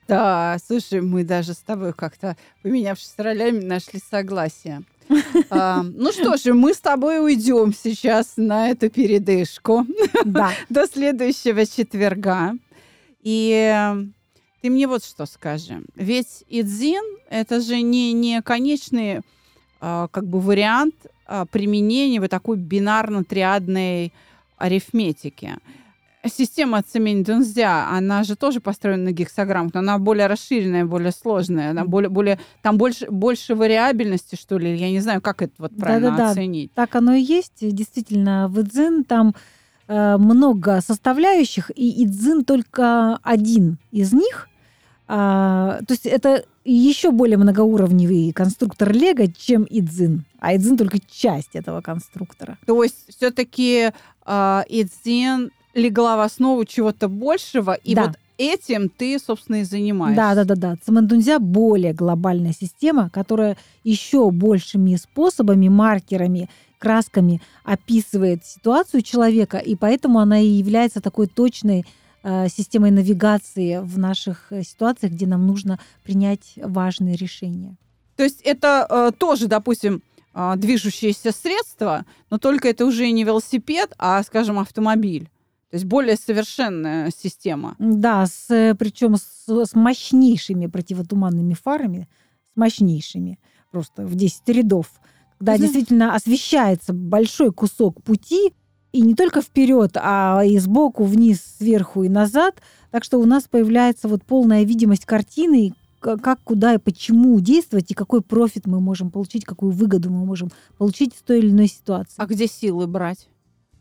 Да, 0.08 0.58
слушай, 0.66 1.02
мы 1.02 1.24
даже 1.24 1.54
с 1.54 1.60
тобой 1.60 1.94
как-то, 1.94 2.38
поменявшись 2.64 3.14
ролями, 3.18 3.64
нашли 3.64 4.00
согласие. 4.00 4.84
А, 5.50 5.84
ну 5.84 6.12
что 6.12 6.38
же, 6.38 6.54
мы 6.54 6.74
с 6.74 6.80
тобой 6.80 7.24
уйдем 7.24 7.74
сейчас 7.74 8.34
на 8.38 8.70
эту 8.70 8.90
передышку 8.90 9.86
Да. 10.26 10.52
до 10.70 10.88
следующего 10.88 11.66
четверга. 11.66 12.54
И 13.22 13.52
э, 13.52 14.04
ты 14.62 14.70
мне 14.70 14.88
вот 14.88 15.04
что 15.04 15.26
скажи. 15.26 15.82
Ведь 15.96 16.44
Идзин— 16.48 17.04
это 17.30 17.60
же 17.62 17.82
не, 17.82 18.14
не 18.14 18.42
конечный 18.42 19.22
а, 19.80 20.08
как 20.10 20.28
бы 20.28 20.40
вариант 20.40 20.96
а, 21.26 21.46
применения 21.46 22.20
вот 22.22 22.30
такой 22.30 22.58
бинарно-триадной 22.58 24.14
арифметики. 24.58 25.58
Система 26.24 26.84
Цемень-Дунзя, 26.84 27.88
она 27.90 28.24
же 28.24 28.36
тоже 28.36 28.60
построена 28.60 29.06
на 29.06 29.12
гексограммах, 29.12 29.74
но 29.74 29.80
она 29.80 29.98
более 29.98 30.28
расширенная, 30.28 30.86
более 30.86 31.12
сложная, 31.12 31.72
она 31.72 31.84
более, 31.84 32.10
более, 32.10 32.40
там 32.62 32.78
больше, 32.78 33.10
больше 33.10 33.56
вариабельности, 33.56 34.36
что 34.36 34.60
ли, 34.60 34.76
я 34.76 34.92
не 34.92 35.00
знаю, 35.00 35.22
как 35.22 35.42
это 35.42 35.54
вот 35.58 35.76
правильно 35.76 36.12
Да-да-да. 36.12 36.32
оценить. 36.32 36.72
Так 36.74 36.96
оно 36.96 37.14
и 37.14 37.22
есть. 37.22 37.54
Действительно, 37.62 38.48
в 38.50 38.62
Идзин 38.62 39.04
там 39.04 39.34
э, 39.88 40.18
много 40.18 40.82
составляющих, 40.82 41.72
и 41.76 42.04
Идзин 42.04 42.46
только 42.46 43.18
один 43.24 43.80
из 43.92 44.14
них. 44.14 44.48
А, 45.08 45.80
то 45.88 45.94
есть 45.94 46.06
это 46.06 46.46
еще 46.64 47.10
более 47.12 47.38
многоуровневый 47.38 48.32
конструктор 48.32 48.94
Лего, 48.94 49.26
чем 49.28 49.66
Идзин. 49.68 50.26
А 50.40 50.56
Идзин 50.56 50.78
только 50.78 51.00
часть 51.00 51.56
этого 51.56 51.82
конструктора. 51.82 52.60
То 52.68 52.84
есть 52.84 53.06
все-таки 53.10 53.92
Идзин 54.26 55.52
легла 55.74 56.18
в 56.18 56.22
основу 56.22 56.66
чего-то 56.66 57.08
большего, 57.08 57.74
и 57.74 57.96
Да. 57.96 58.08
вот 58.08 58.18
этим 58.38 58.90
ты, 58.90 59.20
собственно, 59.20 59.58
и 59.58 59.64
занимаешься. 59.64 60.16
Да, 60.16 60.36
да, 60.36 60.44
да, 60.44 60.56
да. 60.56 60.76
Цимэндунзя 60.84 61.40
более 61.40 61.94
глобальная 61.94 62.54
система, 62.54 63.10
которая 63.10 63.56
еще 63.84 64.32
большими 64.32 64.96
способами, 64.96 65.68
маркерами, 65.70 66.50
красками 66.80 67.42
описывает 67.64 68.44
ситуацию 68.46 69.04
человека, 69.04 69.58
и 69.58 69.76
поэтому 69.76 70.20
она 70.20 70.40
и 70.40 70.48
является 70.48 71.00
такой 71.00 71.28
точной 71.28 71.86
э, 72.24 72.48
системой 72.50 72.90
навигации 72.90 73.78
в 73.78 74.00
наших 74.00 74.48
э, 74.52 74.64
ситуациях, 74.64 75.14
где 75.14 75.28
нам 75.28 75.46
нужно 75.46 75.80
принять 76.04 76.54
важные 76.56 77.16
решения. 77.16 77.76
То 78.16 78.24
есть 78.24 78.42
это 78.42 78.88
э, 78.90 79.12
тоже, 79.16 79.48
допустим, 79.48 80.02
э, 80.34 80.54
движущееся 80.58 81.32
средство, 81.32 82.06
но 82.32 82.40
только 82.40 82.70
это 82.70 82.86
уже 82.86 83.12
не 83.12 83.24
велосипед, 83.24 83.94
а, 84.00 84.24
скажем, 84.24 84.58
автомобиль. 84.58 85.30
То 85.72 85.76
есть 85.76 85.86
более 85.86 86.18
совершенная 86.18 87.12
система. 87.16 87.76
Да, 87.80 88.26
с, 88.26 88.76
причем 88.78 89.16
с, 89.16 89.48
с 89.48 89.74
мощнейшими 89.74 90.68
противотуманными 90.68 91.54
фарами, 91.54 92.10
с 92.54 92.58
мощнейшими, 92.58 93.40
просто 93.72 94.06
в 94.06 94.16
10 94.16 94.50
рядов, 94.50 94.88
когда 95.40 95.56
Знаешь- 95.56 95.72
действительно 95.72 96.14
освещается 96.14 96.92
большой 96.94 97.54
кусок 97.54 98.04
пути, 98.04 98.54
и 98.92 99.02
не 99.02 99.16
только 99.16 99.42
вперед, 99.42 99.92
а 99.96 100.42
и 100.46 100.58
сбоку, 100.60 101.06
вниз, 101.06 101.42
сверху 101.58 102.04
и 102.04 102.10
назад. 102.10 102.62
Так 102.92 103.06
что 103.06 103.20
у 103.20 103.26
нас 103.26 103.46
появляется 103.50 104.10
вот 104.10 104.26
полная 104.26 104.64
видимость 104.64 105.06
картины, 105.06 105.74
как, 106.02 106.42
куда 106.44 106.74
и 106.74 106.78
почему 106.78 107.40
действовать, 107.40 107.92
и 107.92 107.94
какой 107.94 108.22
профит 108.22 108.68
мы 108.68 108.82
можем 108.82 109.10
получить, 109.10 109.46
какую 109.46 109.72
выгоду 109.72 110.10
мы 110.10 110.26
можем 110.26 110.52
получить 110.78 111.16
из 111.16 111.22
той 111.22 111.40
или 111.40 111.52
иной 111.52 111.68
ситуации. 111.68 112.16
А 112.18 112.26
где 112.26 112.48
силы 112.48 112.88
брать? 112.88 113.30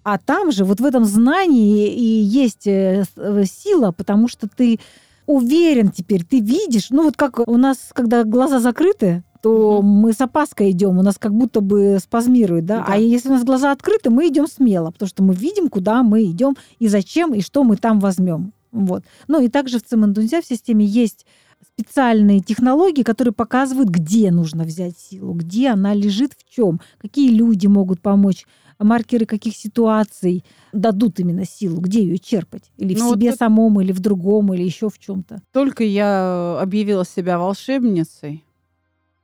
А 0.02 0.18
там 0.18 0.50
же, 0.52 0.64
вот 0.64 0.80
в 0.80 0.84
этом 0.84 1.04
знании 1.04 1.92
и 1.94 2.22
есть 2.22 2.66
э, 2.66 3.04
э, 3.16 3.44
сила, 3.44 3.92
потому 3.92 4.28
что 4.28 4.48
ты 4.48 4.78
уверен 5.26 5.90
теперь, 5.90 6.24
ты 6.24 6.40
видишь. 6.40 6.90
Ну 6.90 7.04
вот 7.04 7.16
как 7.16 7.38
у 7.46 7.56
нас, 7.56 7.90
когда 7.92 8.24
глаза 8.24 8.60
закрыты, 8.60 9.22
то 9.42 9.80
мы 9.82 10.12
с 10.12 10.20
опаской 10.20 10.70
идем, 10.70 10.98
у 10.98 11.02
нас 11.02 11.18
как 11.18 11.32
будто 11.32 11.60
бы 11.60 11.98
спазмирует, 12.02 12.66
да? 12.66 12.78
да. 12.78 12.84
А 12.88 12.98
если 12.98 13.28
у 13.28 13.32
нас 13.32 13.44
глаза 13.44 13.72
открыты, 13.72 14.10
мы 14.10 14.28
идем 14.28 14.46
смело, 14.46 14.90
потому 14.90 15.08
что 15.08 15.22
мы 15.22 15.34
видим, 15.34 15.68
куда 15.68 16.02
мы 16.02 16.24
идем 16.24 16.56
и 16.78 16.88
зачем 16.88 17.32
и 17.32 17.40
что 17.40 17.64
мы 17.64 17.76
там 17.76 18.00
возьмем. 18.00 18.52
Вот. 18.72 19.04
Ну 19.28 19.40
и 19.40 19.48
также 19.48 19.78
в 19.78 19.84
Цимэндунзя 19.84 20.42
в 20.42 20.46
системе 20.46 20.84
есть 20.84 21.26
специальные 21.66 22.40
технологии, 22.40 23.02
которые 23.02 23.32
показывают, 23.32 23.88
где 23.88 24.30
нужно 24.30 24.64
взять 24.64 24.98
силу, 24.98 25.32
где 25.32 25.68
она 25.70 25.94
лежит, 25.94 26.32
в 26.32 26.54
чем, 26.54 26.80
какие 26.98 27.30
люди 27.30 27.66
могут 27.66 28.00
помочь, 28.00 28.46
маркеры 28.80 29.26
каких 29.26 29.56
ситуаций 29.56 30.44
дадут 30.72 31.20
именно 31.20 31.44
силу, 31.44 31.80
где 31.80 32.02
ее 32.02 32.18
черпать, 32.18 32.70
или 32.76 32.98
ну, 32.98 33.10
в 33.10 33.14
себе 33.14 33.30
вот 33.30 33.38
самом, 33.38 33.80
или 33.80 33.92
в 33.92 34.00
другом, 34.00 34.52
или 34.54 34.62
еще 34.62 34.88
в 34.88 34.98
чем-то. 34.98 35.40
Только 35.52 35.84
я 35.84 36.58
объявила 36.60 37.04
себя 37.04 37.38
волшебницей, 37.38 38.44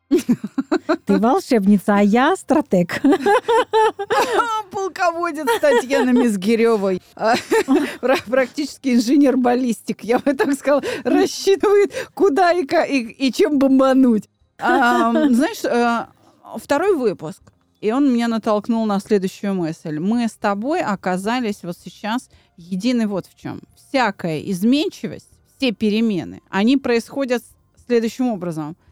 ты 0.08 1.18
волшебница, 1.18 1.96
а 1.96 2.00
я 2.00 2.36
стратег. 2.36 3.00
Полководец 4.70 5.46
Татьяна 5.60 6.10
Мизгиревой. 6.10 7.02
А, 7.16 7.34
практически 8.26 8.94
инженер-баллистик, 8.94 10.04
я 10.04 10.18
бы 10.18 10.32
так 10.34 10.52
сказала, 10.54 10.82
рассчитывает, 11.02 11.92
куда 12.14 12.52
и, 12.52 12.64
и, 12.64 13.28
и 13.28 13.32
чем 13.32 13.58
бомбануть. 13.58 14.28
А, 14.58 15.12
знаешь, 15.30 15.64
э, 15.64 16.06
второй 16.58 16.94
выпуск, 16.94 17.42
и 17.80 17.92
он 17.92 18.12
меня 18.12 18.28
натолкнул 18.28 18.84
на 18.86 19.00
следующую 19.00 19.54
мысль. 19.54 19.98
Мы 19.98 20.28
с 20.28 20.32
тобой 20.32 20.82
оказались 20.82 21.62
вот 21.62 21.76
сейчас 21.76 22.28
едины 22.56 23.06
вот 23.06 23.26
в 23.26 23.40
чем. 23.40 23.60
Всякая 23.76 24.40
изменчивость, 24.40 25.30
все 25.56 25.72
перемены, 25.72 26.42
они 26.50 26.76
происходят 26.76 27.42
следующим 27.86 28.28
образом– 28.28 28.76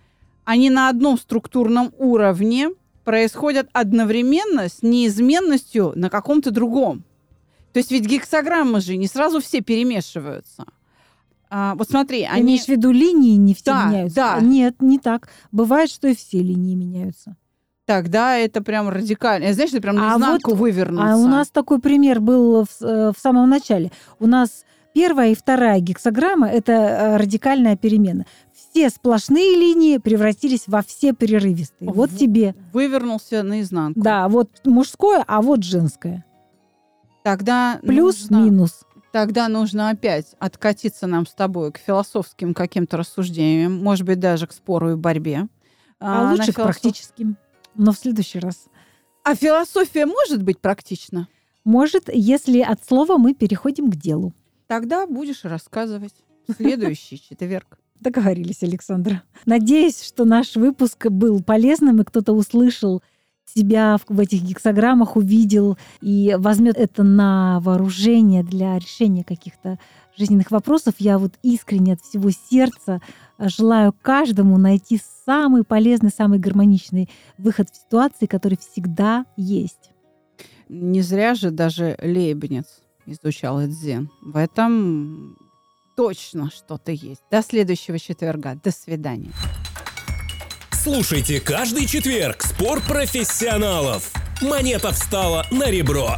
они 0.45 0.71
на 0.71 0.89
одном 0.89 1.19
структурном 1.19 1.93
уровне 1.99 2.71
происходят 3.05 3.69
одновременно 3.73 4.69
с 4.69 4.83
неизменностью 4.83 5.93
на 5.97 6.11
каком-то 6.11 6.51
другом. 6.51 7.05
То 7.73 7.79
есть 7.79 7.91
ведь 7.91 8.07
гексограммы 8.07 8.81
же 8.81 8.97
не 8.97 9.07
сразу 9.07 9.41
все 9.41 9.61
перемешиваются. 9.61 10.65
А, 11.51 11.75
вот 11.75 11.89
смотри, 11.89 12.21
Ты 12.21 12.27
они... 12.27 12.43
имеешь 12.43 12.65
в 12.65 12.69
виду 12.69 12.91
линии 12.91 13.37
не 13.37 13.55
все 13.55 13.65
да, 13.67 13.87
меняются? 13.87 14.17
Да. 14.17 14.41
Нет, 14.41 14.81
не 14.81 14.99
так. 14.99 15.29
Бывает, 15.51 15.91
что 15.91 16.09
и 16.09 16.15
все 16.15 16.41
линии 16.41 16.75
меняются. 16.75 17.37
Тогда 17.87 18.37
это 18.37 18.63
прям 18.63 18.89
радикально. 18.89 19.53
Знаешь, 19.53 19.73
это 19.73 19.83
прям 19.83 19.97
наизнанку 19.97 20.53
а 20.53 20.55
вот, 20.55 20.61
вывернуться. 20.61 21.13
А 21.13 21.17
у 21.17 21.27
нас 21.27 21.51
такой 21.51 21.81
пример 21.81 22.21
был 22.21 22.65
в, 22.65 22.83
э, 22.83 23.13
в 23.15 23.21
самом 23.21 23.51
начале. 23.51 23.93
У 24.19 24.27
нас 24.27 24.65
первая 24.95 25.31
и 25.31 25.35
вторая 25.35 25.81
гексограмма– 25.81 26.49
это 26.51 26.73
э, 26.73 27.17
радикальная 27.19 27.77
перемена 27.77 28.25
все 28.75 28.91
сплошные 28.91 29.57
линии 29.57 29.99
превратились 29.99 30.65
во 30.67 30.83
все 30.83 31.15
прерывистые. 31.15 31.93
Вот 31.93 32.11
в- 32.11 32.19
тебе. 32.19 32.57
Вывернулся 32.73 33.45
наизнанку. 33.45 34.01
Да, 34.01 34.29
вот 34.29 34.51
мужское, 34.65 35.25
а 35.27 35.43
вот 35.43 35.63
женское. 35.63 36.25
Тогда 37.23 37.79
Плюс-минус. 37.83 38.83
Тогда 39.13 39.47
нужно 39.47 39.91
опять 39.91 40.35
откатиться 40.41 41.07
нам 41.07 41.25
с 41.25 41.33
тобой 41.33 41.71
к 41.71 41.79
философским 41.79 42.53
каким-то 42.53 42.97
рассуждениям, 42.97 43.81
может 43.81 44.05
быть, 44.05 44.19
даже 44.19 44.49
к 44.49 44.53
спору 44.53 44.93
и 44.93 44.97
борьбе. 44.97 45.47
А, 46.01 46.31
а 46.31 46.33
лучше 46.33 46.53
к 46.53 46.57
практическим. 46.57 47.37
Но 47.77 47.93
в 47.93 47.99
следующий 47.99 48.39
раз. 48.39 48.67
А 49.23 49.35
философия 49.35 50.07
может 50.07 50.43
быть 50.43 50.61
практична? 50.61 51.29
Может, 51.65 52.11
если 52.13 52.61
от 52.61 52.85
слова 52.85 53.17
мы 53.17 53.35
переходим 53.35 53.91
к 53.91 53.97
делу. 53.97 54.35
Тогда 54.67 55.07
будешь 55.07 55.45
рассказывать 55.45 56.15
в 56.47 56.53
следующий 56.53 57.21
четверг. 57.29 57.79
Договорились, 58.01 58.63
Александра. 58.63 59.23
Надеюсь, 59.47 60.03
что 60.03 60.25
наш 60.25 60.57
выпуск 60.57 61.07
был 61.07 61.43
полезным, 61.43 62.01
и 62.01 62.05
кто-то 62.05 62.33
услышал 62.33 63.03
себя 63.47 63.99
в 64.09 64.21
этих 64.21 64.43
гексограммах, 64.43 65.17
увидел 65.17 65.79
и 66.01 66.37
возьмет 66.39 66.77
это 66.77 67.03
на 67.03 67.61
вооружение 67.61 68.43
для 68.43 68.79
решения 68.79 69.25
каких-то 69.25 69.79
жизненных 70.17 70.51
вопросов. 70.51 70.95
Я 70.99 71.19
вот 71.19 71.35
искренне 71.43 71.95
от 71.95 72.03
всего 72.03 72.31
сердца 72.31 73.01
желаю 73.49 73.93
каждому 73.93 74.59
найти 74.59 75.01
самый 75.27 75.65
полезный, 75.65 76.11
самый 76.11 76.39
гармоничный 76.39 77.09
выход 77.39 77.71
в 77.71 77.77
ситуации, 77.77 78.27
который 78.27 78.59
всегда 78.59 79.27
есть. 79.37 79.91
Не 80.69 81.03
зря 81.03 81.35
же 81.35 81.51
даже 81.51 81.97
Лейбниц 82.03 82.67
изучал 83.07 83.61
дзен. 83.67 84.11
В 84.23 84.37
этом 84.37 85.37
точно 85.97 86.51
что-то 86.51 86.93
есть. 86.93 87.23
До 87.31 87.43
следующего 87.43 87.99
четверга. 87.99 88.59
До 88.63 88.71
свидания. 88.71 89.31
Слушайте 90.73 91.41
каждый 91.41 91.87
четверг 91.87 92.43
спор 92.43 92.81
профессионалов. 92.81 94.13
Монета 94.43 94.91
встала 94.93 95.47
на 95.51 95.71
ребро. 95.71 96.17